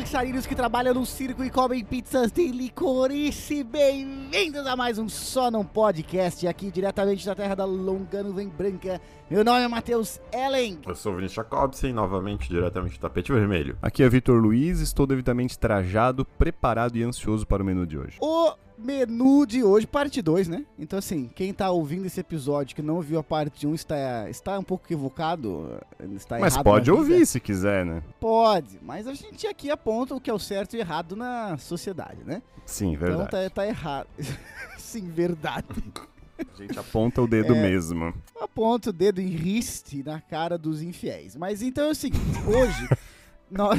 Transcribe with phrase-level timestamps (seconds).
[0.00, 3.62] dançarinos que trabalham no circo e comem pizzas de licorice.
[4.30, 9.00] Bem-vindos a mais um Só Não Podcast, aqui diretamente da terra da longa nuvem branca.
[9.28, 10.78] Meu nome é Matheus Ellen.
[10.86, 13.76] Eu sou o Vinícius Jacobsen, novamente diretamente do tapete vermelho.
[13.82, 18.18] Aqui é Vitor Luiz, estou devidamente trajado, preparado e ansioso para o menu de hoje.
[18.20, 20.64] O menu de hoje, parte 2, né?
[20.78, 24.30] Então, assim, quem tá ouvindo esse episódio que não viu a parte 1 um, está,
[24.30, 25.76] está um pouco equivocado.
[26.14, 28.00] Está Mas errado pode ouvir se quiser, né?
[28.18, 32.20] Pode, mas a gente aqui aponta o que é o certo e errado na sociedade,
[32.24, 32.40] né?
[32.64, 33.22] Sim, verdade.
[33.24, 34.06] Então tá, tá errado.
[34.78, 35.66] Sim, verdade.
[36.38, 37.62] A gente aponta o dedo É.
[37.62, 38.14] mesmo.
[38.40, 41.36] Aponta o dedo em riste na cara dos infiéis.
[41.36, 42.88] Mas então é o seguinte, hoje
[43.50, 43.78] nós,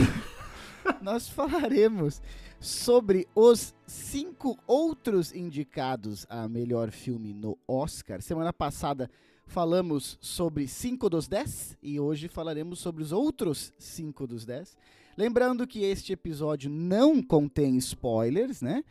[1.01, 2.21] nós falaremos
[2.59, 8.21] sobre os cinco outros indicados a melhor filme no Oscar.
[8.21, 9.09] Semana passada
[9.47, 14.77] falamos sobre 5 dos 10 e hoje falaremos sobre os outros 5 dos 10.
[15.17, 18.81] Lembrando que este episódio não contém spoilers, né?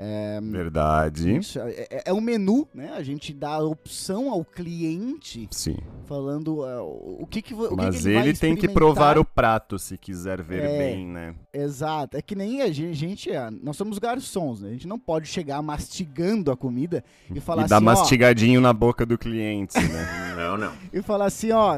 [0.00, 1.36] É, Verdade.
[1.36, 2.92] isso, é, é- é um menu, né?
[2.96, 5.76] A gente dá a opção ao cliente Sim.
[6.06, 9.24] falando uh, o que que, o que Mas que ele, ele tem que provar o
[9.24, 10.78] prato se quiser ver É.
[10.78, 11.34] bem, né?
[11.52, 12.16] Exato.
[12.16, 14.68] É que nem a gente, gente, é, nós somos garçons, né?
[14.68, 17.02] A gente não pode chegar mastigando a comida
[17.34, 20.28] e falar e dar assim, ó, mastigadinho na boca do cliente, né?
[20.38, 20.72] Não, não.
[20.92, 21.76] e falar assim, ó,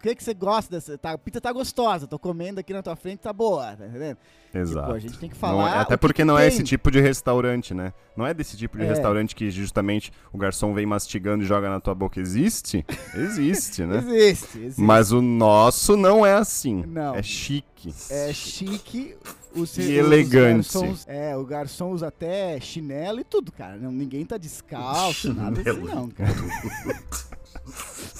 [0.00, 0.96] s- o que que você gosta dessa?
[0.98, 4.16] Tá, a pizza tá gostosa, tô comendo aqui na tua frente, tá boa, tá entendendo?
[4.52, 4.80] Exato.
[4.86, 6.62] Tipo, a gente tem que Não falar é- até que porque que não é esse
[6.64, 7.92] tipo de restaurante, né?
[8.16, 8.88] Não é desse tipo de É.
[8.88, 12.18] restaurante que justamente o garçom vem mastigando e joga na tua boca.
[12.20, 12.84] Existe?
[13.14, 13.98] Existe, né?
[14.08, 14.80] Existe, existe.
[14.80, 16.84] Mas o nosso não é assim.
[16.86, 17.14] Não.
[17.14, 17.94] É chique.
[18.10, 19.16] É chique.
[19.54, 20.72] Os, E elegante.
[20.72, 23.76] garçons- é, o garçom usa até chinelo e tudo, cara.
[23.76, 26.30] Não, ninguém tá descalço, nada assim, não, cara.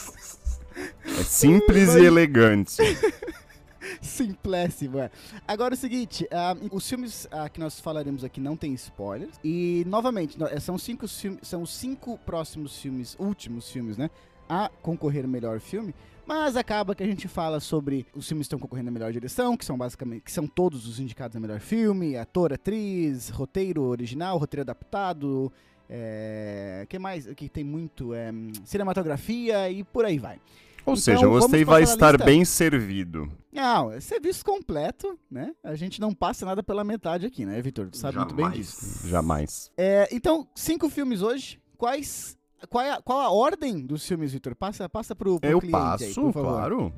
[1.19, 2.77] É simples Mas- e elegante.
[4.01, 5.11] Simplésimo, é.
[5.47, 9.35] Agora é o seguinte, ah, os filmes ah, que nós falaremos aqui não tem spoilers.
[9.43, 14.09] E, novamente, eh, são cinco, filmes, são cinco próximos filmes, últimos filmes, né?
[14.49, 15.95] A concorrer melhor filme.
[16.27, 19.57] Mas acaba que a gente fala sobre os filmes que estão concorrendo à melhor direção,
[19.57, 24.39] que são basicamente, que são todos os indicados a melhor filme, ator, atriz, roteiro original,
[24.39, 25.53] roteiro adaptado,
[25.89, 27.27] é, que mais?
[27.35, 28.31] Que tem muito é,
[28.65, 30.39] cinematografia e por aí vai.
[30.87, 32.25] Ou Então, seja, você vai estar lista?
[32.25, 33.31] bem servido.
[33.53, 35.53] Não, é serviço completo, né?
[35.63, 37.89] A gente não passa nada pela metade aqui, né, Vitor?
[37.91, 38.67] Tu sabe muito bem Jamais.
[38.67, 39.09] disso.
[39.09, 39.71] Jamais.
[39.77, 41.61] É, então, cinco filmes hoje.
[41.77, 42.37] Quais.
[42.69, 44.55] Qual, é a, qual a ordem dos filmes, Vitor?
[44.55, 46.53] Passa, passa pro, pro Eu cliente passo, aí, por favor.
[46.53, 46.93] claro.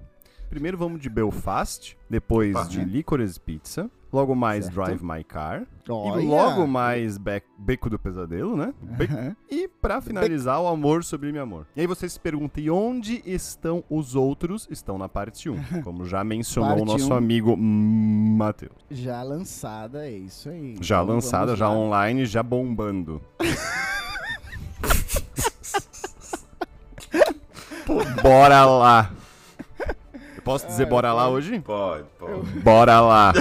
[0.50, 2.64] Primeiro vamos de Belfast, depois Opa.
[2.66, 4.74] de Licorice Pizza, logo mais Certo.
[4.76, 8.74] Drive My Car, e logo mais Be- Beco do Pesadelo, né?
[8.80, 9.08] Be-.
[9.50, 11.66] E pra finalizar, o Amor Sublime Amor.
[11.74, 14.68] E aí você se pergunta, e onde estão os outros?
[14.70, 18.72] Estão na parte 1, como já mencionou o nosso amigo Matheus.
[18.90, 20.76] Já lançada, é isso aí.
[20.80, 23.20] Já Então, lançada, já online, já bombando.
[27.86, 29.10] Pô, bora lá.
[30.44, 31.60] Posso dizer bora lá hoje?
[31.60, 32.60] Pode, pode.
[32.60, 33.32] Bora lá.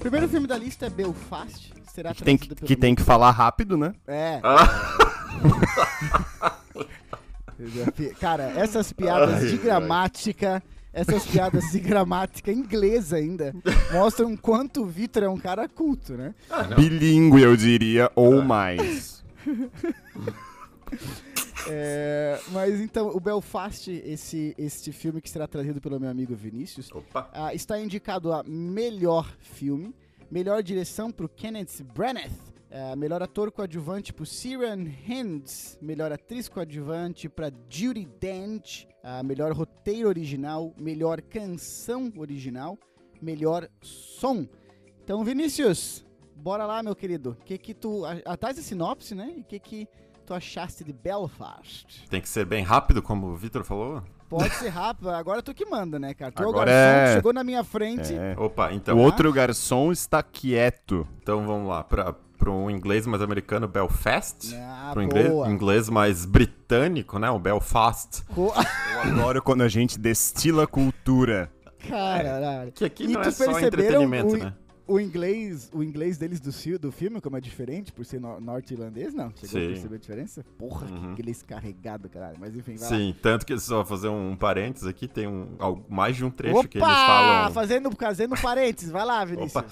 [0.00, 1.83] Primeiro filme da lista é Belfast.
[1.94, 3.94] Será Que tem que, que tem que falar rápido, né?
[4.04, 4.40] É.
[4.42, 4.66] Ah.
[8.18, 9.58] Cara, essas piadas Ai, de ai.
[9.58, 10.60] gramática,
[10.92, 13.54] essas piadas de gramática inglesa ainda,
[13.92, 16.34] mostram quanto o Vitor é um cara culto, né?
[16.50, 16.76] Ah, não.
[16.76, 19.22] Bilíngue, eu diria, ou mais.
[21.68, 26.90] É, mas então, o Belfast, esse, este filme que será trazido pelo meu amigo Vinícius,
[26.92, 27.30] Opa.
[27.32, 29.94] ah, está indicado a melhor filme,
[30.30, 32.30] melhor direção para o Kenneth Branagh,
[32.70, 39.52] ah, melhor ator coadjuvante para Ciaran Hinds, melhor atriz coadjuvante para Judy Dench, ah, melhor
[39.52, 42.78] roteiro original, melhor canção original,
[43.22, 44.46] melhor som.
[45.02, 46.04] Então, Vinícius,
[46.34, 47.36] bora lá, meu querido.
[47.44, 49.34] Que que tu atrás da sinopse, né?
[49.36, 49.88] E que que
[50.24, 52.06] tu achaste de Belfast?
[52.08, 54.02] Tem que ser bem rápido, como o Vitor falou.
[54.28, 56.32] Pode ser rápido, agora tu que manda, né, cara?
[56.32, 58.14] Tu é o Agora garçom que é- chegou na minha frente.
[58.14, 58.34] É.
[58.38, 61.06] Opa, então, o outro garçom está quieto.
[61.22, 61.84] então vamos lá.
[61.84, 64.54] Pra, para um inglês mais americano, Belfast.
[64.56, 65.48] Ah, para um inglês, boa.
[65.48, 67.30] inglês mais britânico, né?
[67.30, 68.22] O Belfast.
[68.34, 68.52] Co-
[68.94, 71.50] Eu adoro quando a gente destila cultura.
[71.88, 72.72] Caralho.
[72.72, 74.54] Que aqui E não é só entretenimento, o- né?
[74.86, 79.14] O inglês, o inglês deles do, do filme, como é diferente por ser no- norte-irlandês,
[79.14, 79.30] não?
[79.36, 79.68] Chegou a Sim.
[79.72, 80.44] perceber a diferença?
[80.58, 81.14] Porra, Uhum.
[81.14, 82.36] que inglês carregado, caralho.
[82.38, 82.96] Mas enfim, vai lá.
[82.96, 85.48] Sim, tanto que só fazer um parênteses aqui, tem um,
[85.88, 86.68] mais de um trecho Opa!
[86.68, 87.52] que eles falam.
[87.52, 88.90] Fazendo, fazendo parênteses.
[88.90, 89.64] Vai lá, Vinícius.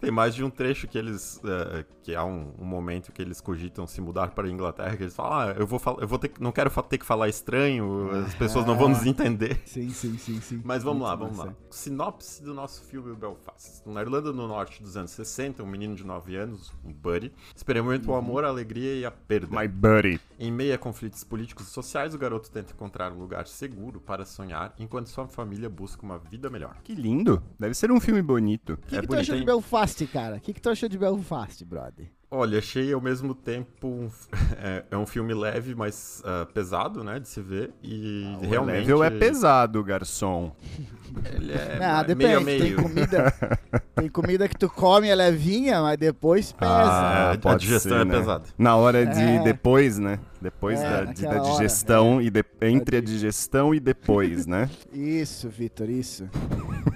[0.00, 1.40] Tem mais de um trecho que eles.
[1.44, 5.02] eh, que há um, um momento que eles cogitam se mudar para a Inglaterra, que
[5.02, 7.28] eles falam, ah, eu vou falar, eu vou ter que- não quero ter que falar
[7.28, 9.60] estranho, as pessoas não vão nos entender.
[9.64, 10.62] Sim, sim, sim, sim.
[10.64, 11.50] Mas vamos Muito lá, vamos massa.
[11.50, 11.56] lá.
[11.70, 13.82] Sinopse do nosso filme Belfast.
[13.86, 18.08] Na Irlanda do Norte dos anos 60, um menino de 9 anos, um buddy, experimenta
[18.08, 18.18] o Uhum.
[18.18, 19.58] amor, a alegria e a perda.
[19.60, 20.20] My buddy.
[20.38, 24.24] Em meio a conflitos políticos e sociais, o garoto tenta encontrar um lugar seguro para
[24.24, 26.76] sonhar, enquanto sua família busca uma vida melhor.
[26.84, 27.42] Que lindo.
[27.58, 28.74] Deve ser um filme bonito.
[28.74, 29.46] O que, É que tu bonito, achou de hein?
[29.86, 30.36] Belfast, cara?
[30.36, 32.06] O que, que tu achou de Belfast, brother?
[32.28, 33.86] Olha, achei ao mesmo tempo.
[33.86, 34.10] um
[34.58, 37.20] é, é um filme leve, mas ah, pesado, né?
[37.20, 37.72] De se ver.
[37.82, 38.78] E O realmente.
[38.80, 40.52] level é pesado, garçom.
[41.32, 42.16] Ele é ah, depende.
[42.26, 42.82] meio a Tem meio.
[42.82, 43.32] comida,
[43.94, 46.70] tem comida que tu come é levinha, mas depois pesa.
[46.72, 48.18] Ah, a pode digestão ser, é né?
[48.18, 48.44] pesada.
[48.58, 49.42] Na hora de É.
[49.44, 50.18] depois, né?
[50.42, 54.68] Depois É, da, de- da digestão e de- entre a digestão e depois, né?
[54.92, 56.28] Isso, Vitor, isso.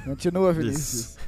[0.04, 0.92] Continua, Vinícius.
[1.10, 1.18] Isso,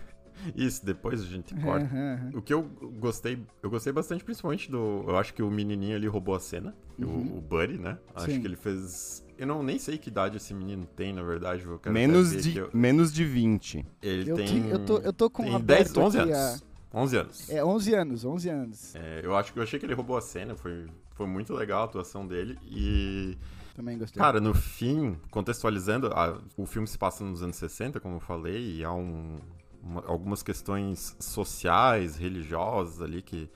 [0.83, 1.85] depois a gente corta.
[1.87, 2.31] Aham.
[2.35, 2.63] O que eu
[2.99, 5.05] gostei, eu gostei bastante, principalmente do.
[5.09, 7.99] Eu acho que o menininho ali roubou a cena, o, o Buddy, né?
[8.15, 8.33] Acho Uhum.
[8.35, 8.41] Sim.
[8.41, 9.25] que ele fez.
[9.39, 11.65] Eu não nem sei que idade esse menino tem, na verdade.
[11.65, 13.85] Eu quero Menos de, que eu- menos de 20.
[14.03, 14.47] Ele Eu, tem.
[14.47, 16.65] ti- eu, tô, eu tô com tem aberto 10, 11 aqui anos.
[16.95, 17.51] 11 anos.
[17.51, 17.55] A...
[17.55, 18.95] É, 11 anos, 11 anos.
[18.95, 21.83] É, eu acho que eu achei que ele roubou a cena, foi, foi muito legal
[21.83, 22.59] a atuação dele.
[22.65, 23.37] E,
[23.75, 24.21] Também gostei.
[24.21, 28.77] cara, no fim, contextualizando, a- o filme se passa nos anos 60, como eu falei,
[28.77, 29.41] e há um-
[29.83, 33.51] uma- algumas questões sociais, religiosas ali que,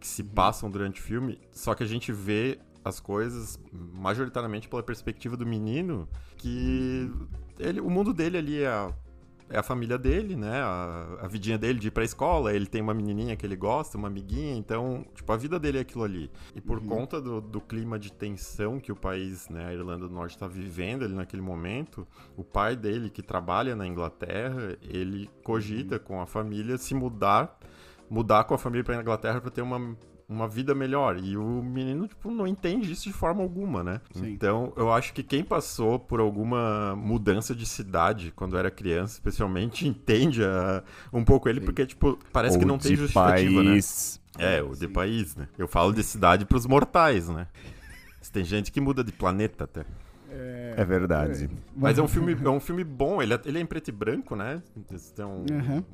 [0.00, 4.82] que se passam durante o filme, só que a gente vê as coisas majoritariamente pela
[4.82, 7.10] perspectiva do menino, que
[7.58, 8.92] ele, o mundo dele ali é
[9.50, 10.60] é a família dele, né?
[10.60, 13.96] A, a vidinha dele de ir pra escola, ele tem uma menininha que ele gosta,
[13.96, 16.30] uma amiguinha, então, tipo, a vida dele é aquilo ali.
[16.54, 20.14] E por conta do, do clima de tensão que o país, né, a Irlanda do
[20.14, 22.06] Norte, está vivendo ali naquele momento,
[22.36, 27.58] o pai dele, que trabalha na Inglaterra, ele cogita com a família se mudar,
[28.10, 29.96] mudar com a família pra Inglaterra para ter uma
[30.28, 31.18] uma vida melhor.
[31.18, 34.00] E o menino, tipo, não entende isso de forma alguma, né?
[34.12, 34.26] Sim.
[34.32, 39.86] Então, eu acho que quem passou por alguma mudança de cidade quando era criança, especialmente,
[39.88, 40.82] entende a-
[41.12, 41.66] um pouco ele, Sim.
[41.66, 44.20] porque, tipo, parece Ou que não tem justificativa, país.
[44.38, 44.58] né?
[44.58, 45.48] É, o de país, né?
[45.58, 47.48] Eu falo de cidade pros mortais, né?
[48.32, 49.84] Tem gente que muda de planeta até.
[50.76, 51.48] É verdade.
[51.74, 53.92] Mas é um filme, é um filme bom, ele é, ele é em preto e
[53.92, 54.62] branco, né?
[55.16, 55.84] Tem um, Aham.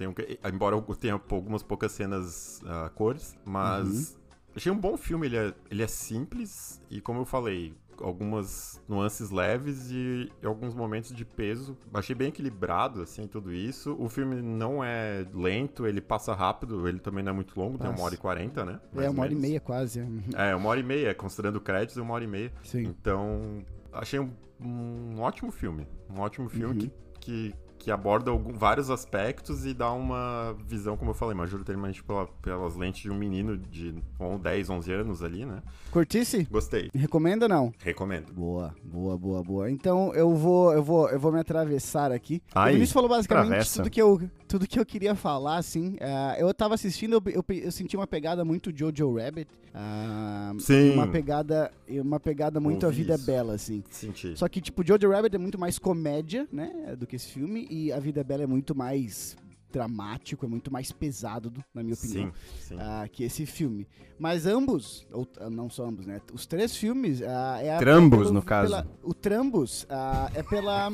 [0.00, 0.14] Tem
[0.52, 4.18] embora eu tenha algumas poucas cenas a cores, mas
[4.56, 9.30] achei um bom filme, ele é, ele é simples e como eu falei, algumas nuances
[9.30, 11.76] leves e, alguns momentos de peso.
[11.92, 13.94] Achei bem equilibrado, assim, tudo isso.
[13.98, 17.86] O filme não é lento, ele passa rápido, ele também não é muito longo, tem
[17.88, 18.04] uma Passa.
[18.06, 18.80] hora e quarenta, né?
[18.92, 20.00] Mais É, ou uma hora e meia quase.
[20.00, 20.04] é.
[20.04, 20.22] Uhum.
[20.34, 22.50] É, uma hora e meia, considerando créditos, é uma hora e meia.
[22.64, 22.84] Sim.
[22.84, 23.62] Então,
[23.92, 25.86] achei um, um ótimo filme.
[26.08, 26.90] Um ótimo filme Uhum.
[27.20, 32.04] que, que, que aborda algum- vários aspectos e dá uma visão, como eu falei, majoritariamente
[32.04, 35.62] pela, pelas lentes de um menino de on- 10, 11 anos ali, né?
[35.90, 36.46] Curtisse?
[36.50, 36.90] Gostei.
[36.94, 37.72] Recomenda ou não?
[37.82, 38.32] Recomendo.
[38.34, 39.70] Boa, boa, boa, boa.
[39.70, 42.42] Então eu vou, eu vou, eu vou me atravessar aqui.
[42.54, 45.96] Ai, o Vinícius falou basicamente tudo que, eu, tudo que eu queria falar, assim.
[46.00, 49.50] Ah, eu tava assistindo, eu, eu, eu senti uma pegada muito Jojo Rabbit.
[49.74, 50.92] ah, Sim.
[50.92, 53.26] Uma pegada, uma pegada muito A Ouvi Vida é isso.
[53.26, 53.82] Bela, assim.
[53.90, 54.36] Senti.
[54.36, 57.66] Só que, tipo, Jojo Rabbit é muito mais comédia, né, do que esse filme.
[57.70, 59.36] E A Vida é Bela é muito mais
[59.72, 62.32] dramático, é muito mais pesado, do- na minha opinião.
[62.32, 62.76] Sim, sim.
[62.80, 63.86] ah, que esse filme.
[64.18, 66.20] Mas ambos, ou ah, não só ambos, né?
[66.32, 68.68] Os três filmes ah, é a- Trambos, é pelo- no caso.
[68.72, 70.90] pela- o Trambos ah, é pela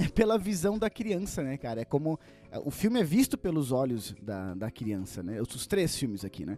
[0.00, 1.82] é pela visão da criança, né, cara?
[1.82, 2.18] É como
[2.64, 5.40] o filme é visto pelos olhos da, da criança, né?
[5.42, 6.56] Os, os três filmes aqui, né?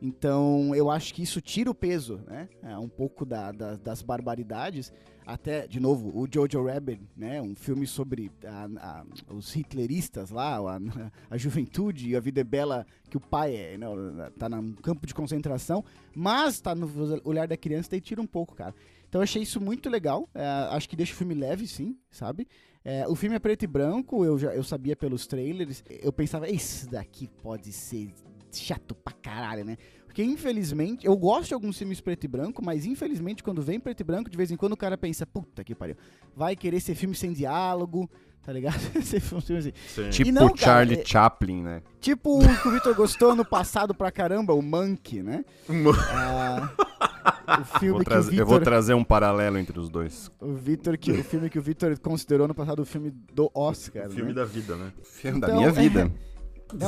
[0.00, 2.48] Então, eu acho que isso tira o peso, né?
[2.60, 4.92] É, um pouco da- da- das barbaridades.
[5.24, 7.40] Até, de novo, o Jojo Rabbit, né?
[7.40, 10.78] Um filme sobre a- a- os hitleristas lá, a,
[11.30, 13.94] a juventude e a vida é bela que o pai é, não,
[14.38, 16.90] tá num campo de concentração, mas tá no
[17.24, 18.74] olhar da criança e tira um pouco, cara.
[19.08, 20.28] Então eu achei isso muito legal.
[20.34, 22.48] é, acho que deixa o filme leve, sim, sabe?
[22.84, 25.84] É, o filme é preto e branco, eu, já, eu sabia pelos trailers.
[25.88, 28.12] Eu pensava, isso daqui pode ser
[28.50, 29.76] chato pra caralho, né?
[30.12, 34.00] Porque infelizmente, eu gosto de alguns filmes preto e branco, mas infelizmente quando vem preto
[34.00, 35.96] e branco, de vez em quando o cara pensa, puta que pariu,
[36.36, 38.10] vai querer ser filme sem diálogo,
[38.42, 38.78] tá ligado?
[39.02, 39.72] ser filme assim.
[39.88, 40.10] Sim.
[40.10, 41.82] Tipo não, cara, Charlie é- Chaplin, né?
[41.98, 45.46] Tipo o que o Victor gostou no passado pra caramba, o Monkey, né?
[46.10, 46.68] Ah,
[47.62, 50.30] o filme Vou que o trazer- eu vou Victor, trazer um paralelo entre os dois.
[50.38, 54.08] o Victor que o filme que o Victor considerou no passado o filme do Oscar,
[54.08, 54.34] O filme né?
[54.34, 54.92] da vida, né?
[55.02, 56.00] Filme da Então, minha é- vida.
[56.02, 56.31] É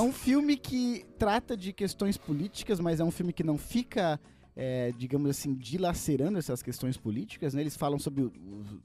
[0.01, 4.19] um filme que trata de questões políticas, mas é um filme que não fica,
[4.57, 7.61] é, digamos assim, dilacerando essas questões políticas, né?
[7.61, 8.33] Eles falam sobre os,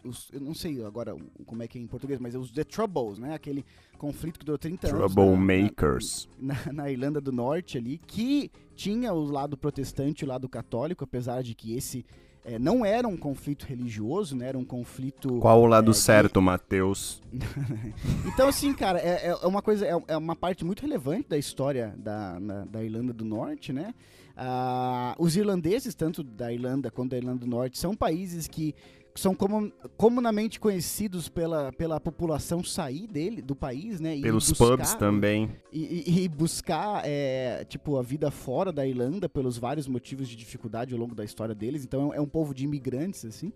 [0.03, 1.15] os- eu não sei agora
[1.45, 3.33] como é que é em português, mas é os The Troubles, né?
[3.33, 3.65] Aquele
[3.97, 4.99] conflito que durou 30 anos.
[4.99, 6.29] na- na- Troublemakers.
[6.39, 11.03] na, na Irlanda do Norte ali, que tinha o lado protestante e o lado católico,
[11.03, 12.05] apesar de que esse
[12.45, 14.47] eh, não era um conflito religioso, né?
[14.47, 15.39] Era um conflito.
[15.39, 17.21] Qual o lado é, certo, Matheus?
[18.25, 21.93] Então, assim, cara, é, é uma coisa, é, é uma parte muito relevante da história
[21.97, 23.93] da, na- da Irlanda do Norte, né?
[24.37, 28.73] Ah, os irlandeses, tanto da Irlanda quanto da Irlanda do Norte, são países que
[29.19, 34.19] são comum- comunamente conhecidos pela, pela população sair dele, do país, né?
[34.21, 35.51] Pelos buscar- pubs também.
[35.71, 40.35] e, e- e buscar, é, tipo, a vida fora da Irlanda pelos vários motivos de
[40.35, 41.83] dificuldade ao longo da história deles.
[41.83, 43.51] Então é um povo de imigrantes, assim.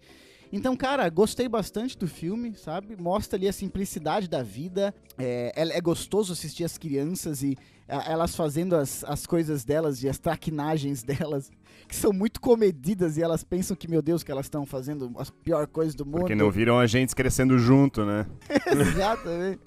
[0.51, 2.95] Então, cara, gostei bastante do filme, sabe?
[2.95, 4.93] Mostra ali a simplicidade da vida.
[5.17, 10.03] É, é, é gostoso assistir as crianças e a- elas fazendo as, as coisas delas
[10.03, 11.01] e as traquinagens
[11.33, 11.51] delas,
[11.87, 15.29] que são muito comedidas e elas pensam que, meu Deus, que elas estão fazendo as
[15.29, 16.19] piores coisas do mundo.
[16.21, 18.25] Porque não viram a gente crescendo junto, né?
[18.67, 19.59] Exatamente.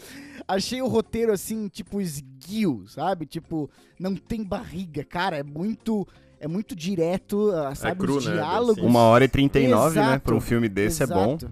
[0.49, 3.27] Achei o roteiro assim, tipo, esguio, sabe?
[3.27, 5.05] Tipo, não tem barriga.
[5.05, 6.07] Cara, é muito.
[6.39, 7.99] É muito direto, ah, sabe?
[7.99, 8.35] cru, Os né?
[8.35, 8.77] diálogos.
[8.79, 8.87] Assim.
[8.87, 10.05] Uma hora e 39, né?
[10.05, 10.23] Exato.
[10.23, 11.37] Pra um filme desse é bom.
[11.37, 11.51] Exato.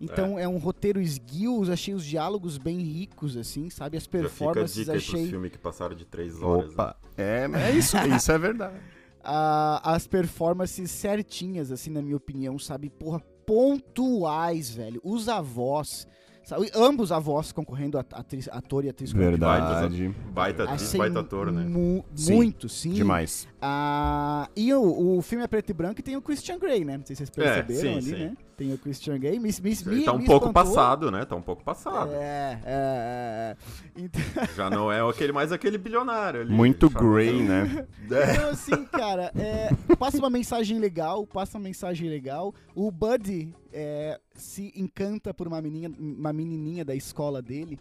[0.00, 0.48] Então é.
[0.48, 3.98] um roteiro esguio, achei os diálogos bem ricos, assim, sabe?
[3.98, 5.28] As Já fica a performances dica aí pros achei.
[5.28, 6.68] filmes que passaram de três horas.
[6.68, 6.72] né?
[6.72, 6.96] Opa.
[7.16, 8.76] É, mas é isso, isso é verdade.
[9.22, 12.90] ah, as performances certinhas, assim, na minha opinião, sabe?
[12.90, 15.00] Porra, pontuais, velho.
[15.04, 16.06] Os avós.
[16.42, 16.70] Sabe?
[16.74, 20.08] Ambos avós concorrendo a atriz, ator e atriz Verdade.
[20.32, 21.62] Baita atriz, Achei baita ator, né?
[21.64, 22.92] mu- Sim, muito, sim.
[22.92, 23.46] Demais.
[23.60, 26.96] Ah, e o, o filme é preto e branco e tem o Christian Grey, né?
[26.98, 28.24] Não sei se vocês perceberam sim, ali, sim.
[28.24, 28.36] né?
[28.60, 29.38] Tem o Christian Grey.
[29.38, 30.52] Me, me, me, tá um pouco espantou.
[30.52, 31.24] passado, né?
[31.24, 32.12] Tá um pouco passado.
[32.12, 33.56] É, é, é.
[33.96, 34.20] Então,
[34.54, 36.52] Já não é aquele, mais aquele bilionário ali.
[36.52, 36.90] Muito.
[36.90, 37.86] Grey, né?
[38.10, 38.34] É.
[38.34, 42.52] então, assim, cara, é, passa uma mensagem legal, passa uma mensagem legal.
[42.74, 47.78] O Buddy é, se encanta por uma menininha, uma menininha da escola dele.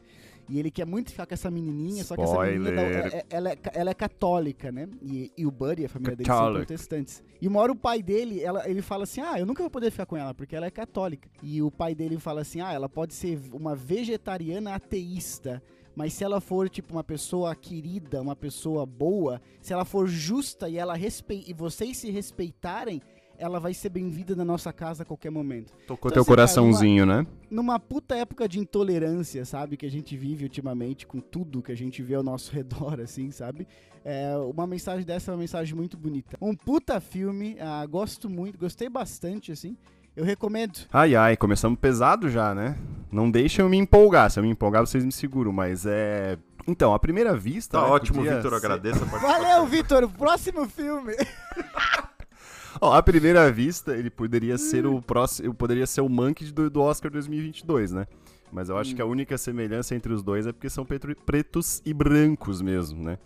[0.50, 3.06] E ele quer muito ficar com essa menininha, só que essa menininha Spoiler.
[3.14, 4.90] é- é- ela, é, ela é católica, né?
[5.02, 6.66] E, e o Buddy, a família dele, são Catholic.
[6.66, 7.24] protestantes.
[7.40, 9.92] E uma hora o pai dele, ela, ele fala assim: Ah, eu nunca vou poder
[9.92, 11.30] ficar com ela, porque ela é católica.
[11.44, 15.62] E o pai dele fala assim: Ah, ela pode ser uma vegetariana ateísta.
[15.96, 20.70] Mas se ela for, tipo, uma pessoa querida, uma pessoa boa, se ela for justa
[20.70, 23.02] e ela respei e vocês se respeitarem,
[23.40, 25.72] ela vai ser bem-vinda na nossa casa a qualquer momento.
[25.88, 27.26] Tocou Então, teu assim, cara, coraçãozinho, né?
[27.50, 31.76] Numa puta época de intolerância, sabe, que a gente vive ultimamente, com tudo que a
[31.76, 33.66] gente vê ao nosso redor, assim, sabe?
[34.04, 36.38] É, uma mensagem dessa é uma mensagem muito bonita.
[36.42, 39.78] Um puta filme, ah, gosto muito, gostei bastante, assim.
[40.16, 40.80] Eu recomendo.
[40.92, 42.78] Ai, ai, começamos pesado já, né?
[43.10, 44.30] Não deixa eu me empolgar.
[44.30, 46.38] Se eu me empolgar, vocês me seguram, mas é.
[46.68, 47.80] Então, à primeira vista.
[47.80, 48.54] Tá né, ótimo, podia Vitor.
[48.54, 49.42] Agradeço a participação.
[49.42, 50.10] Valeu, Vitor!
[50.10, 51.14] Próximo filme!
[52.82, 55.54] Ó, à primeira vista, ele poderia ser o próximo.
[55.54, 58.08] Poderia ser o Monkey do, do Oscar 2022, né?
[58.52, 60.86] Mas eu acho que a única semelhança entre os dois é porque são
[61.26, 63.18] pretos e brancos mesmo, né?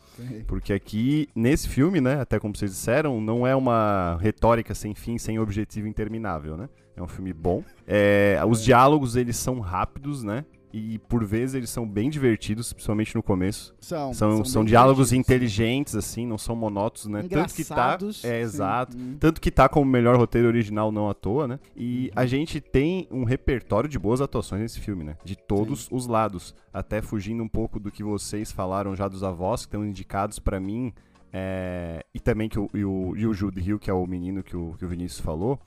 [0.46, 5.18] Porque aqui, nesse filme, né, até como vocês disseram, não é uma retórica sem fim,
[5.18, 6.68] sem objetivo interminável, né?
[6.96, 7.64] É um filme bom.
[7.88, 10.46] É, os diálogos, eles são rápidos, né?
[10.76, 13.76] E por vezes eles são bem divertidos, principalmente no começo.
[13.80, 17.22] São, São, são, bem diálogos inteligentes, assim, não são monótonos, né?
[17.30, 17.76] Tanto que tá.
[17.76, 18.44] Engraçados, É, sim.
[18.44, 18.98] exato.
[18.98, 19.16] Hum.
[19.20, 21.60] Tanto que tá como melhor roteiro original, não à toa, né?
[21.78, 25.16] E a gente tem um repertório de boas atuações nesse filme, né?
[25.24, 26.56] De todos os lados.
[26.74, 30.60] Até fugindo um pouco do que vocês falaram já dos avós, que estão indicados pra
[30.60, 30.92] mim.
[31.32, 34.42] é, E também que o, e o, e o Jude Hill, que é o menino
[34.42, 35.60] que o, que o Vinícius falou.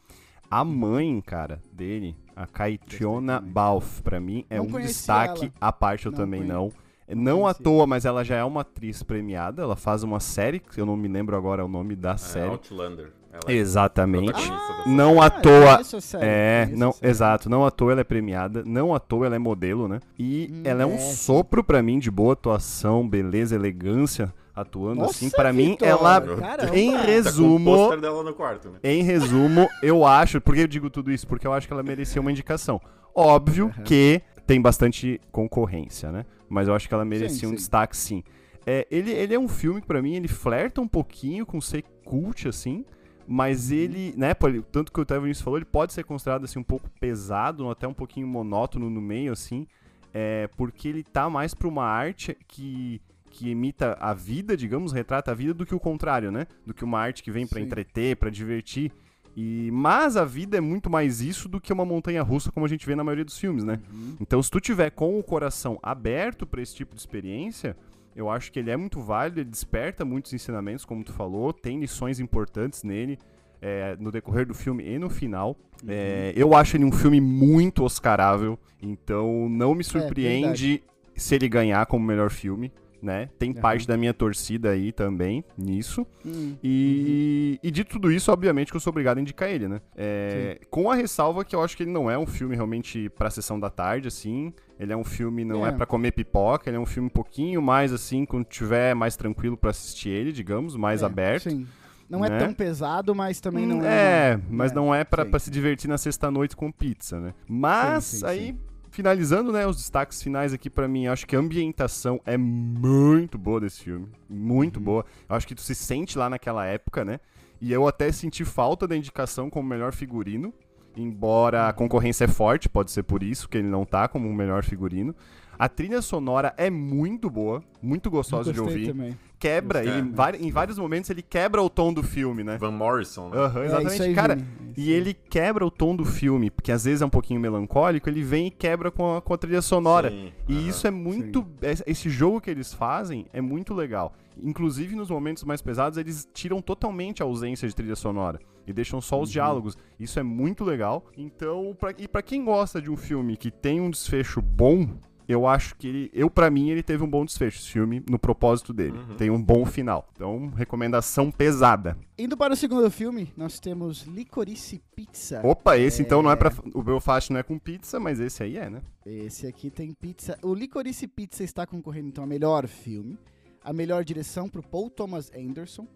[0.51, 3.53] A mãe, cara, dele, a Caitiona também.
[3.53, 5.53] Balfe, pra mim, é Não um destaque ela.
[5.61, 6.71] à parte, eu Não também conhe- não.
[7.09, 9.63] Não à toa, mas ela já é uma atriz premiada.
[9.63, 12.51] Ela faz uma série, que eu não me lembro agora o nome da É, série.
[12.51, 13.13] Outlander.
[13.43, 14.53] Ela é Exatamente.
[14.87, 15.85] Não à Ah, toa.
[16.01, 17.51] série, É, conheço não, exato.
[17.51, 20.01] Não à toa ela é premiada, não à toa ela é modelo, né?
[20.19, 25.01] E Hum, ela é um é, sopro pra mim de boa atuação, beleza, elegância, atuando
[25.01, 25.31] Nossa, assim.
[25.31, 26.77] Pra mim, ela, caramba.
[26.77, 28.79] em Tá com o resumo, pôster dela no quarto, né?
[28.83, 30.41] em resumo, eu acho.
[30.41, 31.27] Por que eu digo tudo isso?
[31.27, 32.81] Porque eu acho que ela merecia uma indicação.
[33.15, 33.83] Óbvio Aham.
[33.85, 36.25] que tem bastante concorrência, né?
[36.49, 37.57] Mas eu acho que ela merecia Sim, um sim.
[37.57, 38.23] destaque, sim.
[38.65, 41.85] É, ele, ele é um filme que, pra mim, ele flerta um pouquinho com ser
[42.05, 42.85] cult, assim.
[43.27, 43.77] Mas Uhum.
[43.77, 44.33] ele, né,
[44.71, 47.95] tanto que o Vinícius falou, ele pode ser considerado, assim, um pouco pesado, até um
[47.95, 49.67] pouquinho monótono no meio, assim.
[50.15, 55.31] É, porque ele tá mais pra uma arte que, que imita a vida, digamos, retrata
[55.33, 56.47] a vida, do que o contrário, né?
[56.65, 57.67] Do que uma arte que vem pra Sim.
[57.67, 58.91] entreter, pra divertir.
[59.37, 62.69] E, mas a vida é muito mais isso do que uma montanha russa, como a
[62.69, 63.79] gente vê na maioria dos filmes, né?
[63.93, 64.17] Uhum.
[64.19, 67.77] Então, se tu tiver com o coração aberto pra esse tipo de experiência,
[68.17, 71.79] Eu acho que ele é muito válido, ele desperta muitos ensinamentos, como tu falou, tem
[71.79, 73.19] lições importantes nele.
[73.61, 75.57] é, no decorrer do filme e no final.
[75.87, 80.83] É, eu acho ele um filme muito oscarável, então não me surpreende
[81.15, 83.29] se ele ganhar como melhor filme, né?
[83.39, 83.61] Tem Aham.
[83.61, 86.07] parte da minha torcida aí também nisso.
[86.25, 86.55] Hum.
[86.63, 89.81] E, e de tudo isso, obviamente, que eu sou obrigado a indicar ele, né?
[89.97, 93.31] É, com a ressalva que eu acho que ele não é um filme realmente pra
[93.31, 94.53] sessão da tarde, assim.
[94.79, 95.73] Ele é um filme, não é, É.
[95.73, 99.57] pra comer pipoca, ele é um filme um pouquinho mais assim, quando tiver mais tranquilo
[99.57, 101.51] pra assistir ele, digamos, mais É, aberto.
[101.51, 101.67] Sim.
[102.09, 102.39] Não é né?
[102.39, 104.33] tão pesado, mas também não é.
[104.35, 105.31] É, mas não é pra, sim.
[105.31, 107.35] pra se divertir na sexta-noite com pizza, né?
[107.49, 108.57] Mas, Sim, sim, aí,
[108.93, 113.61] finalizando, né, os destaques finais aqui pra mim, acho que a ambientação é muito boa
[113.61, 114.07] desse filme.
[114.29, 114.85] Muito Uhum.
[114.85, 115.05] boa.
[115.29, 117.19] Acho que tu se sente lá naquela época, né?
[117.61, 120.53] E eu até senti falta da indicação como melhor figurino.
[120.97, 124.35] Embora a concorrência é forte, pode ser por isso que ele não tá como o
[124.35, 125.15] melhor figurino.
[125.59, 128.89] A trilha sonora é muito boa, muito gostosa de ouvir.
[128.89, 129.17] também.
[129.39, 129.99] Quebra, Gostei.
[130.39, 132.59] ele, em vários momentos ele quebra o tom do filme, né?
[132.59, 133.37] Van Morrison, né?
[133.39, 133.93] É, exatamente.
[133.95, 134.35] isso aí, Cara.
[134.37, 138.09] Isso e ele quebra o tom do filme, porque às vezes é um pouquinho melancólico,
[138.09, 140.11] ele vem e quebra com a, com a trilha sonora.
[140.11, 140.69] Sim, E aham.
[140.69, 141.47] isso é muito.
[141.63, 144.13] es- Esse jogo que eles fazem é muito legal.
[144.43, 148.39] Inclusive, nos momentos mais pesados, eles tiram totalmente a ausência de trilha sonora.
[148.67, 149.23] E deixam só Uhum.
[149.23, 149.77] os diálogos.
[149.99, 151.05] Isso é muito legal.
[151.17, 154.89] Então, pra, e pra quem gosta de um filme que tem um desfecho bom,
[155.29, 156.11] eu acho que ele.
[156.15, 158.97] Eu, pra mim, ele teve um bom desfecho, esse filme, no propósito dele.
[158.99, 159.17] Uhum.
[159.17, 160.09] Tem um bom final.
[160.13, 161.97] Então, recomendação pesada.
[162.19, 165.41] Indo para o segundo filme, nós temos Licorice Pizza.
[165.45, 166.53] Opa, esse então não é pra.
[166.75, 168.83] O Belfast não é com pizza, mas esse aí é, né?
[169.05, 170.39] Esse aqui tem pizza.
[170.43, 173.19] O Licorice Pizza está concorrendo então a melhor filme,
[173.65, 175.89] a melhor direção pro Paul Thomas Anderson,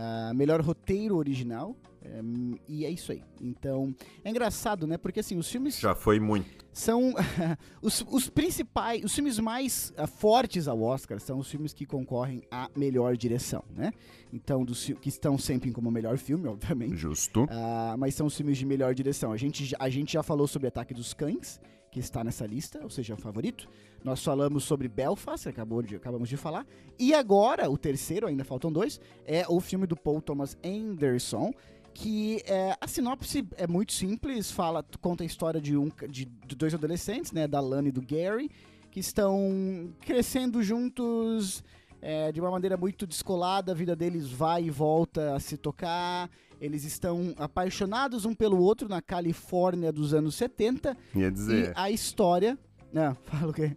[0.00, 1.76] a melhor roteiro original.
[2.02, 2.20] é,
[2.68, 3.22] e é isso aí.
[3.40, 4.96] Então, é engraçado, né?
[4.96, 6.64] Porque assim, os filmes Já foi muito.
[6.72, 7.12] são
[7.82, 12.42] os, os principais, os filmes mais ah, fortes ao Oscar são os filmes que concorrem
[12.50, 13.92] à melhor direção, né?
[14.32, 16.96] Então, dos, que estão sempre como melhor filme, obviamente.
[16.96, 17.46] Justo.
[17.50, 19.32] Ah, mas são os filmes de melhor direção.
[19.32, 22.80] A gente, já- a gente já falou sobre Ataque dos Cães, que está nessa lista,
[22.82, 23.68] ou seja, é o favorito.
[24.08, 26.66] Nós falamos sobre Belfast, que acabou de, acabamos de falar.
[26.98, 31.52] E agora, o terceiro, ainda faltam dois, é o filme do Paul Thomas Anderson,
[31.92, 36.56] que é, a sinopse é muito simples, fala, conta a história de, um, de, de
[36.56, 38.50] dois adolescentes, né, da Lana e do Gary,
[38.90, 41.62] que estão crescendo juntos
[42.00, 46.30] é, de uma maneira muito descolada, a vida deles vai e volta a se tocar,
[46.58, 51.72] eles estão apaixonados um pelo outro na Califórnia dos anos 70, Ia e dizer.
[51.76, 52.58] a história...
[52.92, 53.76] Não, fala o quê?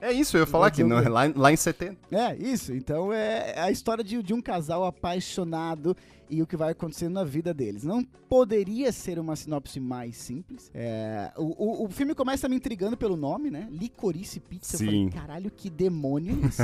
[0.00, 1.08] É isso, eu ia falar que o não, quê?
[1.08, 1.96] lá, lá em 70.
[2.10, 2.72] É, isso.
[2.72, 5.96] Então é a história de, de um casal apaixonado
[6.28, 7.84] e o que vai acontecendo na vida deles.
[7.84, 10.72] Não poderia ser uma sinopse mais simples.
[10.74, 13.68] É, o, o, o filme começa me intrigando pelo nome, né?
[13.70, 14.74] Licorice Pizza.
[14.74, 14.86] Eu Sim.
[14.86, 16.62] falei, caralho, que demônio é isso?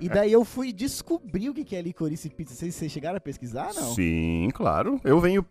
[0.00, 2.54] e daí eu fui descobrir o que é Licorice Pizza.
[2.54, 3.92] Vocês, vocês chegaram a pesquisar, não?
[3.94, 4.98] Sim, claro.
[5.04, 5.42] Eu venho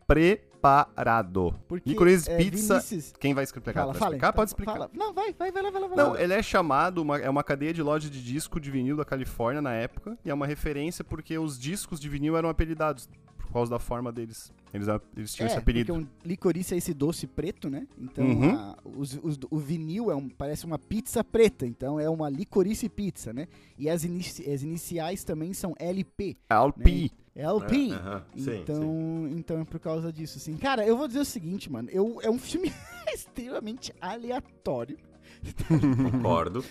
[0.62, 1.54] preparado.
[1.68, 2.76] Porque, Licorice é, Pizza.
[2.80, 3.74] Vinícius- Quem vai explicar?
[3.74, 4.16] Fala, explicar?
[4.18, 4.34] então.
[4.34, 4.72] Pode explicar.
[4.74, 4.92] Fala.
[4.94, 5.88] Não, vai, vai, vai lá, vai lá.
[5.88, 6.22] Vai Não, lá.
[6.22, 9.62] ele é chamado, uma- é uma cadeia de loja de disco de vinil da Califórnia
[9.62, 13.72] na época, e é uma referência porque os discos de vinil eram apelidados por causa
[13.72, 14.52] da forma deles.
[14.74, 15.94] Eles, eles tinham esse apelido.
[15.94, 17.86] Porque um licorice é esse doce preto, né?
[18.00, 18.56] Então Uhum.
[18.56, 22.88] a- os- os- o vinil é um, parece uma pizza preta, então é uma licorice
[22.88, 23.50] pizza, né?
[23.78, 26.38] E as, inici- as iniciais também são LP.
[26.50, 27.12] Alpi.
[27.36, 27.92] LP.
[27.92, 30.58] É, aham, sim, então, então é por causa disso, assim.
[30.58, 31.90] Cara, eu vou dizer o seguinte, mano.
[31.92, 32.72] Eu, é um filme
[33.14, 34.98] extremamente aleatório.
[36.12, 36.64] Concordo.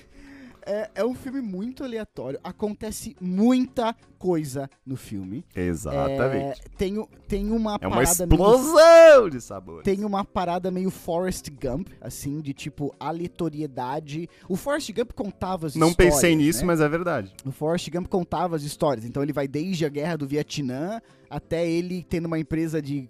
[0.66, 2.38] É, é um filme muito aleatório.
[2.42, 5.44] Acontece muita coisa no filme.
[5.54, 6.60] Exatamente.
[6.60, 9.82] É, tem, tem uma É, uma parada meio explosão de sabor.
[9.82, 14.28] tem uma parada meio Forrest Gump, assim, de tipo aleatoriedade.
[14.48, 16.14] O Forrest Gump contava as Não histórias.
[16.14, 16.66] pensei nisso, né?
[16.66, 17.32] mas é verdade.
[17.44, 19.04] O Forrest Gump contava as histórias.
[19.04, 23.08] Então ele vai desde a guerra do Vietnã até ele tendo uma empresa de,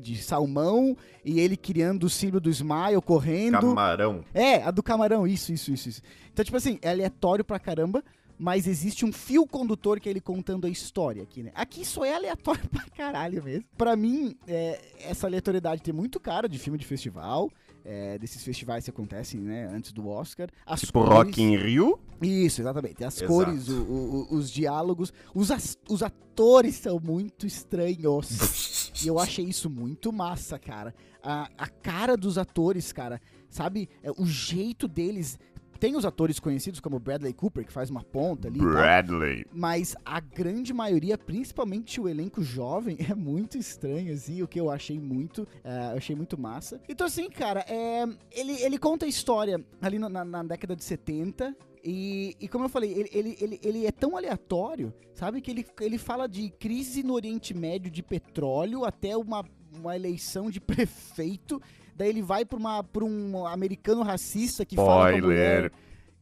[0.00, 3.58] de salmão e ele criando o símbolo do Smile, correndo.
[3.60, 4.20] Camarão.
[4.32, 6.02] É, a do camarão, isso, isso, isso, isso.
[6.32, 8.02] Então, tipo assim, é aleatório pra caramba,
[8.38, 11.52] mas existe um fio condutor que é ele contando a história aqui, né?
[11.54, 13.64] Aqui só é aleatório pra caralho mesmo.
[13.76, 17.50] Pra mim, é, essa aleatoriedade tem muito cara de filme de festival,
[17.84, 20.48] é, desses festivais que acontecem, né, antes do Oscar.
[20.66, 21.98] As Tipo cores- Rock in Rio.
[22.20, 23.04] Isso, exatamente.
[23.04, 23.32] As Exato.
[23.32, 28.84] cores, o- o- os diálogos, os, as- os atores são muito estranhos.
[29.04, 30.94] E eu achei isso muito massa, cara.
[31.22, 33.90] A, a cara dos atores, cara, sabe?
[34.02, 35.38] É, o jeito deles.
[35.78, 38.58] Tem os atores conhecidos como Bradley Cooper, que faz uma ponta ali.
[38.58, 39.44] e tal, Bradley.
[39.52, 44.70] mas a grande maioria, principalmente o elenco jovem, é muito estranho, assim, o que eu
[44.70, 46.80] achei muito, eu achei muito massa.
[46.88, 50.82] Então, assim, cara, é, ele, ele conta a história ali na, na- na década de
[50.84, 51.56] 70.
[51.88, 55.40] E, e como eu falei, ele, ele, ele, ele é tão aleatório, sabe?
[55.40, 60.50] Que ele, ele fala de crise no Oriente Médio de petróleo até uma, uma eleição
[60.50, 61.62] de prefeito.
[61.96, 65.72] Daí ele vai pra, uma, pra um americano racista que fala com a mulher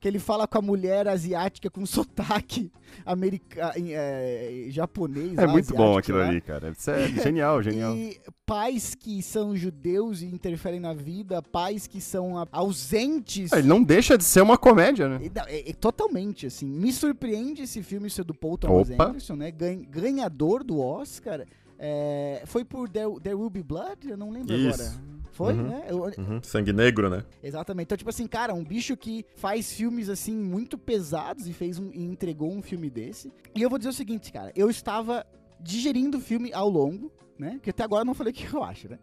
[0.05, 2.71] que ele fala com a mulher asiática com sotaque
[3.07, 5.39] americano, é, japonês.
[5.39, 6.29] É lá, muito bom aquilo lá.
[6.29, 6.75] ali, cara.
[6.77, 7.97] Isso é genial, genial.
[7.97, 13.51] E pais que são judeus e interferem na vida, pais que são ausentes.
[13.51, 15.21] Ele não deixa de ser uma comédia, né?
[15.47, 16.67] É, é, totalmente, assim.
[16.67, 19.07] Me surpreende esse filme ser do Paul Thomas Opa.
[19.07, 19.51] Anderson, né?
[19.51, 21.47] Ganhador do Oscar.
[21.79, 24.07] É, foi por There, There Will Be Blood?
[24.07, 24.83] Eu não lembro Isso.
[24.83, 25.24] agora.
[25.35, 25.85] Foi, uhum, né?
[25.89, 25.99] Eu...
[25.99, 26.41] Uhum.
[26.45, 27.25] Sangue negro, né?
[27.43, 27.87] Exatamente.
[27.87, 31.91] Então, tipo assim, cara, um bicho que faz filmes, assim, muito pesados e fez um,
[31.93, 33.33] e entregou um filme desse.
[33.53, 34.53] E eu vou dizer o seguinte, cara.
[34.55, 35.27] Eu estava
[35.61, 37.59] digerindo o filme ao longo, né?
[37.61, 38.99] Que até agora eu não falei o que eu acho, né?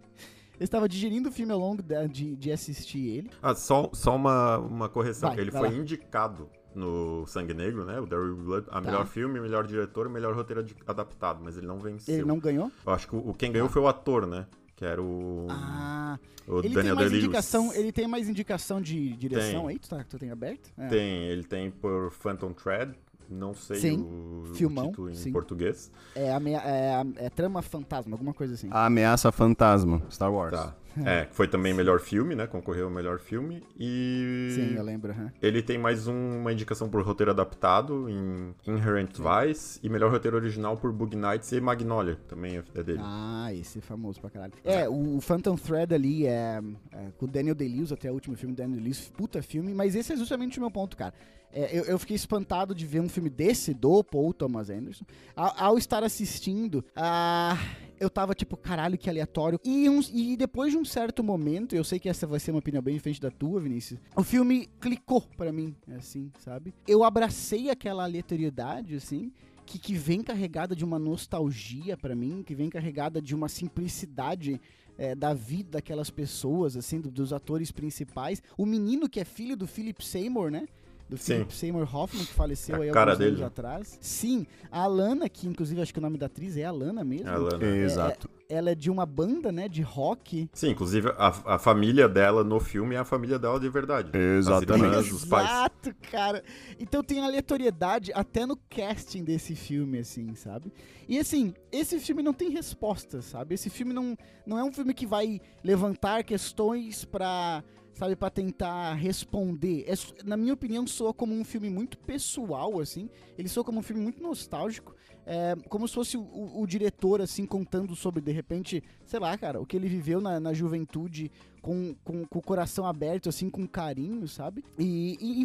[0.58, 3.30] Eu estava digerindo o filme ao longo de, de assistir ele.
[3.42, 5.30] Ah, só, só uma, uma correção.
[5.32, 5.74] Vai, ele foi lá.
[5.74, 8.00] indicado no Sangue Negro, né?
[8.00, 8.82] O Daryl Blood, a tá.
[8.82, 12.16] melhor filme, melhor diretor, melhor roteiro adaptado, mas ele não venceu.
[12.16, 12.72] Ele não ganhou?
[12.86, 13.72] Eu acho que o, quem ganhou ah.
[13.72, 14.48] foi o ator, né?
[14.82, 15.46] Que era o.
[15.48, 16.18] Ah.
[16.48, 19.70] O ele Daniel tem mais indicação, Ele tem mais indicação de direção tem.
[19.70, 19.80] aí?
[19.80, 20.72] Tu, tá, tu tem aberto?
[20.76, 20.88] É.
[20.88, 22.96] Tem, ele tem por Phantom Thread.
[23.30, 24.02] Não sei sim.
[24.02, 25.32] o, Filmão, o título em sim.
[25.32, 25.92] português.
[26.16, 28.68] É, a, é, é Trama Fantasma, alguma coisa assim.
[28.72, 30.52] A Ameaça Fantasma, Star Wars.
[30.52, 30.76] Tá.
[31.06, 32.48] É, foi também melhor filme, né?
[32.48, 33.64] Concorreu ao melhor filme.
[33.80, 34.50] E.
[34.56, 35.14] Sim, eu lembro.
[35.14, 35.30] Uhum.
[35.42, 40.38] Ele tem mais um, uma indicação por roteiro adaptado em Inherent Vice e melhor roteiro
[40.38, 42.18] original por Bug Nights e Magnolia.
[42.28, 43.00] Também é dele.
[43.02, 44.54] Ah, esse é famoso pra caralho.
[44.64, 48.54] É, o Phantom Thread ali é, é com o Daniel Day-Lewis, até o último filme
[48.54, 49.12] do Daniel Day-Lewis.
[49.16, 51.14] Puta filme, mas esse é justamente o meu ponto, cara.
[51.54, 55.06] É, eu, eu, fiquei espantado de ver um filme desse, do Paul Thomas Anderson.
[55.36, 57.58] Ao, ao estar assistindo, ah,
[58.00, 59.60] eu tava tipo, caralho, que aleatório.
[59.64, 62.60] E, um, e depois de um certo momento, eu sei que essa vai ser uma
[62.60, 66.74] opinião bem diferente da tua, Vinícius, o filme clicou para mim, assim, sabe?
[66.88, 69.32] Eu abracei aquela aleatoriedade, assim,
[69.66, 74.60] que, que vem carregada de uma nostalgia para mim, que vem carregada de uma simplicidade
[74.98, 78.42] é, da vida daquelas pessoas, assim, do, dos atores principais.
[78.58, 80.68] O menino que é filho do Philip Seymour, né?
[81.12, 83.32] Do Philip Seymour Hoffman, que faleceu a aí alguns dele.
[83.32, 83.98] anos atrás.
[84.00, 87.28] Sim, a Alana, que inclusive acho que o nome da atriz é Alana mesmo.
[87.28, 87.66] É Alana.
[87.66, 88.30] É, Exato.
[88.48, 90.50] ela é de uma banda, né, de rock.
[90.54, 94.18] Sim, inclusive a, a família dela no filme é a família dela de verdade.
[94.18, 94.72] Exatamente.
[94.72, 95.50] As irmãs, os pais.
[95.50, 96.42] Exato, cara.
[96.80, 100.72] Então tem aleatoriedade até no casting desse filme, assim, sabe?
[101.10, 103.56] E assim, esse filme não tem respostas, sabe?
[103.56, 107.62] Esse filme não, não é um filme que vai levantar questões para
[108.02, 109.86] sabe, para tentar responder.
[109.88, 113.08] É, na minha opinião, soa como um filme muito pessoal, assim.
[113.38, 114.96] Ele soa como um filme muito nostálgico.
[115.24, 119.62] É, como se fosse o, o, diretor, assim, contando sobre, de repente, sei lá, cara,
[119.62, 121.32] o que ele viveu na, na juventude
[121.62, 124.64] com, com, com, o coração aberto, assim, com carinho, sabe?
[124.78, 125.44] E, e,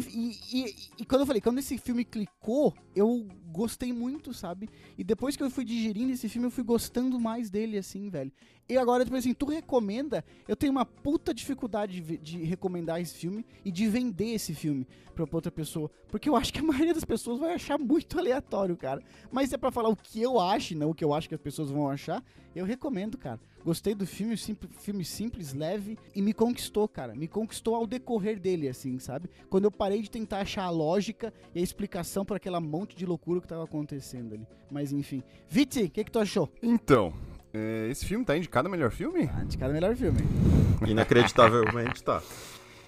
[0.51, 4.69] e, e, quando eu falei, quando esse filme clicou, eu gostei muito, sabe?
[4.97, 8.31] E depois que eu fui digerindo esse filme, eu fui gostando mais dele, assim, velho.
[8.69, 13.15] E agora, tipo assim, tu recomenda, eu tenho uma puta dificuldade de, de recomendar esse
[13.15, 15.89] filme e de vender esse filme pra outra pessoa.
[16.09, 19.01] Porque eu acho que a maioria das pessoas vai achar muito aleatório, cara.
[19.31, 21.41] Mas é para falar o que eu acho, não o que eu acho que as
[21.41, 22.23] pessoas vão achar,
[22.55, 23.39] eu recomendo, cara.
[23.63, 27.13] Gostei do filme, simples, filme simples, leve e me conquistou, cara.
[27.13, 29.29] Me conquistou ao decorrer dele, assim, sabe?
[29.49, 33.05] Quando eu parei de tentar achar a lógica e a explicação para aquela monte de
[33.05, 34.47] loucura que tava acontecendo ali.
[34.71, 35.21] Mas enfim.
[35.49, 36.49] Viti, o que, que tu achou?
[36.61, 37.13] Então,
[37.53, 39.27] é, esse filme tá indicado melhor filme?
[39.27, 40.19] Tá indicado melhor filme.
[40.87, 42.21] Inacreditavelmente tá.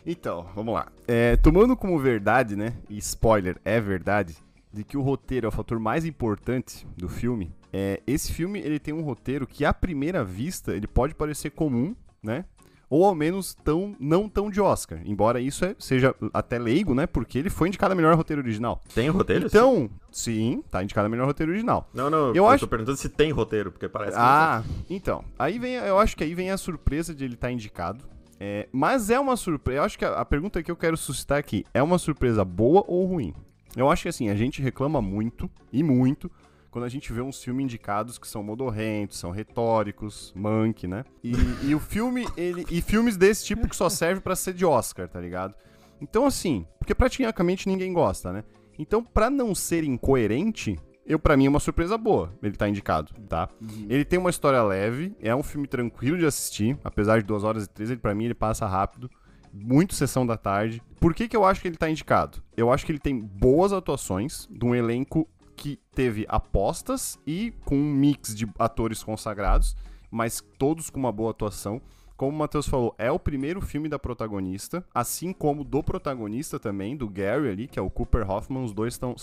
[0.06, 0.88] Então, vamos lá.
[1.08, 2.74] É, tomando como verdade, né?
[2.90, 4.38] E spoiler, é verdade,
[4.72, 7.52] de que o roteiro é o fator mais importante do filme.
[7.72, 11.96] É, esse filme ele tem um roteiro que à primeira vista ele pode parecer comum,
[12.22, 12.46] né?
[12.90, 15.00] Ou ao menos tão não tão de Oscar.
[15.06, 17.06] Embora isso é, seja até leigo, né?
[17.06, 18.82] Porque ele foi indicado a melhor roteiro original.
[18.96, 19.46] Tem roteiro?
[19.46, 21.88] Então, sim, sim tá indicado a melhor roteiro original.
[21.94, 22.66] Não, não, eu, eu acho...
[22.66, 25.24] tô perguntando se tem roteiro, porque parece que Ah, então.
[25.38, 28.04] Aí vem, eu acho que aí vem a surpresa de ele estar tá indicado.
[28.40, 29.82] É, mas é uma surpresa.
[29.82, 32.84] Eu acho que a, a pergunta que eu quero suscitar aqui é uma surpresa boa
[32.88, 33.36] ou ruim?
[33.76, 36.32] Eu acho que assim, a gente reclama muito e muito
[36.72, 41.04] quando a gente vê uns filmes indicados que são modorrentos, são retóricos, monk, né?
[41.24, 42.66] E, e o filme, ele.
[42.70, 45.56] E filmes desse tipo que só serve para ser de Oscar, tá ligado?
[46.02, 48.44] Então, assim, porque praticamente ninguém gosta, né?
[48.78, 52.32] Então, para não ser incoerente, eu para mim é uma surpresa boa.
[52.42, 53.50] Ele tá indicado, tá?
[53.60, 53.88] Uhum.
[53.90, 57.66] Ele tem uma história leve, é um filme tranquilo de assistir, apesar de 2 horas
[57.66, 59.10] e 13, ele para mim ele passa rápido.
[59.52, 60.82] Muito sessão da tarde.
[61.00, 62.42] Por que, que eu acho que ele tá indicado?
[62.56, 65.28] Eu acho que ele tem boas atuações, de um elenco
[65.60, 69.76] que teve apostas e com um mix de atores consagrados,
[70.10, 71.82] mas todos com uma boa atuação.
[72.16, 76.96] como o Matheus falou, é o primeiro filme da protagonista, assim como do protagonista também,
[76.96, 78.64] do Gary ali, que é o Cooper Hoffman.
[78.64, 79.16] Os dois estão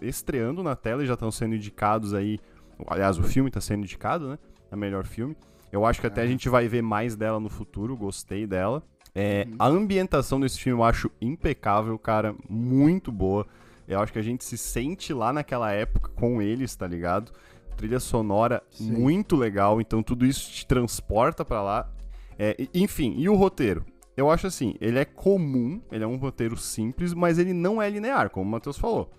[0.00, 2.38] estreando na tela e já estão sendo indicados aí.
[2.86, 4.38] Aliás, o filme está sendo indicado, né?
[4.70, 5.36] A melhor filme.
[5.72, 8.84] Eu acho que até a gente vai ver mais dela no futuro, gostei dela.
[9.14, 9.56] É, uhum.
[9.58, 13.46] A ambientação desse filme eu acho impecável, cara, muito boa.
[13.88, 17.32] Eu acho que a gente se sente lá naquela época com eles, tá ligado?
[17.76, 18.90] Trilha sonora Sim.
[18.90, 21.92] muito legal, então tudo isso te transporta para lá.
[22.38, 23.84] É, enfim, e o roteiro?
[24.16, 27.88] Eu acho assim, ele é comum, ele é um roteiro simples, mas ele não é
[27.90, 29.10] linear, como o Matheus falou.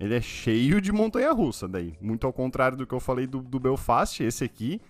[0.00, 1.94] Ele é cheio de montanha-russa daí.
[2.00, 4.80] Muito ao contrário do que eu falei do, do Belfast, esse aqui,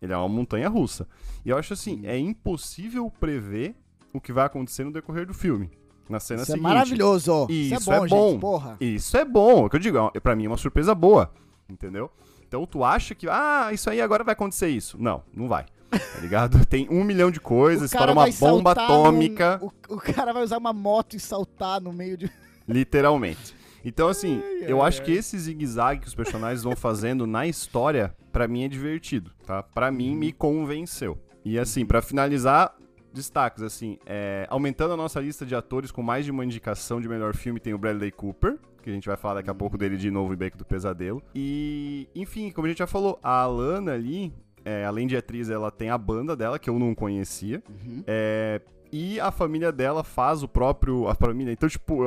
[0.00, 1.08] ele é uma montanha-russa.
[1.44, 3.74] E eu acho assim, é impossível prever
[4.12, 5.70] o que vai acontecer no decorrer do filme.
[6.08, 6.66] Na cena Isso é seguinte.
[6.66, 7.46] é maravilhoso.
[7.50, 8.30] Isso, Isso é bom, é bom.
[8.30, 8.76] Gente, porra.
[8.80, 9.62] Isso é bom.
[9.62, 11.32] É o que eu digo, é pra mim é uma surpresa boa.
[11.68, 12.10] Entendeu?
[12.46, 14.96] Então tu acha que, ah, isso aí agora vai acontecer isso.
[15.00, 15.66] Não, não vai.
[15.90, 16.64] Tá ligado?
[16.66, 19.58] Tem um milhão de coisas para uma bomba atômica.
[19.58, 22.30] Num, o, o, cara vai usar uma moto e saltar no meio de.
[22.68, 23.54] Literalmente.
[23.84, 27.46] Então, assim, ai, eu ai, acho que esse zigue-zague que os personagens vão fazendo na
[27.46, 29.62] história, para mim é divertido, tá?
[29.62, 31.18] Para mim, me convenceu.
[31.44, 32.74] E, assim, para finalizar,
[33.16, 37.08] destaques, assim, é, aumentando a nossa lista de atores com mais de uma indicação de
[37.08, 39.96] melhor filme, tem o Bradley Cooper, que a gente vai falar daqui a pouco dele
[39.96, 41.22] de novo em Beco do Pesadelo.
[41.34, 44.32] E, enfim, como a gente já falou, a Alana ali,
[44.64, 47.62] é, além de atriz, ela tem a banda dela, que eu não conhecia.
[47.68, 48.04] Uhum.
[48.06, 48.60] É,
[48.92, 51.08] e a família dela faz o próprio.
[51.08, 51.52] A família.
[51.52, 52.04] Então, tipo,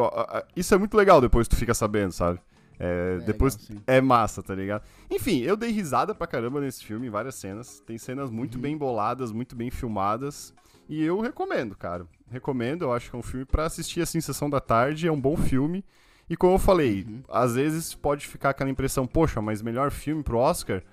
[0.56, 2.40] isso é muito legal depois tu fica sabendo, sabe?
[2.80, 4.84] É, é depois legal, é massa, tá ligado?
[5.12, 7.82] Enfim, eu dei risada pra caramba nesse filme, em várias cenas.
[7.86, 8.62] Tem cenas muito uhum.
[8.62, 10.54] bem boladas, muito bem filmadas.
[10.90, 12.06] E eu recomendo, cara.
[12.32, 15.22] Recomendo, eu acho que é um filme para assistir assim, sessão da tarde, é um
[15.22, 15.86] bom filme.
[16.28, 17.22] E como eu falei, uhum.
[17.30, 20.84] às vezes pode ficar aquela impressão, poxa, mas melhor filme pro Oscar?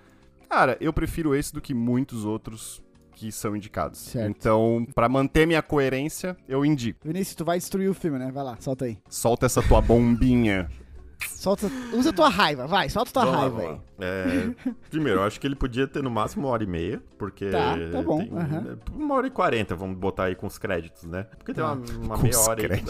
[0.49, 2.83] Cara, eu prefiro esse do que muitos outros
[3.13, 3.99] que são indicados.
[3.99, 4.31] Certo.
[4.31, 7.01] Então, para manter minha coerência, eu indico.
[7.03, 8.31] Vinícius, tu vai destruir o filme, né?
[8.31, 8.99] Vai lá, solta aí.
[9.09, 10.71] Solta essa tua bombinha.
[11.29, 13.81] Solta, usa tua raiva, vai, solta tua vamos raiva lá, aí.
[14.01, 17.51] É, primeiro, eu acho que ele podia ter no máximo uma hora e meia, porque.
[17.51, 18.19] Tá, tá bom.
[18.19, 18.79] Tem, uhum.
[18.97, 21.25] Uma hora e quarenta, vamos botar aí com os créditos, né?
[21.39, 22.83] Porque tem uma, uma meia hora aí.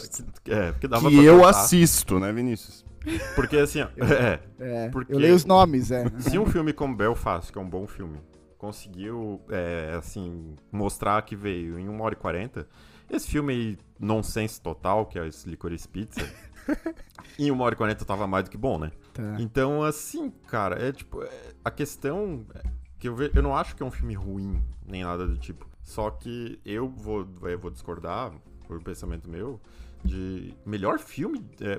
[0.42, 2.84] Que, é, porque dava que eu assisto, né, Vinícius?
[3.34, 6.04] Porque assim, ó, é, é, porque eu leio os nomes, é.
[6.18, 8.18] Se um filme como Belfast, que é um bom filme,
[8.58, 12.66] conseguiu, é, assim, mostrar que veio em 1 hora e 40.
[13.08, 16.28] Esse filme aí, nonsense total, que é esse Licorice Pizza,
[17.38, 18.90] em 1 hora e 40 tava mais do que bom, né?
[19.12, 19.36] Tá.
[19.38, 22.62] Então, assim, cara, é tipo, é, a questão é
[22.98, 25.68] que eu, ve, eu não acho que é um filme ruim, nem nada do tipo.
[25.82, 28.32] Só que eu vou, eu vou discordar,
[28.66, 29.60] por pensamento meu,
[30.06, 31.44] de melhor filme.
[31.60, 31.72] É,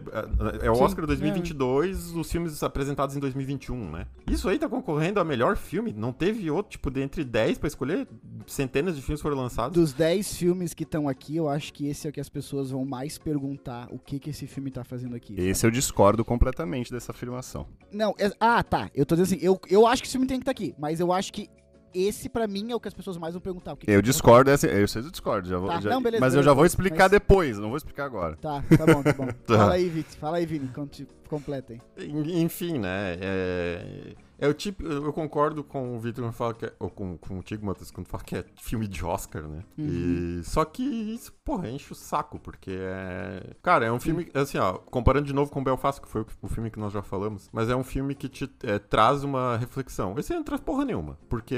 [0.63, 2.19] é, é o Sim, Oscar 2022, é.
[2.19, 4.07] os filmes apresentados em 2021, né?
[4.29, 5.93] Isso aí tá concorrendo a melhor filme.
[5.93, 8.07] Não teve outro, tipo, de entre 10 para escolher.
[8.45, 9.73] Centenas de filmes foram lançados.
[9.73, 12.71] Dos 10 filmes que estão aqui, eu acho que esse é o que as pessoas
[12.71, 15.35] vão mais perguntar o que que esse filme tá fazendo aqui.
[15.35, 15.47] Sabe?
[15.47, 17.67] Esse eu discordo completamente dessa afirmação.
[17.91, 18.89] Não, é, ah, tá.
[18.93, 20.75] Eu tô dizendo assim, eu, eu acho que esse filme tem que estar tá aqui,
[20.77, 21.49] mas eu acho que
[22.03, 23.75] esse para mim é o que as pessoas mais vão perguntar.
[23.75, 25.79] Que eu que discordo, assim, eu sei que eu discordo, já vou, tá.
[25.81, 27.11] já, não, beleza, mas beleza, eu já vou explicar mas...
[27.11, 28.35] depois, não vou explicar agora.
[28.37, 29.27] Tá, tá bom, tá bom.
[29.47, 30.69] Fala aí, Vini, fala aí, Vini,
[31.27, 31.81] completem.
[31.97, 34.26] Enfim, né, é...
[34.39, 37.65] É o tipo, eu concordo com o Victor quando fala que é, ou com, contigo,
[37.65, 39.63] Matheus, quando fala que é filme de Oscar, né?
[39.75, 40.39] Uhum.
[40.39, 43.55] E, só que isso, porra, enche o saco, porque é.
[43.63, 46.47] Cara, é um filme, assim, ó, comparando de novo com Belfast, que foi o, o
[46.47, 50.13] filme que nós já falamos, mas é um filme que te é, traz uma reflexão.
[50.17, 51.55] Esse não traz porra nenhuma, porque.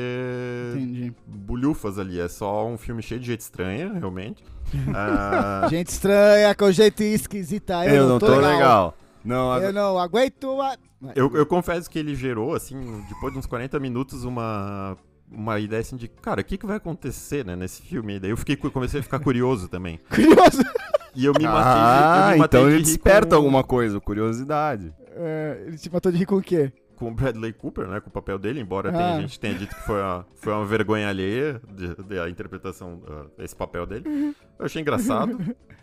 [0.74, 1.14] Entendi.
[1.28, 4.44] Bulhufas ali, é só um filme cheio de gente estranha, realmente.
[4.96, 5.68] ah...
[5.70, 7.86] Gente estranha, com jeito esquisita.
[7.86, 8.52] Eu, eu não tô, tô legal.
[8.52, 8.98] legal.
[9.24, 10.62] Não, eu não aguento.
[10.62, 10.78] A...
[11.16, 14.98] Eu, eu confesso que ele gerou, assim, depois de uns 40 minutos, uma
[15.32, 18.16] uma ideia assim de, cara, o que, que vai acontecer, né, nesse filme?
[18.16, 20.00] E daí eu fiquei, comecei a ficar curioso também.
[20.10, 20.64] Curioso?
[21.16, 23.36] E eu me matei, ah, eu me matei então ele desperta com...
[23.36, 24.94] alguma coisa, curiosidade.
[25.12, 26.72] É, ele te matou de rir com o quê?
[26.96, 28.94] Com o Bradley Cooper, né, com o papel dele, embora ah.
[28.94, 33.02] tenha, gente tenha dito que foi uma, foi uma vergonha alheia de, de a interpretação,
[33.08, 34.08] uh, esse papel dele.
[34.08, 34.36] Uhum.
[34.58, 35.38] Eu achei engraçado,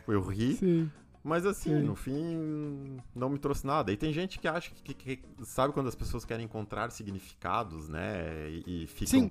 [0.08, 0.54] eu ri.
[0.54, 0.90] Sim.
[1.26, 1.82] Mas assim, Sim.
[1.82, 3.90] no fim, não me trouxe nada.
[3.90, 7.88] E tem gente que acha que, que, que sabe quando as pessoas querem encontrar significados,
[7.88, 8.48] né?
[8.48, 9.22] E, e ficam.
[9.22, 9.30] Sim.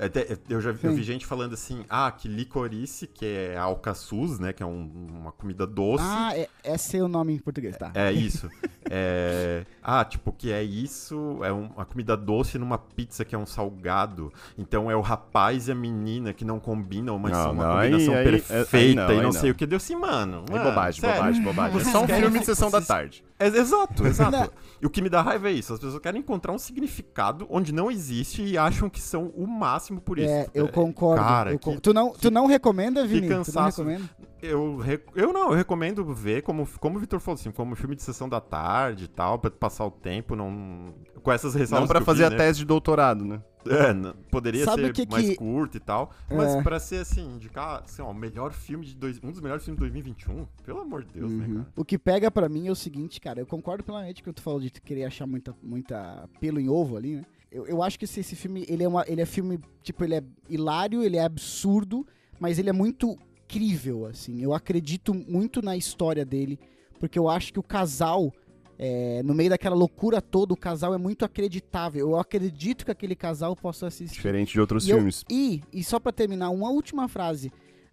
[0.00, 4.38] Até, eu já vi, eu vi, gente falando assim, ah, que licorice, que é alcaçuz,
[4.38, 4.52] né?
[4.52, 6.04] Que é um, uma comida doce.
[6.06, 7.90] Ah, é, esse é o nome em português, tá?
[7.94, 8.48] É, é isso.
[8.88, 13.46] é, ah, tipo, que é isso, é uma comida doce numa pizza que é um
[13.46, 14.32] salgado.
[14.56, 17.76] Então é o rapaz e a menina que não combinam, mas Não, são uma não,
[17.76, 19.32] aí- combinação aí- perfeita aí não, e aí não, não.
[19.32, 19.66] sei o que.
[19.66, 20.44] Deu assim, mano.
[20.50, 21.16] É bobagem, sério.
[21.16, 21.80] bobagem, bobagem.
[21.80, 23.24] É só um filme de sessão da tarde.
[23.40, 24.10] É, exato, Não.
[24.10, 24.52] exato.
[24.82, 25.72] E o que me dá raiva é isso.
[25.72, 30.00] As pessoas querem encontrar um significado onde não existe e acham que são o máximo
[30.00, 30.28] por isso.
[30.28, 31.22] É, eu concordo.
[31.22, 33.28] Cara, eu que- con- tu, não, tu não recomenda, Vini?
[33.28, 33.82] Tu não cansaço.
[33.82, 34.10] recomenda?
[34.42, 34.78] Eu,
[35.16, 38.28] eu não, eu recomendo ver, como, como o Vitor falou assim, como filme de sessão
[38.28, 40.94] da tarde e tal, pra passar o tempo, não.
[41.22, 41.80] Com essas ressalvas.
[41.82, 42.36] Não pra que eu fazer vi, a né?
[42.36, 43.40] tese de doutorado, né?
[43.70, 46.10] É, poderia Sabe ser que mais que- curto e tal.
[46.30, 46.62] Mas É.
[46.62, 49.78] pra ser assim, indicar, assim, ó, o melhor filme de dois, um dos melhores filmes
[49.78, 51.54] de 2021, pelo amor de Deus, né, Uhum.
[51.56, 51.68] cara?
[51.76, 54.40] O que pega pra mim é o seguinte, cara, eu concordo plenamente com o que
[54.40, 57.24] tu falou de querer achar muita, muita pelo em ovo ali, né?
[57.50, 60.14] Eu, eu acho que esse, esse filme, ele é, uma, ele é filme, tipo, ele
[60.16, 62.06] é hilário, ele é absurdo,
[62.38, 63.16] mas ele é muito
[63.48, 64.42] crível, assim.
[64.42, 66.58] Eu acredito muito na história dele,
[67.00, 68.30] porque eu acho que o casal,
[68.78, 72.10] é, no meio daquela loucura toda, o casal é muito acreditável.
[72.10, 74.14] Eu acredito que aquele casal possa assistir.
[74.14, 75.24] Diferente de outros E, eu- filmes.
[75.28, 77.50] e, e só pra terminar, uma última frase.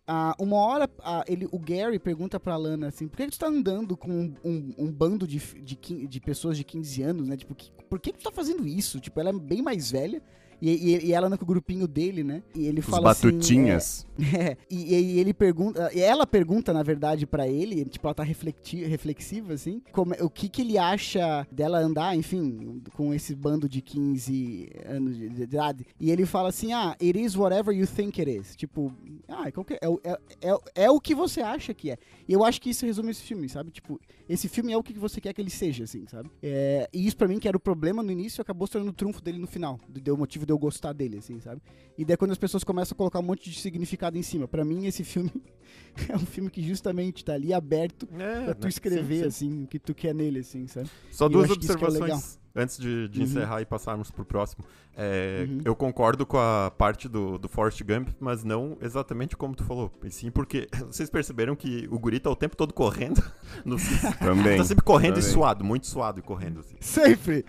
[0.07, 3.39] Ah, uma hora, ah, ele, o Gary pergunta pra Lana assim: por que, que tu
[3.39, 5.75] tá andando com um, um- um bando de, de,
[6.07, 7.35] de pessoas de 15 anos, né?
[7.35, 8.99] Tipo, que- por que, que tu tá fazendo isso?
[8.99, 10.21] Tipo, ela é bem mais velha.
[10.69, 12.41] E, e, ela anda com o grupinho dele, né?
[12.55, 13.27] E ele Os fala assim.
[13.29, 14.07] batutinhas.
[14.37, 18.23] É, e, e ele pergunta, e ela pergunta, na verdade, pra ele, tipo, ela tá
[18.23, 23.67] reflexiva, assim, como, é- o que que ele acha dela andar, enfim, com esse bando
[23.69, 25.85] de 15 anos de de idade.
[25.99, 28.55] E ele fala assim, ah, it is whatever you think it is.
[28.55, 28.91] Tipo,
[29.27, 31.97] ah, qualquer, é, o- é, é, é o que você acha que é.
[32.27, 33.71] E eu acho que isso resume esse filme, sabe?
[33.71, 33.99] Tipo,
[34.29, 36.29] esse filme é o que você quer que ele seja, assim, sabe?
[36.41, 38.95] É, e isso pra mim, que era o problema no início, acabou se tornando o
[38.95, 39.79] trunfo dele no final.
[39.89, 41.61] Deu motivo de eu gostar dele, assim, sabe?
[41.97, 44.47] E daí quando as pessoas começam a colocar um monte de significado em cima.
[44.47, 45.31] Pra mim, esse filme
[46.09, 48.69] é um filme que justamente tá ali aberto É, pra tu né?
[48.69, 49.27] escrever, Sim, sim.
[49.49, 50.89] assim, o que tu quer nele, assim, sabe?
[51.11, 53.25] Só E duas é observações antes de, de Uhum.
[53.25, 54.63] encerrar e passarmos pro próximo.
[54.97, 55.59] É, Uhum.
[55.65, 59.91] Eu concordo com a parte do, do Forrest Gump, mas não exatamente como tu falou.
[60.03, 63.21] E sim porque vocês perceberam que o guri tá o tempo todo correndo
[63.65, 63.75] no.
[64.19, 64.57] Também.
[64.57, 65.33] Tá sempre correndo e também.
[65.33, 66.61] suado, muito suado e correndo.
[66.61, 66.75] Assim.
[66.79, 67.43] Sempre!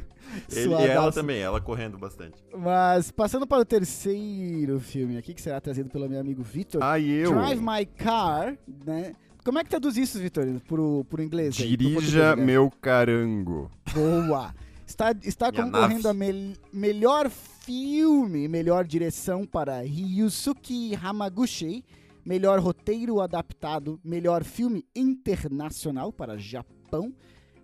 [0.52, 2.34] Ele, e ela também, ela correndo bastante.
[2.56, 6.82] Mas, passando para o terceiro filme aqui, que será trazido pelo meu amigo Victor.
[6.82, 7.32] Ah, eu.
[7.34, 9.14] Drive My Car, né?
[9.44, 11.56] Como é que traduz isso, Vitor, pro, pro inglês?
[11.60, 12.44] aí, Dirija português, né?
[12.44, 13.70] meu carango.
[13.94, 14.52] Boa!
[14.86, 16.08] Está, está Minha concorrendo nave.
[16.08, 21.84] a mel- melhor filme, melhor direção para Ryusuke Hamaguchi,
[22.24, 27.12] melhor roteiro adaptado, melhor filme internacional para Japão.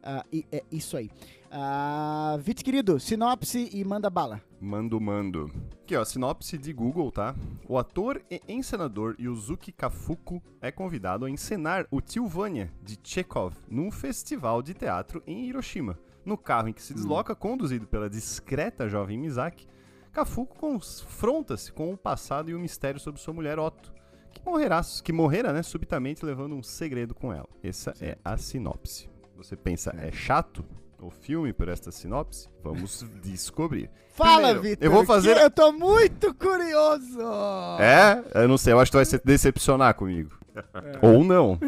[0.02, 1.10] Ah, e é isso aí.
[1.50, 4.40] Ah, Vit, querido, sinopse e manda bala.
[4.60, 5.50] Mando, mando.
[5.82, 7.34] Aqui, ó, sinopse de Google, tá?
[7.68, 13.54] O ator e encenador Yuzuki Kafuku é convidado a encenar o Tio Vânia, de Chekhov,
[13.68, 15.98] num festival de teatro em Hiroshima.
[16.24, 19.68] No carro em que se desloca, conduzido pela discreta jovem Misaki,
[20.12, 23.92] Kafuku confronta-se com o passado e o mistério sobre sua mulher Otto,
[24.32, 27.48] que morrerá, que morrerá, né, subitamente levando um segredo com ela.
[27.62, 29.11] Essa é a sinopse.
[29.42, 30.64] Você pensa, é chato
[31.00, 32.48] o filme por esta sinopse?
[32.62, 33.90] Vamos descobrir.
[34.14, 34.84] Fala, Vitor.
[34.84, 37.18] eu vou fazer- Eu tô muito curioso.
[37.80, 38.22] É?
[38.42, 40.30] Eu não sei, eu acho que tu vai se decepcionar comigo.
[41.00, 41.58] Ou não.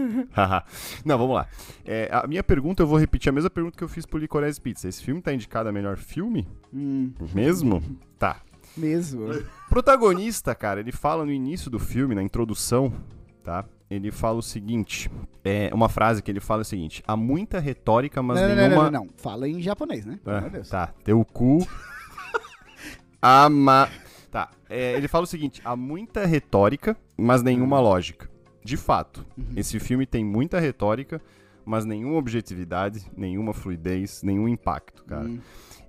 [1.05, 1.49] Não, vamos lá.
[1.87, 4.61] É, a minha pergunta, eu vou repetir a mesma pergunta que eu fiz pro Licorice
[4.61, 4.87] Pizza.
[4.89, 6.47] Esse filme tá indicado a melhor filme?
[6.73, 7.83] Hum, Mesmo?
[8.19, 8.43] Tá.
[8.77, 9.27] mesmo.
[9.71, 12.93] Protagonista, cara, ele fala no início do filme, na introdução,
[13.43, 13.65] tá?
[13.95, 15.11] Ele fala o seguinte,
[15.45, 18.69] é uma frase que ele fala é o seguinte, há muita retórica, mas não, nenhuma...
[18.69, 19.09] não, não, não.
[19.17, 20.19] Fala em japonês, né?
[20.27, 20.69] Ah, de Deus.
[20.69, 21.59] tá, teu cu.
[23.23, 23.89] Ama.
[24.31, 28.29] Tá, é, ele fala o seguinte: há muita retórica, mas nenhuma lógica.
[28.65, 29.45] De fato, Uhum.
[29.57, 31.21] esse filme tem muita retórica,
[31.65, 35.25] mas nenhuma objetividade, nenhuma fluidez, nenhum impacto, cara.
[35.27, 35.39] Hum.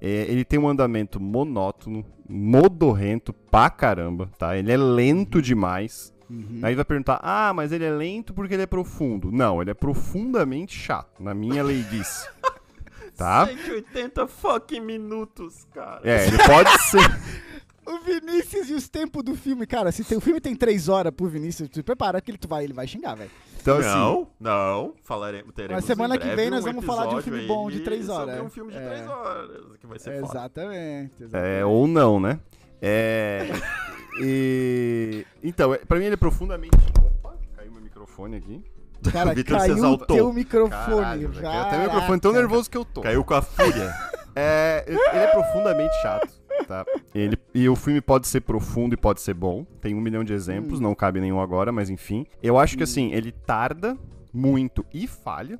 [0.01, 4.57] É, ele tem um andamento monótono, modorrento pra caramba, tá?
[4.57, 6.13] Ele é lento demais.
[6.29, 6.59] Uhum.
[6.63, 9.31] Aí vai perguntar, ah, mas ele é lento porque ele é profundo.
[9.31, 12.27] Não, ele é profundamente chato, na minha leiguice.
[13.15, 13.47] tá?
[13.47, 16.01] 180 fucking minutos, cara.
[16.03, 17.45] É, ele pode ser.
[17.85, 19.67] O Vinícius e os tempos do filme.
[19.67, 22.47] Cara, se tem- o filme tem três horas pro Vinícius, tu prepara que ele, tu
[22.47, 23.29] vai, ele vai xingar, velho.
[23.61, 27.07] Então, assim, não, não, falaremos, teremos Mas semana em que vem nós um vamos falar
[27.07, 28.89] de um filme bom de três sobre horas, um filme de é.
[28.89, 30.31] três horas, que vai ser foda.
[30.31, 31.13] Exatamente.
[31.19, 31.59] exatamente.
[31.59, 32.39] É, ou não, né?
[32.79, 33.49] É.
[34.21, 35.25] e.
[35.43, 36.77] Então, é- pra mim ele é profundamente.
[36.99, 38.63] Opa, caiu meu microfone aqui.
[39.11, 40.69] Cara, O Vitor se caiu o teu microfone.
[41.01, 43.01] Caralho, velho, caiu até meu microfone tão nervoso que eu tô.
[43.01, 43.93] Caiu com a fúria.
[44.37, 46.27] É, ele é profundamente chato,
[46.67, 46.83] tá?
[47.13, 49.63] Ele, e o filme pode ser profundo e pode ser bom.
[49.79, 50.83] Tem um milhão de exemplos, Hum.
[50.83, 52.25] não cabe nenhum agora, mas enfim.
[52.43, 53.97] Eu acho que assim, ele tarda
[54.33, 55.57] muito e falha,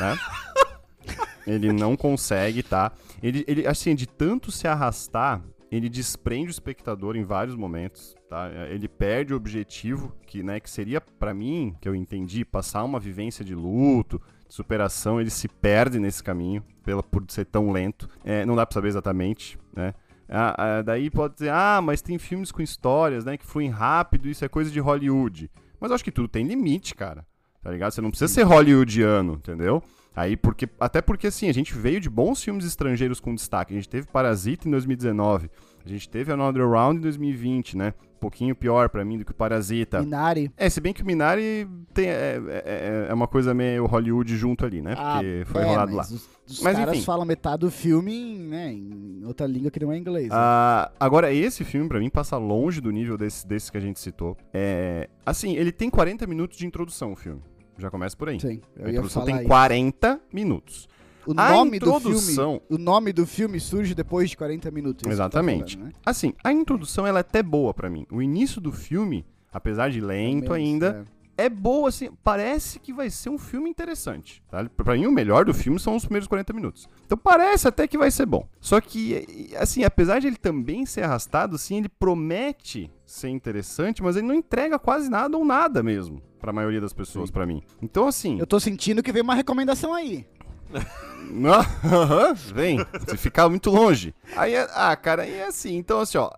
[0.00, 0.16] tá?
[1.46, 2.90] Ele não consegue, tá?
[3.22, 5.40] Ele, ele, assim, de tanto se arrastar,
[5.70, 8.50] ele desprende o espectador em vários momentos, tá?
[8.70, 12.98] Ele perde o objetivo que, né, que seria para mim, que eu entendi, passar uma
[12.98, 18.08] vivência de luto, de superação, ele se perde nesse caminho pela, por ser tão lento.
[18.24, 19.94] É, não dá pra saber exatamente, né?
[20.28, 24.28] Ah, ah, daí pode dizer, ah, mas tem filmes com histórias, né, que fluem rápido,
[24.28, 25.50] isso é coisa de Hollywood.
[25.80, 27.26] Mas eu acho que tudo tem limite, cara.
[27.62, 27.92] Tá ligado?
[27.92, 29.82] Você não precisa ser hollywoodiano, entendeu?
[30.18, 33.72] Aí, porque, até porque, assim, a gente veio de bons filmes estrangeiros com destaque.
[33.72, 35.48] A gente teve Parasita em 2019.
[35.84, 37.94] A gente teve Another Round em 2020, né?
[38.16, 40.00] Um pouquinho pior para mim do que o Parasita.
[40.00, 40.50] Minari.
[40.56, 44.66] É, se bem que o Minari tem, é, é, é uma coisa meio Hollywood junto
[44.66, 44.96] ali, né?
[44.96, 46.02] Porque ah, foi é, rolado lá.
[46.02, 47.04] Os, os mas caras enfim.
[47.04, 50.30] falam metade do filme em, né, em outra língua que não é inglês.
[50.30, 50.34] Né?
[50.36, 54.00] Ah, agora, esse filme, para mim, passa longe do nível desse, desse que a gente
[54.00, 54.36] citou.
[54.52, 57.40] É, assim, ele tem 40 minutos de introdução, o filme.
[57.78, 58.40] Já começa por aí.
[58.40, 60.88] Sim, a introdução tem 40 minutos.
[61.28, 62.54] O nome introdução...
[62.54, 65.02] do filme, o nome do filme surge depois de 40 minutos.
[65.02, 65.76] Tá Exatamente.
[65.76, 66.00] Tá falando, né?
[66.04, 68.06] Assim, a introdução ela é até boa para mim.
[68.10, 71.06] O início do filme, apesar de lento ainda,
[71.36, 71.44] é.
[71.44, 71.48] é.
[71.50, 74.64] boa assim, parece que vai ser um filme interessante, tá?
[74.74, 76.88] Para mim o melhor do filme são os primeiros 40 minutos.
[77.04, 78.48] Então parece até que vai ser bom.
[78.58, 84.16] Só que assim, apesar de ele também ser arrastado, assim, ele promete ser interessante, mas
[84.16, 87.62] ele não entrega quase nada ou nada mesmo para a maioria das pessoas para mim.
[87.82, 90.26] Então assim, eu tô sentindo que veio uma recomendação aí.
[92.54, 94.14] Vem, se ficar muito longe.
[94.36, 95.76] Aí, é, ah, cara, aí é assim.
[95.76, 96.30] Então, assim, ó,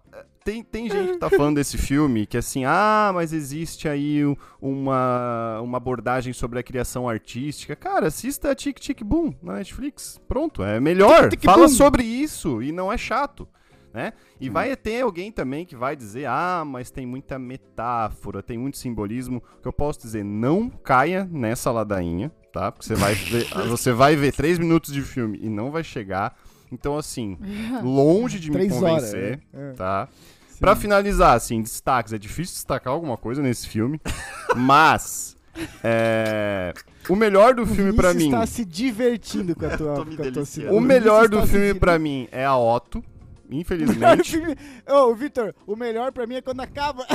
[0.44, 4.22] tem, tem gente que tá falando desse filme que assim, ah, mas existe aí
[4.60, 7.76] uma, uma abordagem sobre a criação artística.
[7.76, 10.20] Cara, assista Tic Tic Boom na Netflix.
[10.26, 11.28] Pronto, é melhor.
[11.28, 11.74] Tic, tic, Fala boom.
[11.74, 13.46] sobre isso e não é chato.
[13.92, 14.12] Né?
[14.40, 14.52] E hum.
[14.52, 19.42] vai ter alguém também que vai dizer, ah, mas tem muita metáfora, tem muito simbolismo.
[19.58, 22.70] O que eu posso dizer, não caia nessa ladainha tá?
[22.70, 26.36] Porque você vai ver, você vai ver três minutos de filme e não vai chegar.
[26.72, 27.36] Então, assim,
[27.82, 29.72] longe de me convencer, horas, né?
[29.76, 30.08] tá?
[30.48, 30.58] Sim.
[30.60, 32.12] Pra finalizar, assim, destaques.
[32.12, 34.00] É difícil destacar alguma coisa nesse filme,
[34.56, 35.36] mas...
[35.82, 36.72] É,
[37.08, 38.26] o melhor do filme para mim.
[38.26, 42.28] está se divertindo com a tua, com a tua O melhor do filme para mim
[42.30, 43.02] é a Otto,
[43.50, 44.38] infelizmente.
[44.88, 47.06] Ô, oh, Victor, o melhor para mim é quando acaba.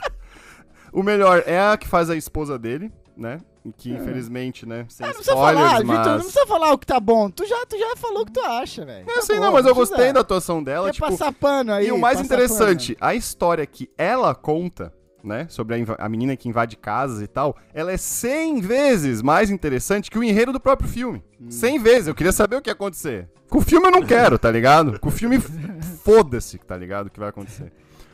[0.92, 3.40] o melhor é a que faz a esposa dele, né?
[3.76, 3.96] Que é.
[3.96, 4.86] infelizmente, né?
[4.88, 5.98] Sem ah, não precisa falar, mas...
[5.98, 7.30] Vitor, não precisa falar o que tá bom.
[7.30, 9.08] Tu já, tu já falou o que tu acha, velho.
[9.08, 10.86] É, tá sei, bom, não, mas eu gostei da atuação dela.
[10.86, 11.08] Quer tipo...
[11.08, 11.86] passar pano aí.
[11.86, 13.10] E o mais interessante, pano.
[13.10, 14.92] a história que ela conta,
[15.24, 15.46] né?
[15.48, 20.10] Sobre a, a, menina que invade casas e tal, ela é 100 vezes mais interessante
[20.10, 21.22] que o enredo do próprio filme.
[21.40, 21.50] Hum.
[21.50, 22.08] 100 vezes.
[22.08, 23.28] Eu queria saber o que ia acontecer.
[23.48, 24.98] Com o filme eu não quero, tá ligado?
[24.98, 25.38] Com o filme,
[26.04, 27.06] foda-se, tá ligado?
[27.06, 27.72] O que vai acontecer.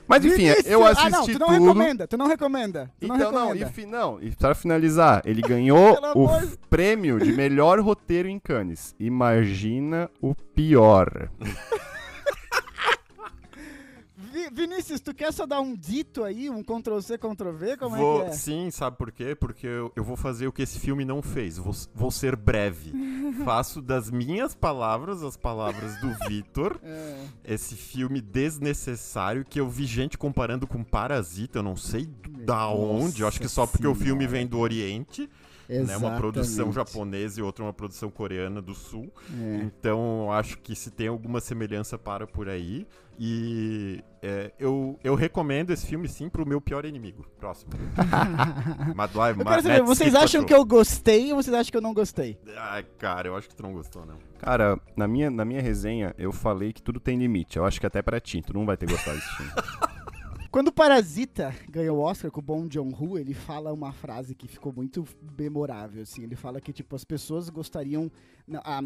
[0.09, 0.67] Mas enfim, Vinícius.
[0.67, 1.61] eu assisti ah, não, tu não tudo.
[1.61, 2.91] recomenda, tu não recomenda.
[2.99, 3.73] Tu então, não, recomenda.
[3.77, 6.29] não, e, não, e pra finalizar, ele ganhou o
[6.71, 8.95] prêmio de melhor roteiro em Cannes.
[8.99, 11.29] Imagina o pior.
[14.53, 17.77] Vinícius, tu quer só dar um dito aí, um Ctrl-C, Ctrl-V?
[17.77, 18.33] Como vou, é que é?
[18.33, 19.35] Sim, sabe por quê?
[19.35, 21.59] Porque eu, eu vou fazer o que esse filme não fez.
[21.59, 22.93] Vou, vou ser breve.
[23.45, 26.79] Faço das minhas palavras as palavras do Vitor.
[26.83, 27.27] É.
[27.45, 32.07] Esse filme desnecessário que eu vi gente comparando com Parasita, eu não sei
[32.45, 33.23] da onde.
[33.23, 33.99] Eu acho que só porque senhora.
[33.99, 35.29] o filme vem do Oriente.
[35.69, 39.13] Né, uma produção japonesa e outra uma produção coreana do sul.
[39.31, 39.57] É.
[39.65, 42.87] Então, acho que se tem alguma semelhança para por aí.
[43.21, 47.27] E é, eu, eu recomendo esse filme sim pro meu pior inimigo.
[47.37, 47.73] Próximo.
[48.95, 51.93] Madwai, eu quero saber, vocês acham que eu gostei ou vocês acham que eu não
[51.93, 52.39] gostei?
[52.57, 54.19] Ai, cara, eu acho que tu não gostou, não.
[54.39, 57.57] Cara, na minha, na minha resenha, eu falei que tudo tem limite.
[57.59, 59.53] Eu acho que até pra ti, tu não vai ter gostado desse filme.
[60.59, 64.49] Quando o Parasita ganhou o Oscar com o Bong Joon-ho, ele fala uma frase que
[64.49, 65.07] ficou muito
[65.39, 66.25] memorável, assim.
[66.25, 68.11] Ele fala que, tipo, as pessoas gostariam...
[68.65, 68.83] Ah,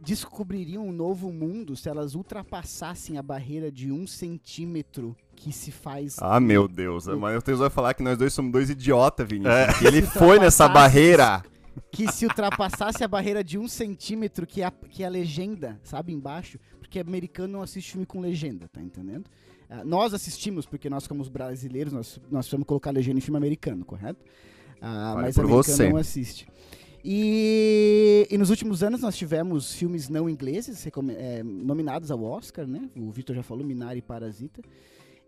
[0.00, 6.14] descobririam um novo mundo se elas ultrapassassem a barreira de um centímetro que se faz...
[6.20, 7.08] Ah, meu Deus.
[7.08, 7.18] O...
[7.18, 9.52] Mas eu tenho que falar que nós dois somos dois idiotas, Vinícius.
[9.52, 9.72] É.
[9.80, 11.42] Que ele foi nessa barreira
[11.90, 15.80] que se ultrapassasse a barreira de um centímetro que é a, que é a legenda,
[15.82, 19.28] sabe, embaixo, porque americano não assiste filme com legenda, tá entendendo?
[19.70, 23.84] Uh, nós assistimos, porque nós, como brasileiros, nós, nós precisamos colocar legenda em filme americano,
[23.84, 24.24] correto?
[24.76, 25.88] Uh, mas americano você.
[25.88, 26.46] não assiste.
[27.08, 30.84] E, e, nos últimos anos nós tivemos filmes não ingleses
[31.16, 32.90] é, nominados ao Oscar, né?
[32.96, 34.60] O Victor já falou, Minari e Parasita.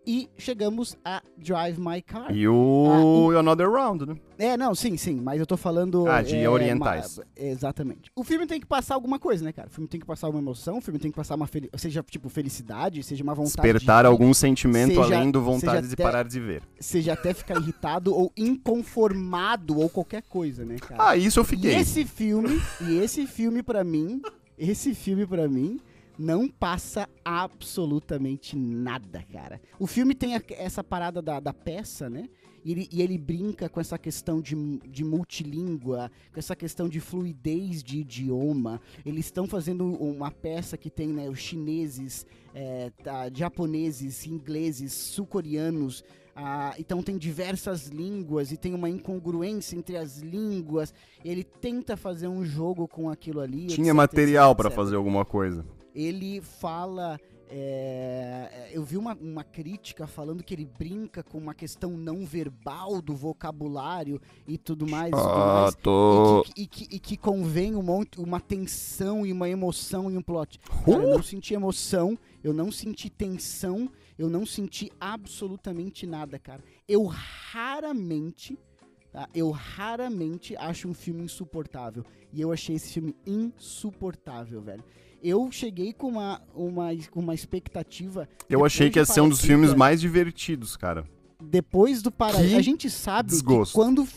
[0.07, 2.33] E chegamos a Drive My Car.
[2.35, 4.15] E o Another Round, né?
[4.39, 6.07] É, não, sim, sim, mas eu tô falando.
[6.07, 7.17] Ah, de é, orientais.
[7.19, 8.09] ma- exatamente.
[8.15, 9.67] O filme tem que passar alguma coisa, né, cara?
[9.67, 11.47] O filme tem que passar uma emoção, o filme tem que passar uma.
[11.77, 13.55] Seja, tipo, felicidade, seja uma vontade.
[13.61, 14.07] Despertar de...
[14.07, 16.63] algum sentimento seja- além do vontade de até- parar de ver.
[16.79, 21.09] Seja até ficar irritado ou inconformado ou qualquer coisa, né, cara?
[21.09, 21.75] Ah, isso eu E fiquei.
[21.75, 24.21] esse filme, e esse filme pra mim,
[24.57, 25.79] esse filme pra mim
[26.19, 29.61] não passa absolutamente nada, cara.
[29.79, 32.27] O filme tem a- essa parada da, da peça, né?
[32.65, 34.53] E ele, e ele brinca com essa questão de,
[34.85, 38.81] de multilíngua, com essa questão de fluidez de idioma.
[39.05, 46.03] Eles estão fazendo uma peça que tem né, os chineses, é, tá, japoneses, ingleses, sul-coreanos.
[46.35, 50.93] ah, então tem diversas línguas e tem uma incongruência entre as línguas.
[51.23, 53.67] Ele tenta fazer um jogo com aquilo ali.
[53.67, 54.69] Tinha etc, material etc.
[54.71, 55.65] fazer alguma coisa.
[55.99, 57.19] Ele fala.
[57.51, 63.01] é, eu vi uma, uma crítica falando que ele brinca com uma questão não verbal
[63.01, 65.09] do vocabulário e tudo mais.
[65.09, 65.75] e tudo mais.
[65.75, 66.41] tô.
[66.41, 70.15] E que, e, que, e que convém um monte, uma tensão e uma emoção e
[70.17, 70.59] um plot.
[70.85, 71.03] Cara, Uh!
[71.03, 76.63] eu não senti emoção, eu não senti tensão, eu não senti absolutamente nada, cara.
[76.87, 78.57] Eu raramente,
[79.11, 79.27] tá?
[79.33, 82.05] Eu raramente acho um filme insuportável.
[82.31, 84.83] E eu achei esse filme insuportável, velho.
[85.23, 88.27] Eu cheguei com uma, uma, uma expectativa.
[88.49, 91.03] Eu achei que ia ser um dos filmes mais divertidos, cara.
[91.41, 92.11] depois do.
[92.11, 93.71] Que A gente sabe desgosto.
[93.71, 94.07] que quando,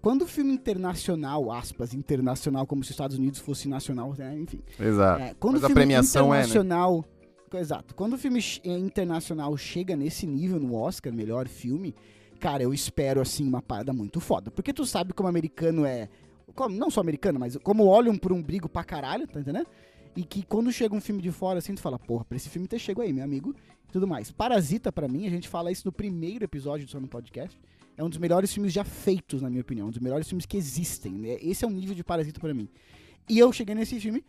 [0.00, 4.34] quando o filme internacional, aspas, internacional, como se os Estados Unidos fosse nacional, né?
[4.38, 4.60] enfim.
[4.78, 5.22] Exato.
[5.22, 6.44] É, quando Mas o a filme premiação é, né?
[6.44, 7.04] internacional.
[7.54, 7.94] Exato.
[7.94, 11.94] Quando o filme é internacional chega nesse nível no Oscar, melhor filme,
[12.40, 14.50] cara, eu espero, assim, uma parada muito foda.
[14.50, 16.08] Porque tu sabe como americano é.
[16.54, 19.66] como- não só americano, mas como olham por um brigo pra caralho, tá entendendo?
[20.16, 22.66] E que quando chega um filme de fora, assim, tu fala, porra, pra esse filme
[22.66, 23.54] ter chego aí, meu amigo,
[23.86, 24.30] e tudo mais.
[24.30, 27.60] Parasita, pra mim, a gente fala isso no primeiro episódio do Só no Podcast,
[27.96, 30.56] é um dos melhores filmes já feitos, na minha opinião, um dos melhores filmes que
[30.56, 31.36] existem, né?
[31.40, 32.68] Esse é um nível de Parasita pra mim.
[33.28, 34.24] E eu cheguei nesse filme,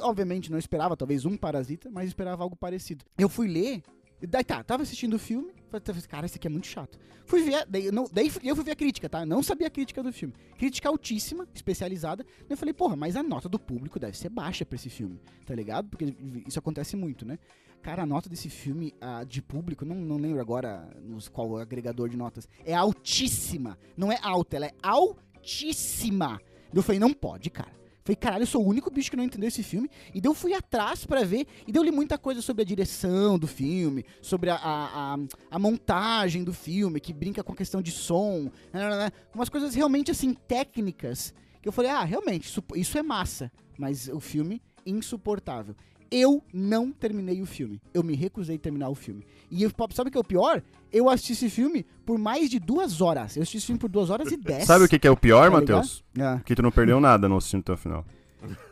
[0.00, 3.04] obviamente não esperava, talvez um Parasita, mas esperava algo parecido.
[3.16, 3.82] Eu fui ler,
[4.20, 6.98] e daí tá, tava assistindo o filme, falei, cara, esse aqui é muito chato.
[7.24, 9.24] Fui ver, daí, não, daí eu fui ver a crítica, tá?
[9.24, 10.34] Não sabia a crítica do filme.
[10.58, 12.24] Crítica altíssima, especializada.
[12.24, 15.20] Daí eu falei, porra, mas a nota do público deve ser baixa pra esse filme,
[15.46, 15.88] tá ligado?
[15.88, 16.14] Porque
[16.46, 17.38] isso acontece muito, né?
[17.82, 22.08] Cara, a nota desse filme ah, de público, não, não lembro agora nos, qual agregador
[22.08, 23.78] de notas, é altíssima.
[23.96, 26.40] Não é alta, ela é altíssima.
[26.74, 27.79] Eu falei, não pode, cara.
[28.02, 29.90] Falei, caralho, eu sou o único bicho que não entendeu esse filme.
[30.14, 31.46] E daí eu fui atrás pra ver.
[31.66, 35.18] E daí eu li muita coisa sobre a direção do filme, sobre a, a, a,
[35.50, 38.50] a montagem do filme, que brinca com a questão de som.
[38.72, 41.34] né, Umas coisas realmente, assim, técnicas.
[41.62, 43.52] Que eu falei, ah, realmente, isso, isso é massa.
[43.78, 45.74] Mas o filme, insuportável.
[46.10, 47.80] Eu não terminei o filme.
[47.94, 49.24] Eu me recusei a terminar o filme.
[49.50, 50.62] E eu- sabe o que é o pior?
[50.92, 53.36] Eu assisti esse filme por mais de duas horas.
[53.36, 54.64] Eu assisti esse filme por duas horas e dez.
[54.64, 55.56] Sabe o que, que é o pior, Tá?
[55.58, 56.02] Matheus?
[56.18, 56.40] Ah.
[56.44, 58.04] Que tu não perdeu nada no assistindo até o final.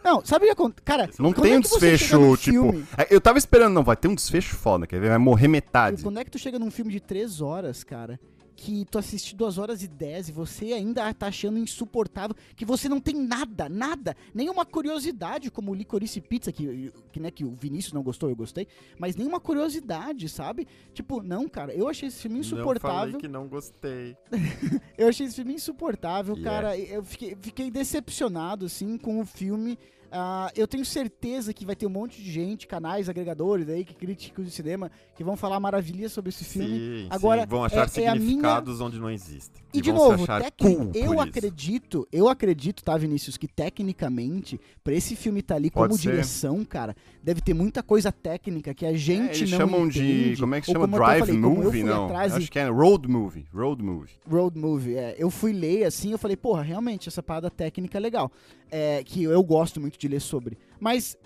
[0.03, 0.83] Não, sabe o que acontece?
[0.85, 2.75] Cara, Não tem é um desfecho, tipo.
[2.97, 5.11] É, Eu tava esperando, não, vai ter um desfecho foda, quer ver?
[5.11, 6.03] Vai morrer metade.
[6.03, 8.19] Quando é que tu chega num filme de três horas, cara,
[8.61, 12.89] que tu assiste duas horas e dez e você ainda tá achando insuportável, que você
[12.89, 17.53] não tem nada, nada, nenhuma curiosidade, como o Licorice Pizza, que, que, né, que o
[17.55, 18.67] Vinícius não gostou, eu gostei,
[18.99, 20.67] mas nenhuma curiosidade, sabe?
[20.93, 23.19] Tipo, não, cara, eu achei esse filme Não falei insuportável.
[23.21, 24.17] que não gostei.
[24.99, 26.51] Eu achei esse filme insuportável, Yeah.
[26.51, 26.77] cara.
[26.77, 29.79] Eu fiquei, fiquei decepcionado, assim, com o filme.
[30.11, 33.95] Ah, eu tenho certeza que vai ter um monte de gente, canais, agregadores aí, que
[33.95, 36.79] críticos de cinema, que vão falar maravilhas sobre esse filme.
[36.79, 39.63] Sim, Agora, sim, vão achar é- é a minha- significados onde não existem.
[39.79, 40.27] E, de novo,
[40.61, 41.21] cool eu isso.
[41.23, 46.11] acredito, eu acredito, tá, Vinícius, que tecnicamente, pra esse filme tá ali Pode como ser.
[46.11, 50.01] direção, cara, deve ter muita coisa técnica que a É, gente eles não chamam de.
[50.03, 50.87] entende, Como é que chama?
[50.89, 51.83] Drive falei, movie?
[51.83, 52.05] Não.
[52.07, 53.47] atrás Acho que é road movie.
[53.53, 54.13] Road movie.
[54.29, 55.15] Road Movie, é.
[55.19, 58.31] Eu fui ler assim, eu falei, porra, realmente, essa parada técnica é legal.
[58.71, 60.59] É, que eu gosto muito de ler sobre.
[60.81, 61.17] Mas,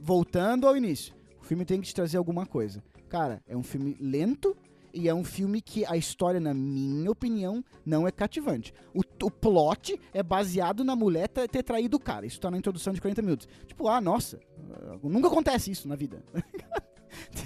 [0.00, 2.82] voltando ao início, o filme tem que te trazer alguma coisa.
[3.08, 4.56] Cara, é um filme lento
[4.94, 8.72] e é um filme que a história, na minha opinião, não é cativante.
[8.94, 12.24] O, o plot é baseado na mulher ter, ter traído o cara.
[12.24, 13.48] Isso tá na introdução de 40 minutos.
[13.66, 14.38] Tipo, ah, nossa,
[15.02, 16.22] nunca acontece isso na vida.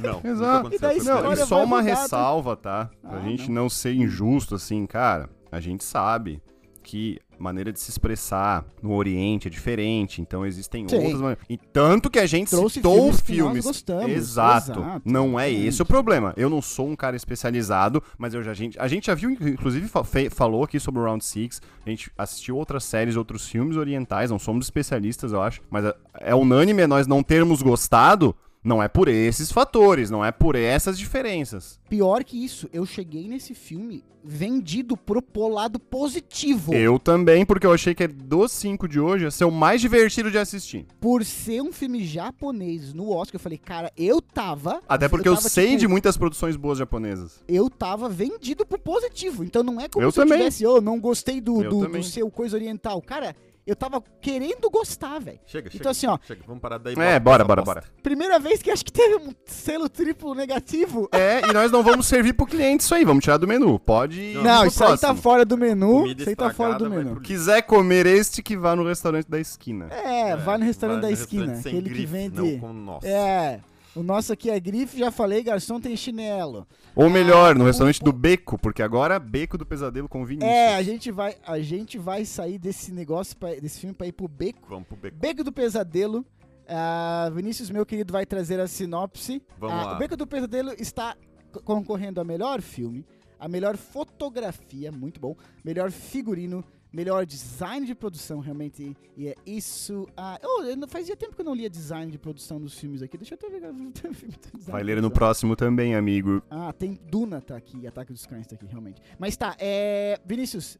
[0.01, 0.75] Não, Exato.
[0.75, 2.01] E daí Não, e só uma mudar, tá?
[2.03, 2.91] ressalva, tá?
[3.03, 3.63] Pra Ah, gente não.
[3.65, 3.69] não.
[3.69, 6.43] ser injusto, assim, cara, a gente sabe
[6.83, 10.97] que maneira de se expressar no Oriente é diferente, então existem Sim.
[10.97, 11.45] outras maneiras.
[11.49, 13.65] E tanto que a gente Trouxe citou filmes filmes.
[13.65, 14.11] gostamos.
[14.11, 14.81] Exato.
[14.81, 16.33] Exato, Não é esse o problema.
[16.37, 19.31] Eu não sou um cara especializado, mas eu já, a, gente, a gente já viu,
[19.31, 19.89] inclusive,
[20.31, 21.61] falou aqui sobre o Round Six.
[21.85, 25.61] A gente assistiu outras séries, outros filmes orientais, não somos especialistas, eu acho.
[25.71, 28.35] Mas é, é unânime nós não termos gostado.
[28.63, 31.79] Não é por esses fatores, não é por essas diferenças.
[31.89, 36.75] Pior que isso, eu cheguei nesse filme vendido pro, lado positivo.
[36.75, 40.31] Eu também, porque eu achei que dos cinco de hoje ia ser o mais divertido
[40.31, 40.87] de assistir.
[41.01, 44.83] Por ser um filme japonês no Oscar, eu falei, cara, eu tava.
[44.89, 47.43] Até porque eu, tava, sei tipo, de muitas produções boas japonesas.
[47.49, 49.45] Eu tava vendido pro positivo.
[49.45, 50.39] Então não é como Eu se eu também.
[50.39, 53.01] tivesse, eu não gostei do, Eu do, do seu coisa oriental.
[53.01, 53.35] Cara,
[53.69, 55.39] eu tava querendo gostar, velho.
[55.47, 55.81] Chega, chega.
[55.83, 56.19] Então, assim, ó.
[56.27, 56.95] Chega, vamos parar daí.
[56.99, 57.85] É, bora, bora, bora.
[58.03, 61.09] Primeira vez que acho que teve um selo triplo negativo.
[61.13, 63.79] É, e nós não vamos servir pro cliente isso aí, vamos tirar do menu.
[63.79, 65.23] Pode ir Não, pro isso aí tá próximo.
[65.23, 66.01] fora do menu.
[66.01, 67.11] Comida Isso aí tá fora do estragada vai menu.
[67.17, 69.87] pro Quiser comer este que vá no restaurante da esquina.
[69.91, 71.53] É, vai no restaurante vai da no esquina.
[71.53, 72.53] restaurante sem aquele que grife, vende.
[72.53, 73.07] Não, com nossa.
[73.07, 73.61] É.
[73.99, 76.67] O nosso aqui é grife, já falei, garçom tem chinelo.
[76.95, 80.25] Ou melhor, Ah, no o- restaurante o- do Beco, porque agora Beco do Pesadelo com
[80.25, 80.53] Vinícius.
[80.53, 84.13] É, a gente vai, a gente vai sair desse negócio, pra, desse filme pra ir
[84.13, 84.69] pro beco.
[84.69, 85.17] Vamos pro beco.
[85.17, 86.25] Beco do Pesadelo.
[86.69, 89.43] Ah, Vinícius, meu querido, vai trazer a sinopse.
[89.59, 89.95] Vamos Ah, lá.
[89.97, 91.17] O Beco do Pesadelo está
[91.51, 93.05] co- concorrendo a melhor filme,
[93.41, 95.35] a melhor fotografia, muito bom,
[95.65, 96.63] melhor figurino,
[96.93, 98.97] melhor design de produção, realmente.
[99.17, 100.07] E é isso.
[100.17, 103.03] Ah, oh, eu não- fazia tempo que eu não lia design de produção dos filmes
[103.03, 103.17] aqui.
[103.19, 103.63] Deixa eu até ver.
[104.67, 106.43] Vai ler no próximo também, amigo.
[106.51, 109.01] Ah, tem Duna tá aqui, Ataque dos Cães tá aqui, realmente.
[109.19, 110.19] Mas tá, é.
[110.25, 110.79] Vinícius,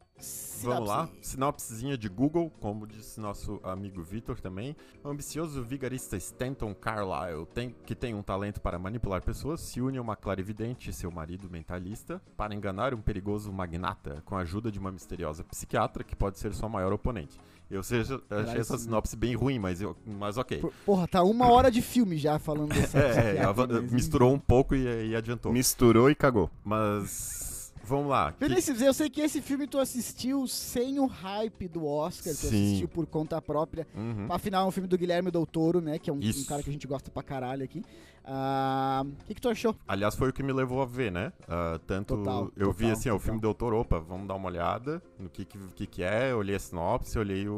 [0.61, 1.29] Vamos lá, sinopse.
[1.31, 4.75] sinopsezinha de Google, como disse nosso amigo Vitor também.
[5.03, 9.97] O ambicioso vigarista Stanton Carlyle, tem, que tem um talento para manipular pessoas, se une
[9.97, 14.71] a uma clarividente e seu marido mentalista para enganar um perigoso magnata com a ajuda
[14.71, 17.39] de uma misteriosa psiquiatra que pode ser sua maior oponente.
[17.71, 20.57] Eu seja, achei essa sinopse bem ruim, mas, eu, mas ok.
[20.57, 22.97] Por- Porra, tá uma hora de filme já falando dessa.
[22.97, 25.53] É, mas- misturou um pouco e, e adiantou.
[25.53, 26.49] Misturou e cagou.
[26.65, 27.58] Mas
[27.89, 28.31] vamos lá.
[28.31, 32.37] que- Vinícius, eu sei que esse filme tu assistiu sem o hype do Oscar, tu
[32.47, 32.47] Sim.
[32.67, 33.87] assistiu por conta própria.
[33.95, 34.27] Uhum.
[34.29, 35.97] Afinal, é um filme do Guilherme Del Toro, né?
[35.99, 37.83] Que é um, um cara que a gente gosta pra caralho aqui.
[38.23, 39.75] Ah, O que, que tu achou?
[39.87, 41.33] Aliás, foi o que me levou a ver, né?
[41.47, 43.25] Ah, tanto Total, eu vi total, assim, ó, o total.
[43.25, 46.55] filme Doutor, opa, vamos dar uma olhada no que que, que, que é, eu olhei
[46.55, 47.53] a sinopse, olhei o,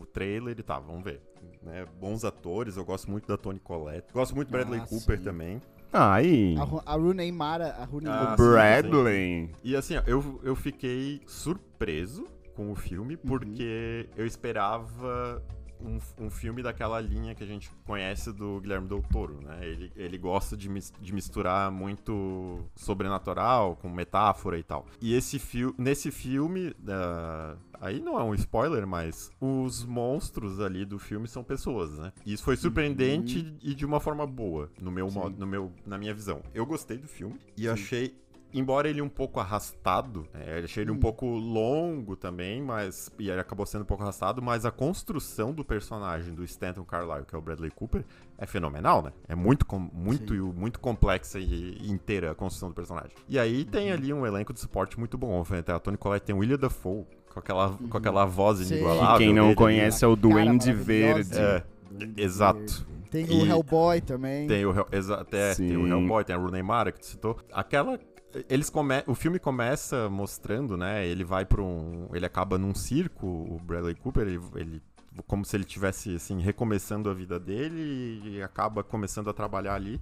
[0.00, 1.20] o trailer e tá, vamos ver.
[1.62, 1.84] Né?
[2.00, 5.24] Bons atores, eu gosto muito da Toni Collette, gosto muito do Bradley Ah, Cooper sim.
[5.24, 5.62] também.
[5.92, 6.54] Ah, aí.
[6.86, 9.50] A, a Rooney Mara, a Rooney Ah, Bradley.
[9.62, 12.24] E assim, ó, eu, eu fiquei surpreso
[12.54, 13.20] com o filme, Uhum.
[13.28, 15.42] porque eu esperava
[15.80, 19.58] um, um filme daquela linha que a gente conhece do Guilherme Del Toro, né?
[19.62, 24.86] Ele, ele gosta de, mis- de misturar muito sobrenatural com metáfora e tal.
[25.00, 30.84] E esse fi nesse filme, ah, aí não é um spoiler, mas os monstros ali
[30.84, 32.12] do filme são pessoas, né?
[32.24, 35.18] E isso foi surpreendente e de uma forma boa, no meu Sim.
[35.18, 36.40] modo, no meu, na minha visão.
[36.54, 38.14] Eu gostei do filme e achei
[38.54, 41.00] embora ele um pouco arrastado, é, eu achei ele um Hum.
[41.00, 45.64] pouco longo também, mas e ele acabou sendo um pouco arrastado, mas a construção do
[45.64, 48.04] personagem do Stanton Carlyle, que é o Bradley Cooper,
[48.36, 49.10] é fenomenal, né?
[49.26, 53.12] É muito muito muito complexa e, inteira a construção do personagem.
[53.26, 53.94] E aí tem Uhum.
[53.94, 57.40] ali um elenco de suporte muito bom, a Tony Collette tem o William Dafoe com
[57.40, 59.18] aquela com aquela voz inigualável.
[59.18, 59.56] Que quem não dele.
[59.56, 61.38] conhece é o Duende Verde.
[61.38, 61.62] É,
[62.16, 62.86] exato.
[63.10, 64.46] Tem E- o Hellboy também.
[64.46, 65.86] Tem o, exa- é, tem o.
[65.86, 67.36] Hellboy, tem a Rooney Mara que tu citou.
[67.52, 67.98] Aquela.
[68.48, 69.02] Eles come...
[69.06, 71.06] O filme começa mostrando, né?
[71.06, 72.08] Ele vai pra um.
[72.14, 74.40] Ele acaba num circo, o Bradley Cooper, ele.
[74.56, 74.82] ele-
[75.26, 80.00] Como se ele tivesse assim, recomeçando a vida dele e acaba começando a trabalhar ali.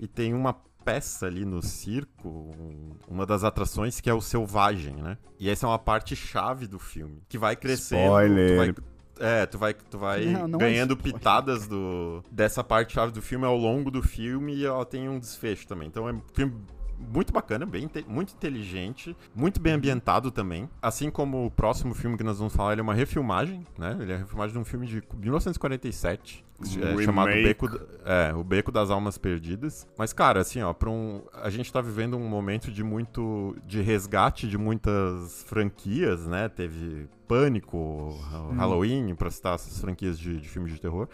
[0.00, 4.94] E tem uma peça ali no circo, um- uma das atrações que é o Selvagem,
[4.96, 5.18] né?
[5.38, 8.02] E essa é uma parte chave do filme, que vai crescendo.
[8.02, 8.74] Spoiler.
[8.74, 8.82] Tu
[9.18, 11.14] vai, é, tu vai, tu vai Não, não é ganhando spoiler.
[11.18, 15.18] pitadas do, dessa parte chave do filme ao longo do filme e ela tem um
[15.18, 15.88] desfecho também.
[15.88, 16.54] Então é um filme
[16.98, 20.68] muito bacana, bem, muito inteligente, muito bem ambientado também.
[20.82, 23.96] Assim como o próximo filme que nós vamos falar, ele é uma refilmagem, né?
[24.00, 27.30] Ele é a refilmagem de um filme de 1947, Um é, chamado.
[27.30, 27.66] Beco,
[28.04, 29.86] é, O Beco das Almas Perdidas.
[29.96, 33.80] Mas, cara, assim, ó, pra um, a gente tá vivendo um momento de muito, de
[33.80, 36.48] resgate de muitas franquias, né?
[36.48, 38.18] Teve Pânico,
[38.56, 41.08] Halloween, pra citar essas franquias de, de filmes de terror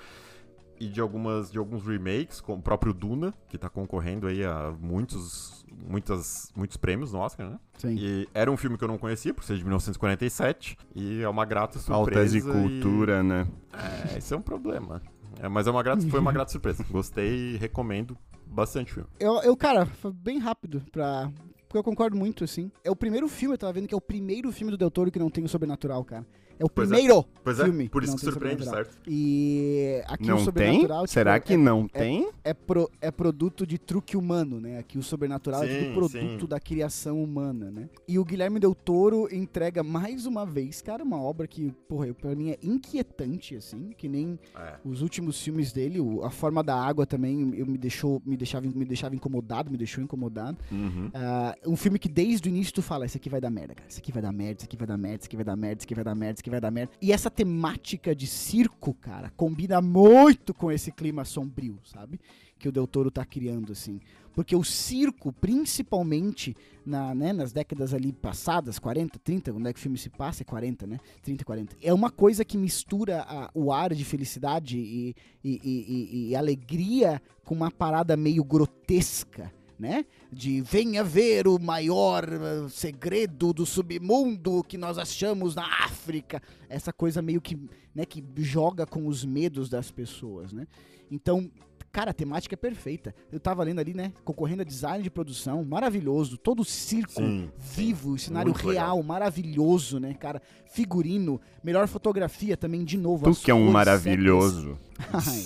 [0.80, 4.74] e de algumas de alguns remakes, como o próprio Duna, que tá concorrendo aí a
[4.80, 7.58] muitos muitas muitos prêmios no Oscar, né?
[7.78, 7.96] Sim.
[7.98, 11.44] E era um filme que eu não conhecia, por ser de 1947, e é uma
[11.44, 12.30] grata surpresa.
[12.30, 13.46] Faltas de e- cultura, né?
[13.72, 15.02] É, esse é um problema.
[15.40, 16.84] É, mas é uma grata, foi uma grata surpresa.
[16.90, 18.16] Gostei e recomendo
[18.46, 19.08] bastante o filme.
[19.18, 21.30] Eu, eu, cara, foi bem rápido pra.
[21.66, 22.70] Porque eu concordo muito, assim.
[22.84, 25.10] É o primeiro filme, eu tava vendo que é o primeiro filme do Del Toro
[25.10, 26.24] que não tem o sobrenatural, cara.
[26.58, 26.94] É o Pois é.
[26.94, 28.96] primeiro Pois é, filme por isso que tem surpreende, certo?
[29.06, 30.44] E aqui o Não tem?
[30.44, 31.00] sobrenatural.
[31.02, 32.28] tipo, Será é- que não tem?
[32.42, 34.78] é, pro, é produto de truque humano, né?
[34.78, 36.46] Aqui o sobrenatural é Sim, tudo produto sim.
[36.46, 37.88] da criação humana, né?
[38.08, 42.14] E o Guilherme Del Toro entrega mais uma vez, cara, uma obra que, porra, eu-
[42.14, 44.74] pra mim é inquietante, assim, que nem É.
[44.84, 48.66] os últimos filmes dele, o- A Forma da Água também eu me, deixou, me, deixava,
[48.66, 50.56] me deixava incomodado, me deixou incomodado.
[50.70, 51.10] Uhum.
[51.12, 53.88] Ah, um filme que desde o início tu fala, isso aqui vai dar merda, cara.
[53.88, 55.76] Isso aqui vai dar merda, isso aqui vai dar merda, isso aqui vai dar merda,
[55.80, 56.92] isso aqui vai dar merda, aqui vai dar merda.
[57.00, 62.20] E essa temática de circo, cara, combina muito com esse clima sombrio, sabe?
[62.58, 63.98] Que o Del Toro tá criando, assim.
[64.34, 69.78] Porque o circo, principalmente na, né, nas décadas ali passadas, 40, 30, quando é que
[69.78, 70.42] o filme se passa?
[70.42, 70.98] É 40, né?
[71.22, 71.76] 30, 40.
[71.80, 77.22] É uma coisa que mistura a- o ar de felicidade e- e- e- e alegria
[77.44, 80.04] com uma parada meio grotesca, né?
[80.32, 86.42] De venha ver o maior eh, segredo do submundo que nós achamos na África.
[86.68, 87.58] Essa coisa meio que,
[87.94, 90.66] né, que joga com os medos das pessoas, né?
[91.10, 91.50] Então,
[91.92, 93.14] cara, a temática é perfeita.
[93.30, 97.50] Eu tava lendo ali, né, concorrendo a design de produção, maravilhoso, todo o circo Sim,
[97.58, 99.02] vivo, cenário Muito real, legal.
[99.02, 100.42] maravilhoso, né, cara?
[100.66, 103.32] Figurino, melhor fotografia também de novo.
[103.32, 104.78] Tu que é um maravilhoso.
[105.12, 105.44] Ai,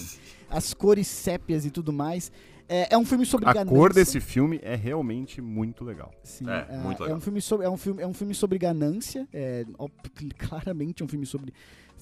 [0.51, 2.33] as cores sépias e tudo mais.
[2.68, 3.76] É, é um filme sobre A ganância.
[3.76, 6.12] cor desse filme é realmente muito legal.
[6.22, 7.18] Sim, É, é, muito é legal.
[7.18, 9.88] um filme sobre é um filme é um filme sobre ganância, é ó,
[10.38, 11.52] claramente um filme sobre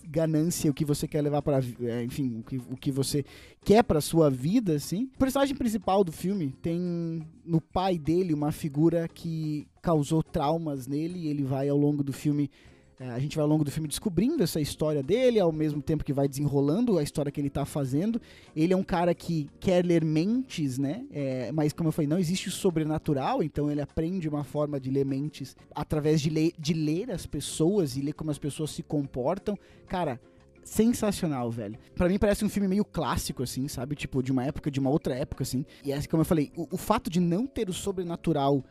[0.08, 1.60] ganância, o que você quer levar para,
[2.04, 3.24] enfim, o que, o que você
[3.64, 5.10] quer para sua vida, assim.
[5.14, 11.20] O personagem principal do filme tem no pai dele uma figura que causou traumas nele
[11.20, 12.50] e ele vai ao longo do filme
[12.98, 16.02] é, a gente vai ao longo do filme descobrindo essa história dele, ao mesmo tempo
[16.02, 18.20] que vai desenrolando a história que ele tá fazendo.
[18.54, 21.04] Ele é um cara que quer ler mentes, né?
[21.10, 24.90] É, mas, como eu falei, não existe o sobrenatural, então ele aprende uma forma de
[24.90, 28.82] ler mentes através de ler, de ler as pessoas e ler como as pessoas se
[28.82, 29.58] comportam.
[29.86, 30.18] Cara,
[30.66, 31.78] sensacional, velho.
[31.94, 33.94] Pra mim parece um filme meio clássico, assim, sabe?
[33.94, 35.66] Tipo, de uma época, de uma outra época, assim.
[35.84, 38.64] E é, como eu falei, o, o fato de não ter o sobrenatural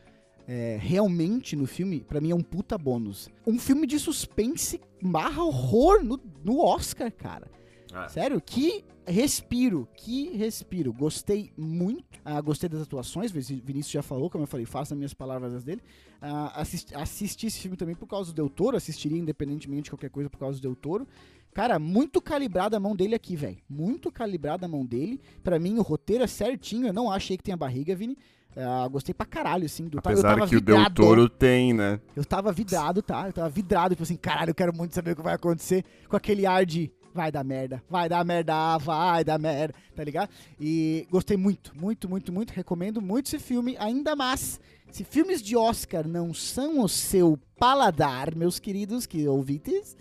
[0.46, 3.28] é, realmente no filme, pra mim é um puta bônus.
[3.46, 7.50] Um filme de suspense barra horror no, no Oscar, cara.
[7.92, 8.08] É.
[8.08, 10.92] Sério, que respiro, que respiro.
[10.92, 12.20] Gostei muito.
[12.24, 15.82] Ah, gostei das atuações, Vinícius já falou, como eu falei, faça minhas palavras as dele.
[16.20, 20.10] Ah, assisti, assisti esse filme também por causa do Del Toro, assistiria independentemente de qualquer
[20.10, 21.06] coisa por causa do Del Toro.
[21.56, 23.56] Cara, muito calibrada a mão dele aqui, velho.
[23.66, 25.18] Muito calibrada a mão dele.
[25.42, 26.88] Pra mim, o roteiro é certinho.
[26.88, 28.18] Eu não achei que tenha barriga, Vini.
[28.56, 29.84] Ah, gostei pra caralho, assim.
[29.86, 31.02] Do, eu Apesar tava que o Del vidrado.
[31.02, 32.00] Toro tem, né?
[32.14, 33.26] Eu tava vidrado, tá?
[33.26, 36.16] Eu tava vidrado, tipo assim, caralho, eu quero muito saber o que vai acontecer com
[36.16, 40.28] aquele ar de vai dar merda, vai dar merda, vai dar merda, tá ligado?
[40.60, 45.56] E gostei muito, muito, muito, muito, recomendo muito esse filme, ainda mais, se filmes de
[45.56, 49.96] Oscar não são o seu paladar, meus queridos que ouvintes,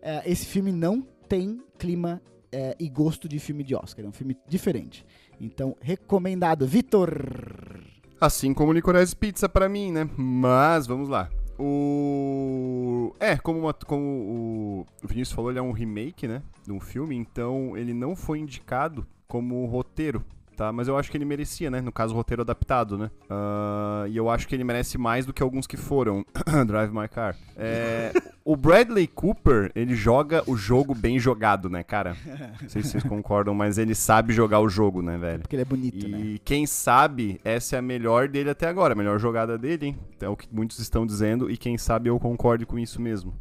[0.00, 4.12] eh, esse filme não tem clima eh, e gosto de filme de Oscar, é um
[4.12, 5.04] filme diferente.
[5.40, 7.90] Então, recomendado, Vitor!
[8.20, 10.08] Assim como o Licorice Pizza pra mim, né?
[10.16, 11.28] Mas, vamos lá.
[11.58, 13.14] O...
[13.18, 16.42] É, como, uma- como o Vinícius falou, ele é um remake, né?
[16.64, 20.24] De um filme, então ele não foi indicado como roteiro,
[20.56, 20.72] tá?
[20.72, 21.80] Mas eu acho que ele merecia, né?
[21.80, 23.10] No caso, roteiro adaptado, né?
[23.28, 26.24] Ah, e eu acho que ele merece mais do que alguns que foram.
[26.66, 27.36] Drive My Car.
[27.56, 28.12] É,
[28.44, 32.16] o Bradley Cooper, ele joga o jogo bem jogado, né, cara?
[32.62, 35.40] Não sei se vocês concordam, mas ele sabe jogar o jogo, né, velho?
[35.42, 36.38] Porque ele é bonito, E né?
[36.44, 39.98] quem sabe essa é a melhor dele até agora, a melhor jogada dele, hein?
[40.20, 43.34] É o que muitos estão dizendo e quem sabe eu concorde com isso mesmo.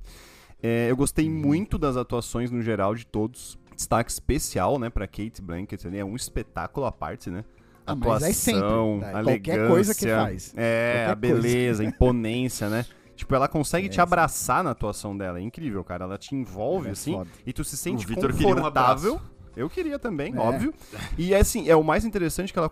[0.62, 1.36] É, eu gostei Uhum.
[1.36, 3.58] muito das atuações no geral de todos.
[3.76, 7.45] Destaque especial, né, pra Kate Blanket, ali é um espetáculo à parte, né?
[7.88, 9.08] Ah, mas é sempre, Atuação, né?
[9.14, 10.54] elegância, Qualquer coisa que faz.
[10.58, 12.86] é, Qualquer a beleza, a imponência, né?
[13.20, 16.06] Tipo, ela consegue te abraçar na atuação dela, é incrível, cara.
[16.06, 17.30] Ela te envolve, É assim, foda.
[17.46, 19.16] e tu se sente Vitor queria um confortável.
[19.16, 19.39] abraço.
[19.56, 20.39] Eu queria também, É.
[20.39, 20.74] óbvio.
[21.18, 22.70] E assim, é o mais interessante que ela.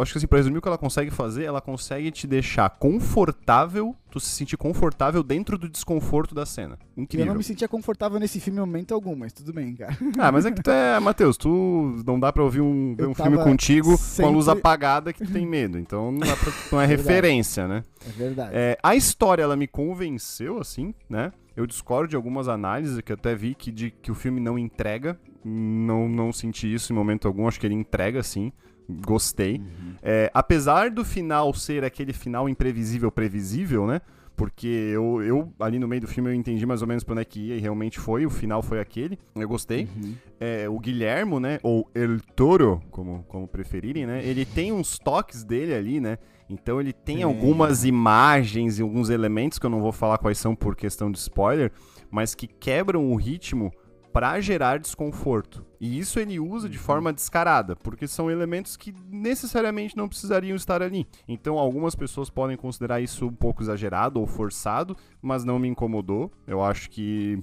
[0.00, 2.68] acho que assim, pra resumir, o que ela consegue fazer, ela consegue te deixar
[3.16, 6.74] confortável, tu se sentir confortável dentro do desconforto da cena.
[6.74, 7.34] Eu não Incrível.
[7.34, 9.96] me sentia confortável nesse filme em momento algum, mas tudo bem, cara.
[10.18, 10.98] Ah, mas é que tu é.
[11.00, 15.12] Matheus, tu não dá pra ouvir um, um filme contigo com a luz sempre- apagada
[15.12, 15.78] que tu tem medo.
[15.78, 17.08] Então não, pra, não é Verdade.
[17.08, 17.82] referência, né?
[18.06, 18.50] É verdade.
[18.54, 21.32] É, a história, ela me convenceu, assim, né?
[21.56, 24.58] Eu discordo de algumas análises que eu até vi que, de, que o filme não
[24.58, 25.18] entrega.
[25.44, 27.46] Não, não senti isso em momento algum.
[27.46, 28.52] Acho que ele entrega, sim.
[28.88, 29.58] Gostei.
[29.58, 29.94] Uhum.
[30.02, 34.00] É, apesar do final ser aquele final imprevisível, previsível, né?
[34.34, 37.22] Porque eu, eu, ali no meio do filme, eu entendi mais ou menos pra onde
[37.22, 38.24] é que ia e realmente foi.
[38.24, 39.18] O final foi aquele.
[39.34, 39.88] Eu gostei.
[39.96, 40.14] Uhum.
[40.40, 41.58] É, o Guilhermo, né?
[41.62, 44.24] Ou El Toro, como, como preferirem, né?
[44.24, 46.18] Ele tem uns toques dele ali, né?
[46.52, 50.54] Então ele tem algumas imagens e alguns elementos que eu não vou falar quais são
[50.54, 51.72] por questão de spoiler,
[52.10, 53.72] mas que quebram o ritmo
[54.12, 55.64] pra gerar desconforto.
[55.80, 60.82] E isso ele usa de forma descarada, porque são elementos que necessariamente não precisariam estar
[60.82, 61.06] ali.
[61.26, 66.30] Então, algumas pessoas podem considerar isso um pouco exagerado ou forçado, mas não me incomodou.
[66.46, 67.38] Eu acho que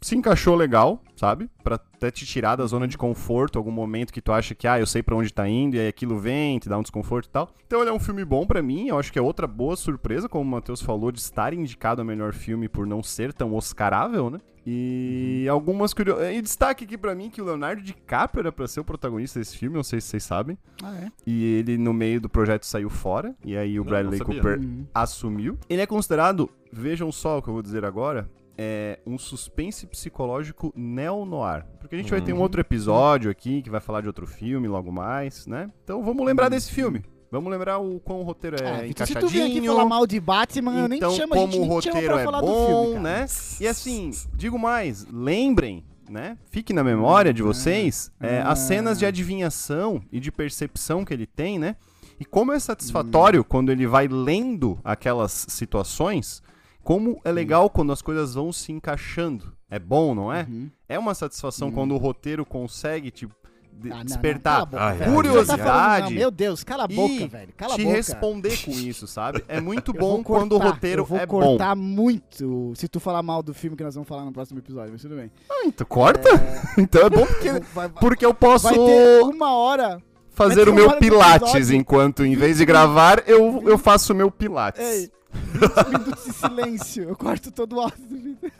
[0.00, 1.50] se encaixou legal, sabe?
[1.62, 4.78] Pra até te tirar da zona de conforto, algum momento que tu acha que, ah,
[4.78, 7.30] eu sei para onde tá indo, e aí aquilo vem, te dá um desconforto e
[7.30, 7.50] tal.
[7.66, 10.28] Então ele é um filme bom para mim, eu acho que é outra boa surpresa,
[10.28, 14.30] como o Matheus falou, de estar indicado a melhor filme por não ser tão oscarável,
[14.30, 14.38] né?
[14.68, 15.52] E uhum.
[15.52, 16.38] algumas curiosidades.
[16.38, 19.56] E destaque aqui para mim que o Leonardo DiCaprio era pra ser o protagonista desse
[19.56, 20.58] filme, não sei se vocês sabem.
[20.82, 21.12] Ah, é?
[21.24, 23.32] E ele, no meio do projeto, saiu fora.
[23.44, 24.84] E aí o não, Bradley não Cooper uhum.
[24.92, 25.56] assumiu.
[25.68, 28.28] Ele é considerado, vejam só o que eu vou dizer agora,
[28.58, 31.64] é um suspense psicológico neo-noir.
[31.78, 32.42] Porque a gente vai ter um uhum.
[32.42, 35.70] outro episódio aqui que vai falar de outro filme logo mais, né?
[35.84, 37.04] Então vamos lembrar desse filme.
[37.30, 39.28] Vamos lembrar o quão o roteiro é ah, encaixadinho.
[39.28, 41.50] Se tu vir aqui falar mal de Batman, então, eu nem então, chamo como a
[41.50, 43.26] gente o roteiro é bom, filme, né?
[43.60, 46.38] E assim, digo mais, lembrem, né?
[46.50, 51.12] Fique na memória de vocês ah, é, as cenas de adivinhação e de percepção que
[51.12, 51.76] ele tem, né?
[52.18, 53.46] E como é satisfatório hum.
[53.46, 56.42] quando ele vai lendo aquelas situações
[56.86, 59.52] como é legal quando as coisas vão se encaixando.
[59.68, 60.46] É bom, não é?
[60.48, 60.70] Uhum.
[60.88, 61.74] É uma satisfação uhum.
[61.74, 63.34] quando o roteiro consegue, tipo,
[63.72, 64.66] de ah, despertar não.
[64.66, 65.62] Boca, curiosidade.
[65.62, 67.52] Tá falando, meu Deus, cala a boca, velho.
[67.56, 67.96] Cala te a boca.
[67.96, 69.44] responder com isso, sabe?
[69.48, 71.40] É muito bom cortar, quando o roteiro eu vou é bom.
[71.40, 74.92] cortar muito se tu falar mal do filme que nós vamos falar no próximo episódio,
[74.92, 75.28] mas tudo bem.
[75.50, 76.28] Ah, então corta?
[76.28, 76.78] É...
[76.80, 78.62] então é bom porque, vai, vai, porque eu posso.
[78.62, 80.00] Vai ter uma hora.
[80.30, 84.80] Fazer o meu pilates enquanto, em vez de gravar, eu, eu faço o meu pilates.
[84.80, 87.08] Ei, 20 minutos de silêncio.
[87.08, 88.52] Eu corto todo o áudio do vídeo.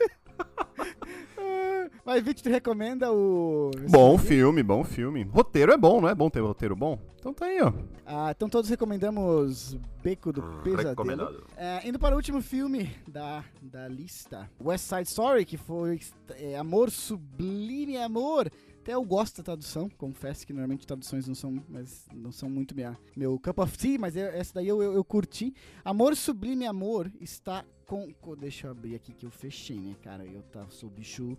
[2.07, 3.69] Mas, Vitor, tu recomenda o.
[3.89, 5.23] Bom filme, bom filme.
[5.23, 6.97] Roteiro é bom, não é bom ter roteiro bom?
[7.19, 7.73] Então tá aí, ó.
[8.05, 11.43] Ah, então todos recomendamos Beco do hum, Pesadelo.
[11.57, 15.99] É, indo para o último filme da, da lista: West Side Story, que foi
[16.35, 18.49] é, Amor Sublime Amor.
[18.87, 22.73] Até eu gosto da tradução, confesso que normalmente traduções não são, mas não são muito
[22.73, 25.53] minha, meu cup of tea, mas eu, essa daí eu, eu, eu, curti.
[25.83, 30.25] Amor Sublime Amor está com, com, Deixa eu abrir aqui que eu fechei, né, cara?
[30.25, 31.37] Eu tá, sou bicho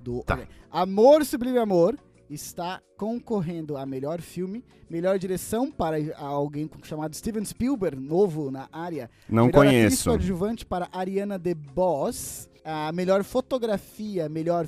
[0.00, 0.24] do.
[0.24, 0.44] Tá.
[0.72, 1.96] Amor Sublime Amor
[2.28, 9.08] está concorrendo a melhor filme, melhor direção para alguém chamado Steven Spielberg, novo na área.
[9.28, 10.08] Não melhor conheço.
[10.08, 12.50] Melhor adjuvante para Ariana DeBoss.
[12.64, 14.66] A melhor fotografia, melhor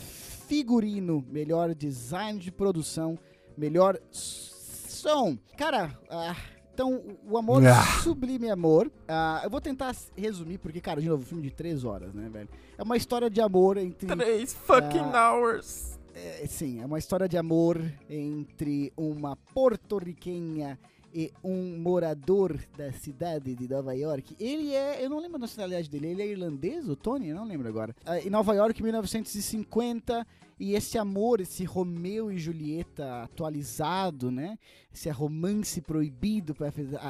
[0.50, 3.16] figurino, melhor design de produção,
[3.56, 5.38] melhor som.
[5.56, 6.34] Cara, ah,
[6.74, 7.84] então, o amor, ah.
[8.02, 8.90] sublime amor.
[9.06, 12.28] Ah, eu vou tentar resumir, porque, cara, de novo, um filme de três horas, né,
[12.28, 12.48] velho?
[12.76, 14.08] É uma história de amor entre.
[14.08, 16.00] Três fucking ah, hours.
[16.16, 20.76] É, sim, é uma história de amor entre uma porto-riquenha
[21.14, 24.36] e um morador da cidade de Nova York.
[24.38, 27.28] Ele é, eu não lembro a nacionalidade dele, ele é irlandês, o Tony?
[27.28, 27.94] Eu não lembro agora.
[28.06, 30.26] Uh, em Nova York, 1950,
[30.60, 34.58] e esse amor, esse Romeu e Julieta atualizado, né?
[34.92, 36.54] Esse romance proibido,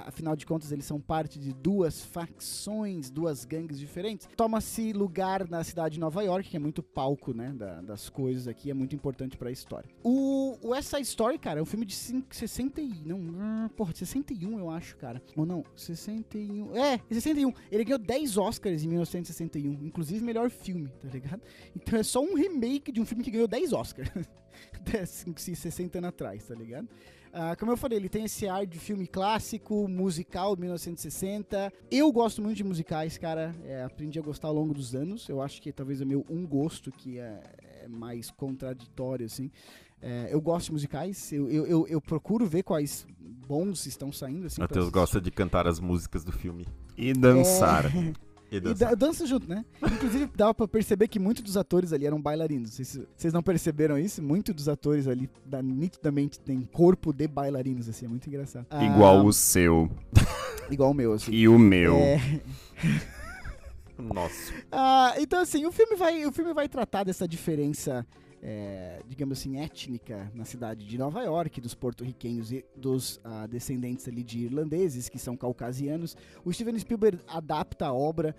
[0.07, 4.29] afinal de contas eles são parte de duas facções, duas gangues diferentes.
[4.37, 7.53] Toma-se lugar na cidade de Nova York, que é muito palco, né?
[7.57, 9.91] Da, das coisas aqui, é muito importante para a história.
[10.05, 13.03] O, o West Story, cara, é um filme de 5, 60 e...
[13.05, 15.21] Não, hum, porra, 61 eu acho, cara.
[15.37, 16.77] Ou não, 61...
[16.77, 17.53] É, 61.
[17.73, 21.41] Ele ganhou 10 Oscars em 1961, inclusive melhor filme, tá ligado?
[21.75, 24.11] Então é só um remake de um filme que ganhou ganhou 10 Oscars.
[25.37, 26.85] 60 anos atrás, tá ligado?
[26.85, 31.73] Uh, como eu falei, ele tem esse ar de filme clássico, musical, 1960.
[31.91, 33.55] Eu gosto muito de musicais, cara.
[33.65, 35.29] É, aprendi a gostar ao longo dos anos.
[35.29, 37.41] Eu acho que talvez é meu um gosto que é,
[37.85, 39.51] é mais contraditório, assim.
[40.03, 41.33] É, eu gosto de musicais.
[41.33, 43.07] Eu, eu, eu, eu, procuro ver quais
[43.47, 44.47] bons estão saindo.
[44.47, 46.67] Assim, Matheus gosta de cantar as músicas do filme.
[46.97, 47.85] E dançar.
[48.51, 48.93] E dança.
[48.93, 49.65] E dança junto, né?
[49.83, 52.71] Inclusive, dava pra perceber que muitos dos atores ali eram bailarinos.
[52.71, 54.23] Vocês, vocês não perceberam isso?
[54.23, 58.07] Muitos dos atores ali, da, nitidamente, tem corpo de bailarinos, assim.
[58.07, 58.67] É muito engraçado.
[58.83, 59.91] Igual ah, o seu.
[60.71, 61.33] Igual o meu, assim.
[61.33, 61.95] E o meu.
[61.97, 62.41] É...
[63.99, 64.53] Nossa.
[64.73, 68.07] Ah, então, assim, o filme, vai, o filme vai tratar dessa diferença
[68.43, 74.09] é, digamos assim, étnica na cidade de Nova York, dos porto-riquenhos e dos uh, descendentes
[74.09, 76.17] ali de irlandeses, que são caucasianos.
[76.45, 78.35] O Steven Spielberg adapta a obra.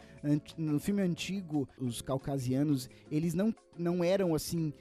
[0.57, 4.73] No filme antigo, os caucasianos, eles não, não eram assim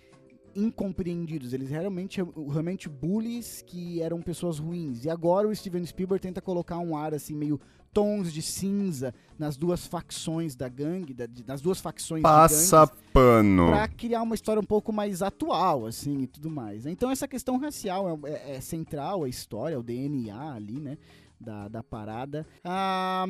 [0.55, 1.53] incompreendidos.
[1.53, 5.05] Eles realmente, realmente bullies que eram pessoas ruins.
[5.05, 7.61] E agora o Steven Spielberg tenta colocar um ar assim meio
[7.93, 13.03] tons de cinza nas duas facções da gangue, da, de, nas duas facções Passa gangues,
[13.13, 13.67] pano.
[13.69, 16.87] pra criar uma história um pouco mais atual, assim, e tudo mais.
[16.87, 20.99] Então essa questão racial é, é- é central, a história, o DNA ali, né?
[21.43, 22.47] Da, da parada.
[22.63, 23.25] Ah,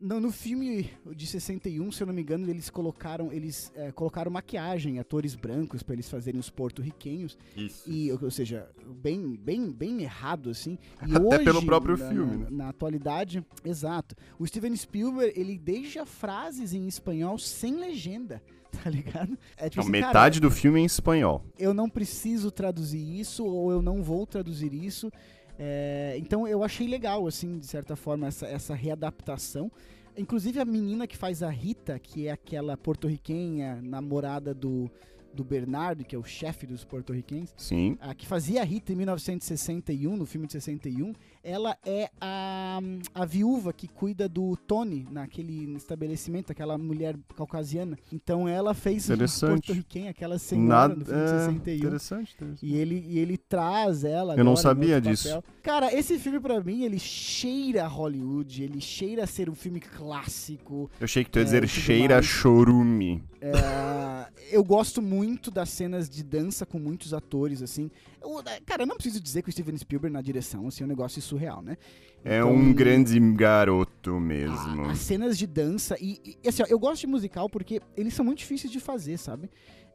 [0.00, 4.30] no, no filme de 61, se eu não me engano, eles colocaram eles é, colocaram
[4.30, 7.36] maquiagem, atores brancos pra eles fazerem os porto-riquenhos.
[7.56, 7.90] Isso.
[7.90, 8.68] E, ou seja,
[9.02, 10.78] bem, bem, bem errado, assim.
[11.04, 12.46] E Até hoje, pelo próprio na, filme, Na, né?
[12.52, 14.14] na atualidade, exato.
[14.38, 18.40] O Steven Spielberg, ele deixa frases em espanhol sem legenda,
[18.70, 19.36] tá ligado?
[19.56, 21.44] É tipo Não, assim, cara, metade do filme é em espanhol.
[21.58, 25.10] eu não preciso traduzir isso ou eu não vou traduzir isso.
[25.58, 29.70] É, então eu achei legal, assim, de certa forma, essa, essa readaptação.
[30.16, 34.90] Inclusive a menina que faz a Rita, que é aquela porto-riquenha, namorada do,
[35.34, 37.98] do Bernardo, que é o chefe dos porto-riquenhos, Sim.
[38.00, 41.12] a que fazia a Rita em 1961, no filme de 61,
[41.48, 42.80] ela é a,
[43.14, 47.96] a viúva que cuida do Tony naquele estabelecimento, aquela mulher caucasiana.
[48.12, 49.08] Então ela fez
[49.40, 51.52] porto-riquenha, aquela senhora Nada, no filme de é, 61.
[51.76, 52.66] interessante, interessante.
[52.66, 54.34] E ele, e ele traz ela.
[54.36, 55.28] Eu não sabia disso.
[55.28, 55.44] papel.
[55.62, 60.90] Cara, esse filme pra mim, ele cheira Hollywood, ele cheira a ser um filme clássico.
[60.98, 62.26] Eu achei que tu ia É, dizer cheira mais.
[62.26, 63.22] chorume.
[63.40, 67.90] É, eu gosto muito das cenas de dança com muitos atores, assim.
[68.20, 70.88] Eu- cara, eu não preciso dizer que o Steven Spielberg na direção, assim, é um
[70.88, 71.76] negócio surreal, né?
[72.24, 74.82] É Então, um grande garoto mesmo.
[74.86, 78.14] a- As cenas de dança e, e, assim, ó, eu gosto de musical porque eles
[78.14, 79.48] são muito difíceis de fazer, sabe?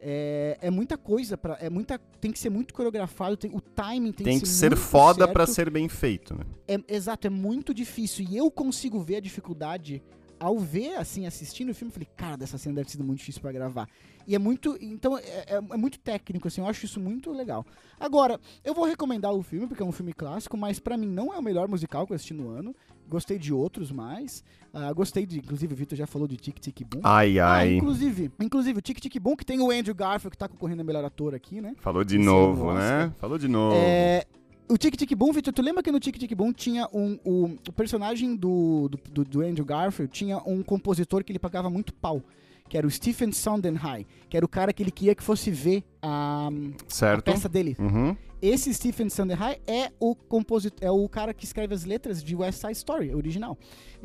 [0.04, 4.12] É, é muita coisa para, é muita, tem que ser muito coreografado, tem- o timing
[4.12, 5.56] tem, Tem que que ser ser foda pra certo.
[5.56, 6.44] ser bem feito, né?
[6.68, 8.26] É, exato, é muito difícil.
[8.28, 10.02] E eu consigo ver a dificuldade
[10.42, 11.90] ao ver, assim, assistindo o filme.
[11.90, 13.88] eu Falei, cara, dessa cena deve ter sido muito difícil pra gravar.
[14.28, 14.78] E é muito.
[14.82, 17.66] Então, é, é- é muito técnico, assim, eu acho isso muito legal.
[18.00, 21.34] Agora, eu vou recomendar o filme, porque é um filme clássico, mas pra mim não
[21.34, 22.76] é o melhor musical que eu assisti no ano.
[23.10, 24.44] Gostei de outros mais.
[24.74, 25.40] Ah, gostei de.
[25.40, 27.02] Inclusive, o Vitor já falou de Tic Tic Boom.
[27.04, 27.76] Ai, Ah, ai.
[27.76, 30.86] inclusive, inclusive, o Tic Tic Boom, que tem o Andrew Garfield, que tá concorrendo a
[30.86, 31.76] melhor ator aqui, né?
[31.80, 33.14] Falou de Esse novo, é né?
[33.20, 33.76] Falou de novo.
[33.76, 34.24] É,
[34.72, 37.20] o Tic Tic Boom, Victor, tu lembra que no Tic Tic Boom tinha um.
[37.26, 41.94] O, o personagem do, do, do, Andrew Garfield tinha um compositor que ele pagava muito
[41.94, 42.22] pau.
[42.70, 45.84] Que era o Stephen Sondheim, que era o cara que ele queria que fosse ver
[46.02, 47.76] a, a peça dele.
[47.78, 48.16] Uhum.
[48.42, 52.62] Esse Stephen Sondheim é o compositor, é o cara que escreve as letras de West
[52.62, 53.58] Side Story, original.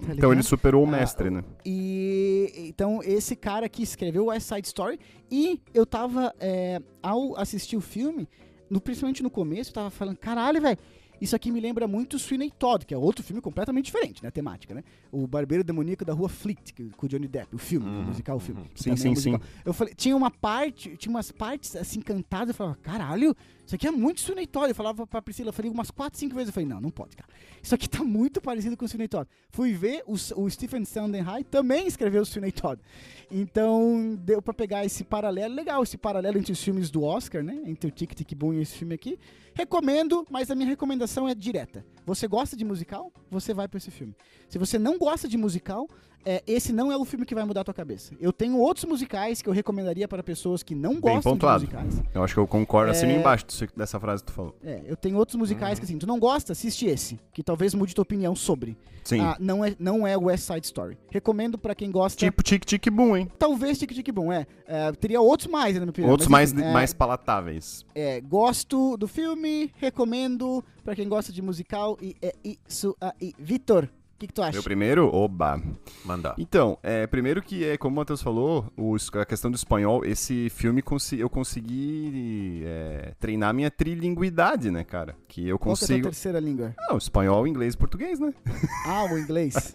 [0.04, 1.44] tá Então ele superou o Ah, mestre, né?
[1.64, 4.98] E então esse cara que escreveu West Side Story
[5.30, 8.28] e eu tava é, ao assistir o filme,
[8.70, 10.78] no- principalmente no começo, eu tava falando, caralho, velho,
[11.20, 14.74] isso aqui me lembra muito Sweeney Todd, que é outro filme completamente diferente, né, temática,
[14.74, 14.84] né?
[15.10, 18.04] O Barbeiro Demoníaco da Rua Fleet, que- com o Johnny Depp, o filme, Uhum, o
[18.08, 18.60] musical, o filme.
[18.60, 18.66] uhum.
[18.74, 19.40] Sim, é sim, musical.
[19.64, 23.34] Eu falei, tinha uma parte, tinha umas partes assim cantadas, eu falava, caralho,
[23.66, 24.68] isso aqui é muito Todd.
[24.68, 27.28] Eu falava pra Priscila, falei umas 4, 5 vezes, eu falei, não, não pode, cara.
[27.60, 29.28] Isso aqui tá muito parecido com o Sweeney Todd.
[29.50, 32.80] Fui ver, o, o Stephen Sondheim também escreveu o Sweeney Todd.
[33.28, 37.60] Então, deu pra pegar esse paralelo, legal, esse paralelo entre os filmes do Oscar, né?
[37.66, 39.18] Entre o Tic Tic Boom e esse filme aqui.
[39.52, 41.84] Recomendo, mas a minha recomendação é direta.
[42.04, 43.12] Você gosta de musical?
[43.30, 44.14] Você vai pra esse filme.
[44.48, 45.88] Se você não gosta de musical,
[46.26, 48.12] é, esse não é o filme que vai mudar a tua cabeça.
[48.20, 51.64] Eu tenho outros musicais que eu recomendaria para pessoas que não Bem gostam pontuado.
[51.66, 52.02] de musicais.
[52.12, 53.16] Eu acho que eu concordo, assino É.
[53.16, 54.54] embaixo disso- dessa frase que tu falou.
[54.64, 57.94] É, eu tenho outros musicais que assim, tu não gosta, assiste esse, que talvez mude
[57.94, 58.76] tua opinião sobre.
[59.04, 59.20] Sim.
[59.20, 60.98] Ah, não é não é West Side Story.
[61.10, 62.18] Recomendo para quem gosta.
[62.18, 63.30] tipo Tic Tic Boom, hein?
[63.38, 64.46] Talvez Tic Tic Boom, é.
[64.66, 66.10] É, Teria outros mais, na minha opinião.
[66.10, 67.84] Outros mas, mais, enfim, é, mais palatáveis.
[67.94, 72.32] é, gosto do filme, recomendo pra quem gosta de musical e é
[72.68, 73.32] isso aí.
[73.38, 74.52] Vitor, o que, que tu acha?
[74.52, 75.60] Meu primeiro, oba.
[76.04, 76.34] Mandar.
[76.38, 80.48] Então, é, primeiro que é, como o Matheus falou, o a questão do espanhol, esse
[80.48, 85.14] filme consi- eu consegui é, treinar minha trilinguidade, né, cara?
[85.28, 86.08] Que eu Qual que é a tua consigo.
[86.08, 86.74] terceira língua?
[86.88, 88.32] Não, espanhol, inglês e português, né?
[88.86, 89.72] Ah, o inglês.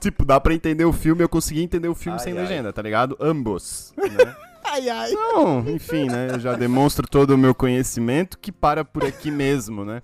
[0.00, 2.40] tipo, dá pra entender o filme, eu consegui entender o filme Ai, sem ai.
[2.40, 3.16] legenda, tá ligado?
[3.20, 3.94] Ambos.
[4.06, 4.36] Né?
[4.66, 5.10] Ai, ai.
[5.12, 6.28] Não, enfim, né?
[6.32, 10.02] Eu já demonstro todo o meu conhecimento que para por aqui mesmo, né?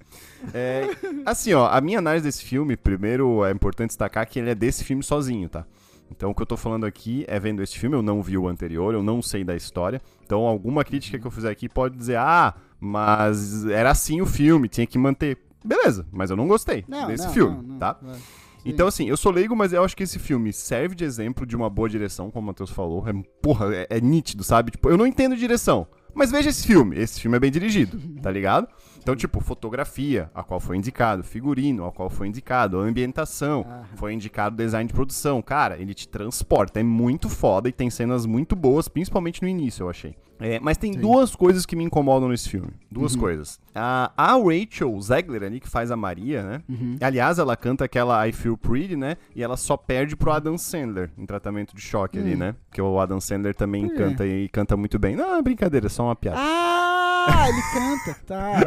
[0.53, 0.89] É,
[1.27, 4.85] assim, ó, a minha análise desse filme, primeiro é importante destacar que ele é desse
[4.85, 5.65] filme sozinho, tá?
[6.11, 8.47] Então o que eu tô falando aqui é vendo esse filme, eu não vi o
[8.47, 10.01] anterior, eu não sei da história.
[10.25, 14.69] Então alguma crítica que eu fizer aqui pode dizer, ah, mas era assim o filme,
[14.69, 15.39] tinha que manter.
[15.65, 17.97] Beleza, mas eu não gostei Não, desse não, filme, não, não, tá?
[18.03, 18.17] vai.
[18.65, 21.57] Então, assim, eu sou leigo, mas eu acho que esse filme serve de exemplo de
[21.57, 23.07] uma boa direção, como o Matheus falou.
[23.09, 24.71] É, porra, é, é nítido, sabe?
[24.71, 25.87] Tipo, eu não entendo direção.
[26.15, 26.97] Mas veja esse filme.
[26.99, 28.69] Esse filme é bem dirigido, tá ligado?
[28.99, 33.85] Então, tipo, fotografia, a qual foi indicado, figurino, a qual foi indicado, a ambientação, Aham.
[33.97, 35.43] foi indicado design de produção.
[35.43, 39.85] Cara, ele te transporta, é muito foda e tem cenas muito boas, principalmente no início,
[39.85, 40.15] eu achei.
[40.43, 41.01] É, mas tem Sim.
[41.01, 42.69] duas coisas que me incomodam nesse filme.
[42.91, 43.21] Duas Uhum.
[43.21, 43.61] coisas.
[43.75, 46.63] A, a Rachel Zegler ali, que faz a Maria, né?
[46.69, 46.97] Uhum.
[47.01, 49.17] Aliás, ela canta aquela I Feel Pretty, né?
[49.37, 52.39] E ela só perde pro Adam Sandler em tratamento de choque ali, Hum.
[52.39, 52.55] né?
[52.69, 53.95] Porque o Adam Sandler também quê?
[53.95, 55.15] canta e canta muito bem.
[55.17, 56.39] Não, é brincadeira, é só uma piada.
[56.41, 58.61] Ah, ele canta, tá.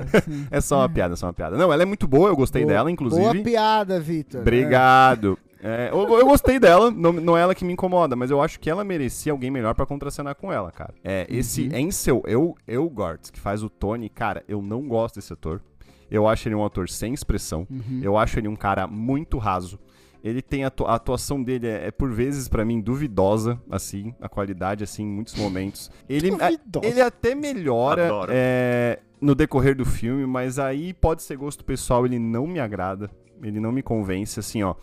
[0.49, 1.57] É só uma piada, é só uma piada.
[1.57, 3.21] Não, ela é muito boa, eu gostei Boa- dela, inclusive.
[3.21, 4.41] Boa piada, Vitor.
[4.41, 5.38] Obrigado.
[5.38, 5.45] É,
[5.91, 8.70] eu, eu gostei dela, não, não é ela que me incomoda, mas eu acho que
[8.70, 10.93] ela merecia alguém melhor pra contracenar com ela, cara.
[11.03, 11.88] É, esse Uhum.
[11.88, 15.61] Ansel Eu, Elgort, que faz o Tony, cara, eu não gosto desse ator.
[16.09, 17.66] Eu acho ele um ator sem expressão.
[17.70, 17.99] Uhum.
[18.03, 19.80] Eu acho ele um cara muito raso.
[20.24, 24.28] Ele tem a, a atuação dele é, é, por vezes pra mim duvidosa, assim, a
[24.28, 25.91] qualidade assim em muitos momentos.
[26.09, 26.86] Ele Duvidosa.
[26.86, 32.18] ele até melhora é, no decorrer do filme, mas aí pode ser gosto pessoal, ele
[32.18, 33.09] não me agrada,
[33.41, 34.74] ele não me convence, assim, ó.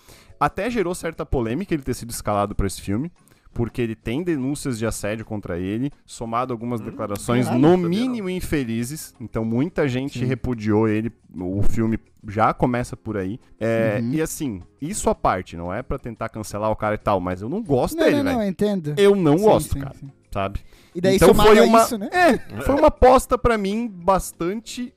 [0.44, 3.12] Até gerou certa polêmica ele ter sido escalado pra esse filme,
[3.54, 7.88] porque ele tem denúncias de assédio contra ele, somado algumas declarações caralho, no não.
[7.88, 9.14] mínimo infelizes.
[9.20, 10.24] Então muita gente Sim.
[10.24, 11.12] repudiou ele.
[11.38, 13.38] O filme já começa por aí.
[13.60, 14.10] É, Uhum.
[14.14, 17.42] E assim, isso à parte, não é pra tentar cancelar o cara e tal, mas
[17.42, 18.36] eu não gosto Não, dele, não, velho.
[18.36, 18.94] não, eu entendo.
[18.96, 20.10] Eu não Sim, gosto, sim, cara, sim.
[20.32, 20.60] sabe?
[20.94, 22.08] E daí então foi uma isso, né?
[22.12, 24.94] é, foi uma aposta pra mim bastante,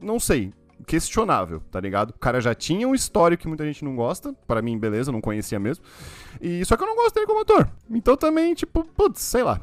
[0.00, 0.52] não sei,
[0.90, 2.10] questionável, tá ligado?
[2.10, 5.20] O cara já tinha um histórico que muita gente não gosta, Pra mim beleza, não
[5.20, 5.84] conhecia mesmo.
[6.40, 7.70] E só que eu não gosto dele como ator.
[7.88, 9.60] Então também, tipo, putz, sei lá.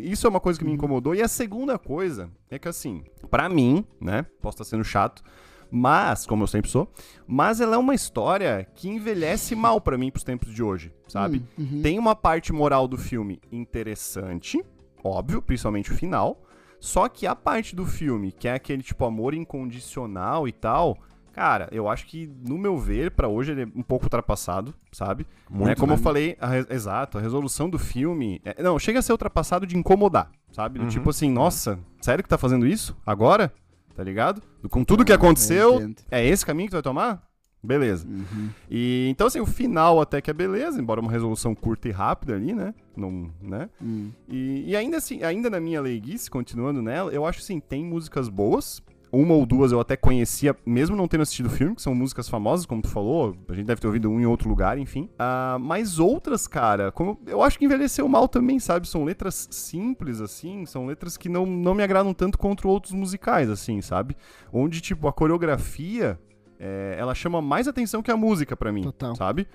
[0.00, 1.14] Isso é uma coisa que me incomodou.
[1.14, 5.22] E a segunda coisa é que assim, pra mim, né, posso estar sendo chato,
[5.70, 6.90] mas, como eu sempre sou,
[7.26, 11.42] mas ela é uma história que envelhece mal pra mim pros tempos de hoje, sabe?
[11.58, 11.82] Hum, uhum.
[11.82, 14.64] Tem uma parte moral do filme interessante,
[15.02, 16.40] óbvio, principalmente o final.
[16.80, 20.98] Só que a parte do filme, que é aquele tipo amor incondicional e tal,
[21.32, 25.26] cara, eu acho que, no meu ver, pra hoje ele é um pouco ultrapassado, sabe?
[25.48, 25.74] Muito, né?
[25.74, 25.98] Como né?
[25.98, 28.40] eu falei, a re- exato, a resolução do filme.
[28.44, 30.78] é- não, chega a ser ultrapassado de incomodar, sabe?
[30.78, 30.90] Do Uhum.
[30.90, 32.96] tipo assim, nossa, sério que tá fazendo isso?
[33.06, 33.52] Agora?
[33.94, 34.42] Tá ligado?
[34.70, 37.22] Com tudo que aconteceu, é esse caminho que tu vai tomar?
[37.64, 38.06] Beleza.
[38.06, 38.50] Uhum.
[38.70, 42.34] E então, assim, o final até que é beleza, embora uma resolução curta e rápida
[42.34, 42.74] ali, né?
[42.94, 43.70] Não, né?
[43.82, 44.10] Hum.
[44.28, 48.28] E, e ainda assim, ainda na minha leiguice, continuando nela, eu acho assim, tem músicas
[48.28, 48.82] boas.
[49.10, 52.28] Uma ou duas eu até conhecia, mesmo não tendo assistido o filme, que são músicas
[52.28, 53.36] famosas, como tu falou.
[53.48, 55.08] A gente deve ter ouvido um em outro lugar, enfim.
[55.16, 58.88] Ah, mas outras, cara, como eu acho que envelheceu mal também, sabe?
[58.88, 63.48] São letras simples, assim, são letras que não, não me agradam tanto contra outros musicais,
[63.48, 64.16] assim, sabe?
[64.52, 66.18] Onde, tipo, a coreografia,
[66.58, 69.14] é, ela chama mais atenção que a música pra mim, Total.
[69.14, 69.46] sabe?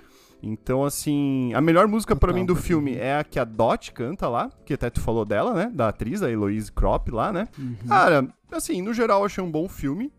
[0.41, 2.39] Então, assim, a melhor música pra Total.
[2.39, 5.53] mim do filme é a que a Dot canta lá, que até tu falou dela,
[5.53, 5.69] né?
[5.73, 7.47] Da atriz, a Heloise Kropp lá, né?
[7.57, 7.75] Uhum.
[7.87, 10.11] Cara, assim, no geral eu achei um bom filme.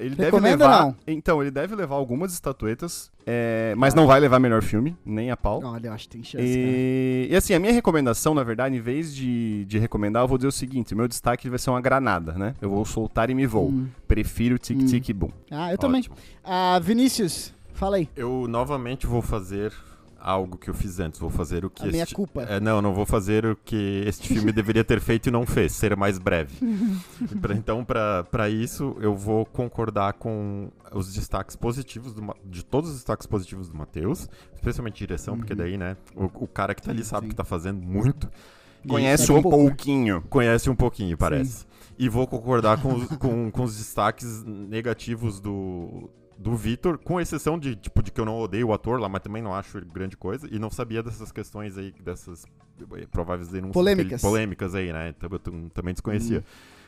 [0.00, 0.82] Ele deve Recomenda levar.
[0.82, 0.96] não?
[1.06, 5.36] Então, ele deve levar algumas estatuetas, é, mas não vai levar melhor filme, nem a
[5.36, 5.60] pau.
[5.64, 6.46] Olha, eu acho que tem chance, cara.
[6.46, 10.38] E, e, assim, a minha recomendação, na verdade, em vez de, de recomendar, eu vou
[10.38, 12.54] dizer o seguinte: meu destaque vai ser uma granada, né?
[12.60, 13.68] Eu vou soltar e me vou.
[13.70, 13.88] Hum.
[14.06, 15.14] Prefiro Tic Hum.
[15.14, 15.30] Boom.
[15.50, 16.00] Ah, eu também.
[16.00, 16.16] Ótimo.
[16.44, 18.08] Ah, Vinícius, fala aí.
[18.16, 19.72] Eu novamente vou fazer
[20.24, 21.20] algo que eu fiz antes.
[21.20, 22.14] Vou fazer o que A minha este...
[22.14, 22.42] culpa.
[22.42, 25.72] É, não, não vou fazer o que este filme deveria ter feito e não fez,
[25.72, 26.54] ser mais breve.
[27.40, 32.64] Pra- então, pra pra isso, eu vou concordar com os destaques positivos, do Ma- de
[32.64, 35.58] todos os destaques positivos do Matheus, especialmente direção, porque Uhum.
[35.58, 37.30] daí, né, o, o cara que tá ali Sim, sabe sim.
[37.30, 38.28] que tá fazendo muito.
[38.88, 39.58] Conhece é um pouco.
[39.58, 40.22] pouquinho.
[40.28, 41.64] conhece um pouquinho, parece.
[41.98, 47.58] E vou concordar com, os- com, com os destaques negativos do, do Vitor, com exceção
[47.58, 50.16] de, tipo, de que eu não odeio o ator lá, mas também não acho grande
[50.16, 50.48] coisa.
[50.50, 52.44] E não sabia dessas questões aí, dessas
[52.96, 53.72] eh, prováveis denúncias.
[53.72, 54.20] que ele- Polêmicas.
[54.22, 55.08] polêmicas aí, né?
[55.10, 56.44] Então, eu tam- também desconhecia.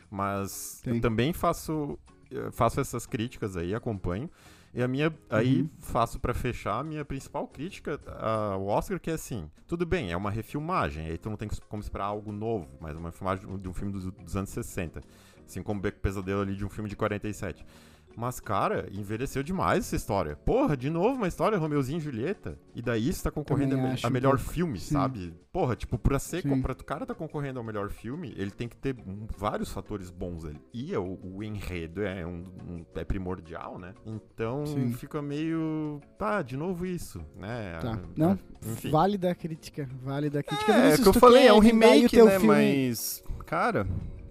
[0.09, 0.95] Mas Tem.
[0.95, 1.97] eu também faço,
[2.31, 4.29] eh, faço essas críticas aí, acompanho.
[4.73, 5.13] E a minha.
[5.29, 5.69] Aí Uhum.
[5.79, 10.17] faço pra fechar a minha principal crítica ao Oscar, que é assim: tudo bem, é
[10.17, 13.67] uma refilmagem, aí tu não tem como esperar algo novo, mas é uma filmagem de
[13.67, 15.01] um filme dos, dos anos 60.
[15.45, 17.65] Assim como o Beco Pesadelo ali de um filme de 47.
[18.19, 20.35] Mas, cara, envelheceu demais essa história.
[20.35, 22.57] Porra, de novo uma história, Romeuzinho e Julieta.
[22.73, 24.51] E daí você tá concorrendo a, me- a melhor pouco.
[24.51, 24.93] filme, Sim.
[24.95, 25.35] sabe?
[25.53, 26.41] Porra, tipo, pra ser.
[26.41, 26.59] Sim.
[26.59, 28.95] Pra o cara tá concorrendo ao melhor filme, ele tem que ter
[29.37, 30.59] vários fatores bons ali.
[30.73, 33.93] E é o, o enredo é, um, um- é primordial, né?
[34.03, 34.91] Então Sim.
[34.93, 36.01] fica meio.
[36.17, 37.77] Tá, de novo isso, né?
[37.79, 37.93] Tá.
[37.93, 38.89] Ah, Não, enfim.
[38.89, 39.87] Válida a crítica.
[40.01, 40.71] Válida a crítica.
[40.71, 42.31] É, é Vinícius, que eu falei, é um remake, né?
[42.39, 42.47] filme?
[42.47, 43.23] Mas.
[43.45, 43.87] Cara,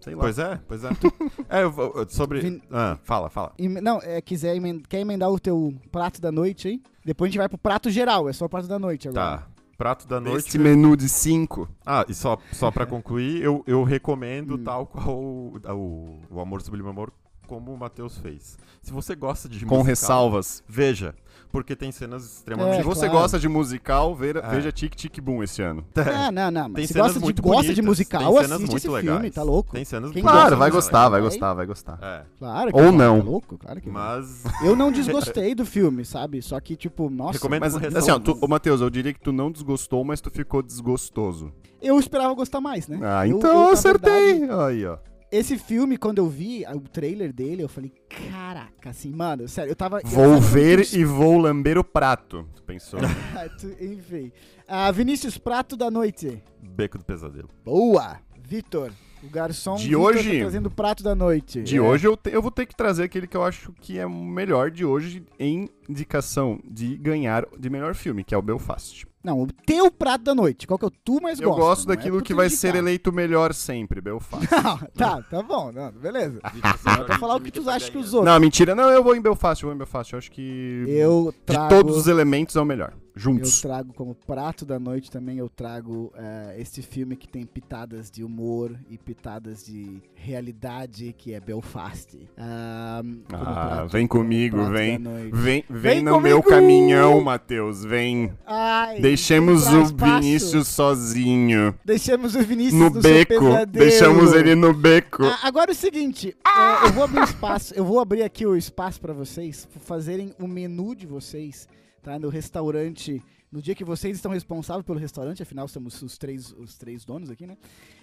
[0.07, 0.21] sei lá.
[0.23, 0.91] Pois é, pois é.
[1.51, 2.41] é, eu vou- eu- sobre.
[2.41, 3.53] Vin- Ah, fala, fala.
[3.59, 6.83] Em- Não, é, quiser emen- quer emendar o teu prato da noite aí?
[7.05, 9.39] Depois a gente vai pro prato geral, é só o prato da noite agora.
[9.39, 9.47] Tá.
[9.77, 10.49] Prato da noite.
[10.49, 11.69] Esse menu de 5.
[11.85, 14.65] Ah, e só, só pra concluir, eu, eu recomendo Hum.
[14.65, 17.13] tal qual o, o, o Amor Sublime Amor
[17.47, 18.59] como o Matheus fez.
[18.83, 20.65] Se você gosta de Com musical, ressalvas.
[20.67, 21.15] veja,
[21.57, 23.21] porque tem cenas extremamente É, Se você claro.
[23.23, 24.51] gosta de musical, veja, É.
[24.51, 25.83] veja Tic Tic Boom esse ano.
[25.97, 26.65] Ah, não, não.
[26.65, 29.05] Tem Mas se cenas gosta de, gosta de musical, tem cenas muito esse legais.
[29.17, 29.73] filme, tá louco?
[29.73, 31.21] Tem cenas Quem muito Claro, vai gostar, vai vai.
[31.23, 31.99] gostar, vai gostar.
[32.03, 33.19] É, Claro que Ou vai, não.
[33.21, 34.19] Tá louco, claro que vai.
[34.19, 36.43] mas Eu não desgostei do filme, sabe?
[36.43, 37.33] Só que, tipo, nossa.
[37.33, 40.31] Recomendo Mas assim, ó, tu, ô, Matheus, eu diria que tu não desgostou, mas tu
[40.31, 41.51] ficou desgostoso.
[41.81, 42.99] Eu esperava gostar mais, né?
[43.03, 44.41] Ah, então eu, eu acertei.
[44.41, 44.99] verdade, Aí, ó.
[45.31, 49.77] Esse filme, quando eu vi o trailer dele, eu falei, caraca, assim, mano, sério, eu
[49.77, 50.01] tava.
[50.05, 52.49] Vou sabe ver quando tu- e vou lamber o prato.
[52.55, 53.01] Tu pensou?
[53.61, 54.31] Tu- Enfim.
[54.69, 56.43] Ah, Vinícius Prato da Noite.
[56.63, 57.49] Beco do Pesadelo.
[57.65, 58.19] Boa!
[58.49, 58.93] Vitor,
[59.25, 61.63] o garçom De Vitor hoje- tá trazendo o prato da noite.
[61.63, 61.81] De É.
[61.81, 64.11] hoje eu, te- eu vou ter que trazer aquele que eu acho que é o
[64.11, 69.05] melhor de hoje em indicação de ganhar de melhor filme, que é o Belfast.
[69.27, 70.67] Não, o teu prato da noite.
[70.67, 71.61] Qual que é o tu mais eu gosta?
[71.63, 72.61] gosto não é daquilo pro que vai indicar.
[72.73, 74.47] ser eleito melhor sempre, Belfast.
[74.55, 76.41] Não, tá, tá bom, não, beleza.
[76.85, 78.33] Não é pra falar o que tu acha que os outros.
[78.33, 80.13] não, mentira, não, eu vou em Belfast, eu vou em Belfast.
[80.13, 81.69] Eu acho que Eu de trago.
[81.69, 82.93] todos os elementos é o melhor.
[83.17, 83.63] Eu Juntos.
[83.63, 88.23] trago como prato da noite também, eu trago eh, este filme que tem pitadas de
[88.23, 92.15] humor e pitadas de realidade, que é Belfast.
[92.37, 94.99] Ah, como Ah, prato- vem comigo, vem.
[94.99, 96.61] Vem, vem, Vem no meu comigo!
[96.61, 98.35] caminhão, Matheus, vem.
[98.47, 100.21] Ai, Deixemos o traspasso.
[100.21, 101.75] Vinícius sozinho.
[101.85, 103.67] Deixemos o Vinícius No seu beco.
[103.67, 105.25] Deixamos ele no beco.
[105.25, 108.55] Ah, agora é o seguinte, é, eu vou abrir espaço, eu vou abrir aqui o
[108.55, 111.67] espaço pra vocês fazerem o menu de vocês,
[112.07, 112.19] tá?
[112.21, 113.21] No restaurante,
[113.51, 117.31] no dia que vocês estão responsáveis pelo restaurante, afinal somos os três, os três donos
[117.31, 117.57] aqui, né?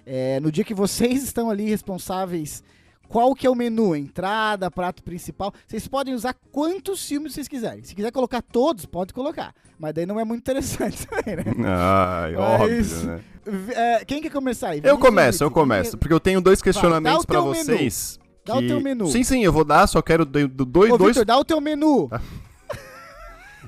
[0.05, 2.61] É, no dia que vocês estão ali responsáveis,
[3.07, 3.95] qual que é o menu?
[3.95, 5.53] Entrada, prato principal.
[5.65, 7.81] Vocês podem usar quantos filmes vocês quiserem.
[7.84, 9.53] Se quiser colocar todos, pode colocar.
[9.80, 11.43] Mas daí não é muito interessante também, né?
[11.65, 13.23] Ai, Mas- óbvio, né?
[13.75, 14.81] É, quem quer começar aí?
[14.84, 15.97] Eu começo, eu começo.
[15.97, 17.63] Porque eu tenho dois questionamentos pra teu menu.
[17.65, 18.19] vocês.
[18.45, 19.07] Dá o teu menu.
[19.07, 21.45] Sim, sim, eu vou dar, só quero do, do- dois, Ô, dois Vitor, dá o
[21.45, 22.09] teu menu.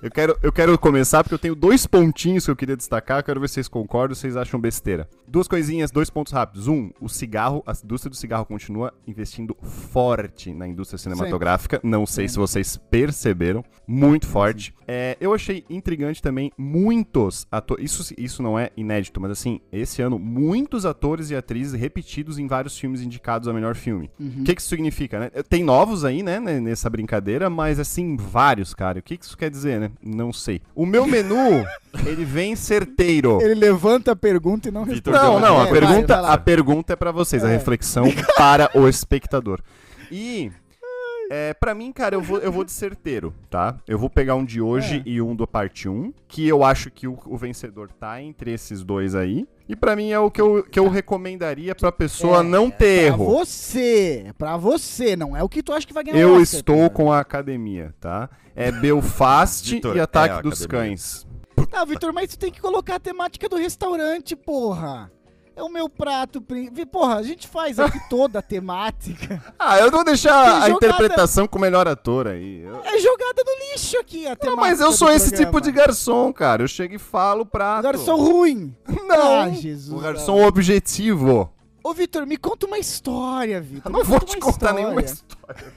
[0.01, 3.23] Eu quero, eu quero começar porque eu tenho dois pontinhos que eu queria destacar.
[3.23, 5.09] Quero ver se vocês concordam ou vocês acham besteira.
[5.27, 6.67] Duas coisinhas, dois pontos rápidos.
[6.67, 11.79] Um, o cigarro, a indústria do cigarro continua investindo forte na indústria cinematográfica.
[11.83, 13.63] Não sei se vocês perceberam.
[13.87, 14.73] Muito forte.
[14.87, 17.85] É, eu achei intrigante também muitos atores.
[17.85, 22.47] Isso, isso não é inédito, mas assim, esse ano, muitos atores e atrizes repetidos em
[22.47, 24.11] vários filmes indicados a melhor filme.
[24.19, 25.29] O que, que isso significa, né?
[25.49, 28.99] Tem novos aí, né, né, nessa brincadeira, mas assim, vários, cara.
[28.99, 29.91] O que, que isso quer dizer, né?
[30.03, 30.61] Não sei.
[30.75, 31.65] O meu menu,
[32.05, 33.41] ele vem certeiro.
[33.41, 35.17] Ele levanta a pergunta e não responde.
[35.17, 37.53] Não, não, a É, pergunta, vai, vai a pergunta é pra vocês, a É.
[37.53, 38.05] reflexão
[38.37, 39.59] para o espectador.
[40.11, 40.51] E
[41.29, 43.77] é, para mim, cara, eu vou, eu vou de certeiro, tá?
[43.87, 45.09] Eu vou pegar um de hoje É.
[45.09, 48.83] e um do parte 1, que eu acho que o, o vencedor tá entre esses
[48.83, 49.47] dois aí.
[49.67, 53.07] E pra mim é o que eu, que eu recomendaria pra pessoa É, não ter
[53.13, 53.25] Pra erro.
[53.25, 56.77] você, pra você, não é o que tu acha que vai ganhar Eu Oscar, estou
[56.77, 56.89] cara.
[56.91, 58.29] com a academia, tá?
[58.55, 60.89] É Belfast Vitor, e é Ataque a dos academia.
[60.89, 61.27] Cães.
[61.71, 65.11] Ah, Vitor, mas tu tem que colocar a temática do restaurante, porra.
[65.55, 66.41] É o meu prato.
[66.91, 69.41] Porra, a gente faz aqui toda a temática.
[69.57, 72.61] Ah, eu vou deixar a interpretação com o melhor ator aí.
[72.61, 74.61] Eu- É jogada no lixo aqui a Não, temática.
[74.61, 75.45] mas eu sou esse programa.
[75.45, 76.61] tipo de garçom, cara.
[76.63, 77.81] Eu chego e falo pra.
[77.81, 78.75] Garçom ruim.
[79.07, 79.41] Não.
[79.43, 79.97] Ah, Jesus.
[79.97, 81.49] O garçom objetivo.
[81.81, 83.91] Ô, Vitor, me conta uma história, Vitor.
[83.91, 85.55] Eu não vou te contar nenhuma história.
[85.55, 85.73] história.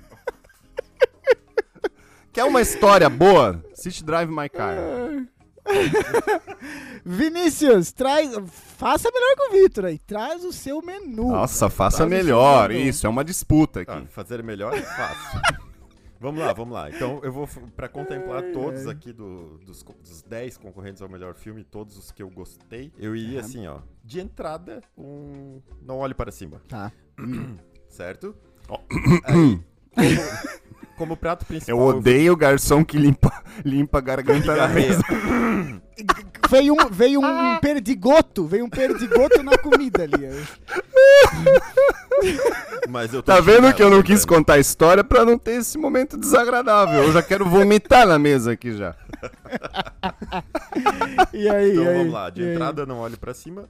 [2.33, 3.63] Quer uma história boa?
[3.73, 4.77] Assiste Drive My Car.
[7.05, 8.31] Vinícius, traz.
[8.77, 9.99] Faça melhor que o Vitor aí.
[9.99, 11.29] Traz o seu menu.
[11.31, 12.71] Nossa, faça Traz melhor.
[12.71, 13.91] Isso, é uma disputa aqui.
[13.91, 15.41] Ah, fazer melhor é fácil.
[16.21, 16.91] vamos lá, vamos lá.
[16.91, 21.65] Então eu vou, pra contemplar todos aqui do- dos, dos 10 concorrentes ao melhor filme,
[21.65, 23.79] todos os que eu gostei, eu iria assim, ó.
[24.05, 25.61] De entrada, um.
[25.83, 26.93] Não olhe para cima, Tá.
[27.89, 28.35] certo?
[29.25, 29.61] Aí,
[29.95, 30.48] como,
[30.99, 31.77] como prato principal.
[31.79, 33.33] Eu odeio o garçom que limpa,
[33.65, 35.03] limpa a garganta na mesa.
[36.49, 38.47] Veio um, veio um perdigoto.
[38.47, 40.15] Veio um perdigoto na comida ali.
[42.89, 45.37] Mas eu tô Tá vendo que eu não tá quis contar a história pra não
[45.37, 47.03] ter esse momento desagradável.
[47.03, 48.95] Eu já quero vomitar na mesa aqui já.
[51.35, 51.99] E aí, Então e aí?
[51.99, 52.55] vamos lá, de aí?
[52.55, 53.65] entrada não olhe pra cima.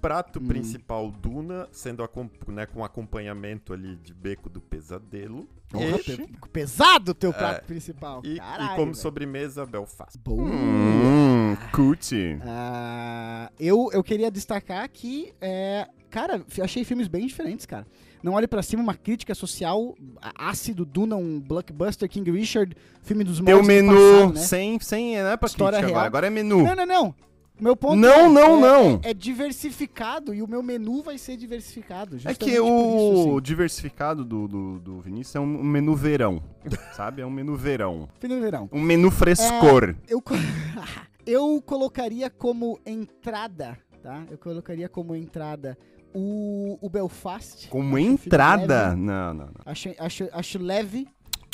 [0.00, 0.46] Prato Hum.
[0.46, 5.48] principal Duna, sendo acom- né, com acompanhamento ali de Beco do Pesadelo.
[5.70, 7.60] Pe- pesado o teu prato É.
[7.66, 8.22] principal.
[8.24, 8.40] E, e
[8.74, 8.94] como velho.
[8.94, 10.16] sobremesa, Belfast.
[10.18, 10.42] Boa.
[10.42, 12.38] Hum, cutie.
[12.42, 17.86] Ah, eu, eu queria destacar que, é, cara, achei filmes bem diferentes, cara.
[18.22, 19.94] Não Olhe Pra Cima, uma crítica social,
[20.34, 24.40] ácido, Duna, um blockbuster, King Richard, filme dos Teu mortos do menu, passado, né?
[24.40, 26.06] sem, sem, não é pra História crítica real.
[26.06, 26.62] agora, agora é menu.
[26.64, 27.14] Não, não, não.
[27.60, 29.00] Meu ponto Não, é, não, é- não.
[29.02, 32.16] É, diversificado e o meu menu vai ser diversificado.
[32.24, 33.42] É que por isso, o assim.
[33.42, 36.42] diversificado do, do, do Vinícius é um menu verão,
[36.94, 37.22] sabe?
[37.22, 38.08] É um menu verão.
[38.20, 38.68] Do verão.
[38.72, 39.94] Um menu frescor.
[40.08, 40.34] Eu, co-
[41.26, 44.24] eu colocaria como entrada, tá?
[44.30, 45.76] Eu colocaria como entrada
[46.14, 47.68] o, o Belfast.
[47.68, 48.94] Como entrada?
[48.96, 49.50] Não, não, não.
[49.66, 51.06] Acho, acho, acho leve.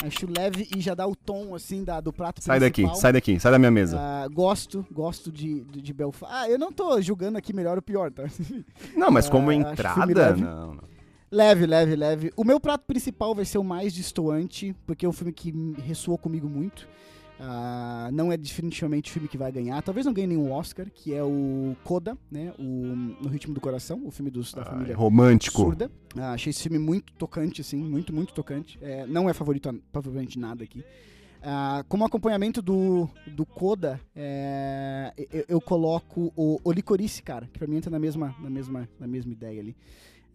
[0.03, 2.97] Acho leve e já dá o tom, assim, da, do prato Sai daqui, principal.
[3.01, 3.97] sai daqui, sai da minha mesa.
[3.99, 6.33] Ah, gosto, gosto de, de, de Belfast.
[6.35, 8.25] Ah, eu não tô julgando aqui melhor ou pior, tá?
[8.97, 10.05] Não, mas como ah, entrada?
[10.12, 10.43] leve.
[10.43, 10.83] Não, não.
[11.31, 12.33] leve, leve, leve.
[12.37, 15.53] O meu prato principal vai ser o mais distoante, porque é um filme que
[15.83, 16.89] ressoou comigo muito.
[17.39, 19.82] Ah, não é definitivamente o filme que vai ganhar.
[19.82, 22.52] Talvez não ganhe nenhum Oscar, que é o Coda, né?
[22.59, 25.59] O No Ritmo do Coração, o filme dos, da Ai, família romântico.
[25.62, 25.90] surda.
[26.16, 28.78] Ah, achei esse filme muito tocante, assim, muito, muito tocante.
[28.81, 30.85] É, não é favorito provavelmente nada aqui.
[31.43, 37.59] Ah, como acompanhamento do, do Coda, é, eu, eu coloco o, o Licorice, cara, que
[37.59, 39.77] pra mim entra na mesma, na mesma, na mesma ideia ali.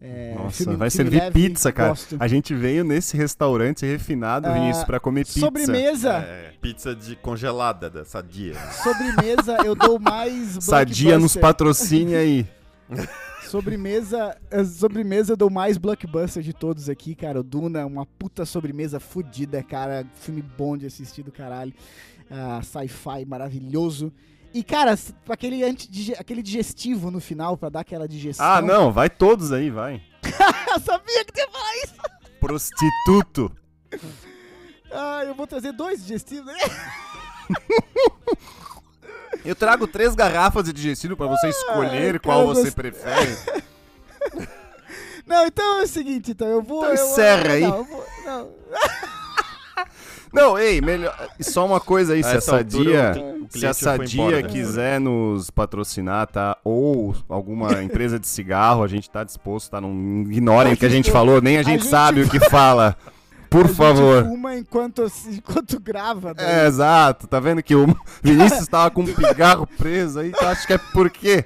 [0.02, 1.90] É, Nossa, filme- vai filme servir leve, pizza, cara.
[1.90, 2.16] gosto.
[2.18, 5.40] A gente veio nesse restaurante refinado, Ah, Vinícius, pra comer pizza.
[5.40, 8.54] Sobremesa, É, pizza de congelada, da sadia.
[8.82, 12.46] sobremesa eu dou mais Sadia nos patrocine aí.
[13.50, 17.40] Sobremesa, eh, sobremesa eu dou mais blockbuster de todos aqui, cara.
[17.40, 20.06] O Duna, uma puta sobremesa fodida, cara.
[20.14, 21.72] Filme bom de assistir do caralho.
[22.30, 24.12] Ah, Sci-fi maravilhoso.
[24.52, 24.98] E, cara,
[25.28, 28.44] aquele, anti aquele digestivo no final pra dar aquela digestão.
[28.44, 30.02] Ah, não, vai todos aí, vai.
[30.72, 31.94] eu sabia que tu ia falar isso.
[32.40, 33.52] Prostituto.
[34.92, 36.46] Ah, eu vou trazer dois digestivos.
[36.46, 36.58] né?
[39.44, 43.38] Eu trago três garrafas de digestivo pra você escolher Ai, qual você você- prefere.
[45.26, 46.82] Não, então é o seguinte, então eu vou.
[46.84, 47.60] Então eu- encerra aí.
[47.62, 48.50] Não, eu vou, não.
[50.32, 51.14] Não, ei, melhor.
[51.40, 53.12] Só uma coisa aí, se a altura, Sadia.
[53.22, 54.48] o- o Se a Sadia embora, né?
[54.48, 56.56] quiser nos patrocinar, tá?
[56.64, 59.80] Ou alguma empresa de cigarro, a gente tá disposto, tá?
[59.80, 59.90] Não
[60.30, 62.96] ignorem o que a gente falou, nem a gente, gente- sabe o que fala.
[63.48, 64.24] Por A gente favor.
[64.24, 66.32] fuma enquanto, enquanto grava.
[66.32, 66.46] daí.
[66.46, 67.26] É, exato.
[67.26, 67.84] Tá vendo que o
[68.22, 70.50] Vinícius tava com um pigarro preso aí, tá?
[70.50, 71.44] acho que é por quê?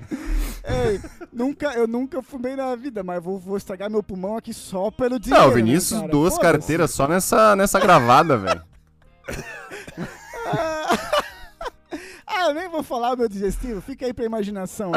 [0.67, 1.01] Ei,
[1.33, 5.19] nunca, eu nunca fumei na vida, mas vou, vou estragar meu pulmão aqui só pelo
[5.19, 5.43] dinheiro.
[5.47, 6.11] Não, o né, Vinícius, cara?
[6.13, 8.61] duas carteiras só nessa, nessa gravada, velho.
[12.27, 14.93] Ah, eu nem vou falar o meu digestivo, fica aí pra imaginação.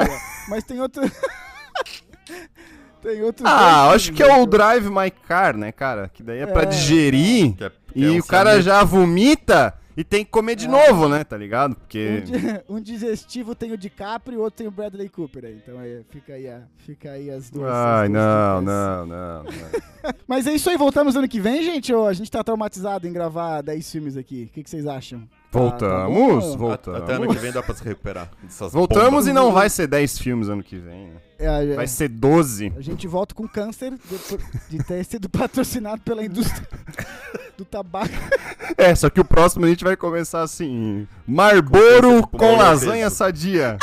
[0.50, 1.02] Mas tem outro.
[3.02, 3.46] tem outro.
[3.48, 6.10] Ah, acho que é o Drive My Car, né, cara?
[6.14, 7.56] Que daí é pra É, digerir.
[7.56, 11.10] Que é- E é um o cara já vomita e tem que comer de novo,
[11.10, 11.24] né?
[11.24, 11.72] Tá ligado?
[11.72, 12.22] Um, Porque.
[12.22, 12.32] di-
[12.70, 15.56] um digestivo tem o DiCaprio e o outro tem o Bradley Cooper aí.
[15.62, 17.72] Então aí, fica aí, a- fica aí as duas.
[17.74, 19.52] Ai, as duas não, não, não, não.
[20.28, 21.92] Mas é isso aí, voltamos ano que vem, gente?
[21.92, 24.48] Ou a gente tá traumatizado em gravar 10 filmes aqui?
[24.50, 25.28] O que, que vocês acham?
[25.50, 27.02] Tá- tá Voltamos, voltamos.
[27.02, 28.30] Até ano que vem dá pra se recuperar.
[28.44, 29.28] dessas Voltamos bombas.
[29.28, 31.16] e não vai ser 10 filmes ano que vem, né?
[31.40, 32.74] É, é, Vai ser 12.
[32.76, 36.68] A gente volta com câncer de, de ter sido patrocinado pela indústria
[37.58, 38.14] do tabaco.
[38.78, 43.06] É, só que o próximo a gente vai começar assim: Marlboro peso, com com lasanha
[43.06, 43.16] peso.
[43.16, 43.78] sadia.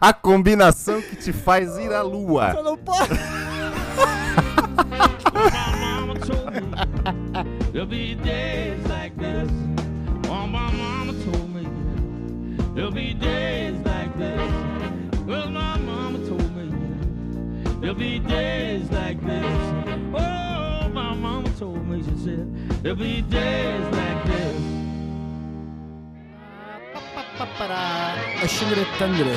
[0.00, 2.52] A combinação que te faz ir à lua.
[2.52, 2.82] Só não me
[7.72, 9.67] there'll be days like this.
[12.90, 14.52] There'll be days like this.
[15.26, 16.72] Well, my mama told me
[17.80, 19.44] there'll be days like this.
[20.14, 24.56] Oh, my mama told me, she said, there'll be days like this.
[28.44, 29.36] Ashingretangre.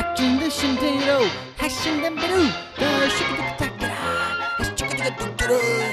[0.00, 1.28] Achindashindeiro.
[1.58, 2.48] Hashindamberu.
[2.78, 3.96] Ashikidiktakara.
[4.60, 5.92] Ashikidiktakara.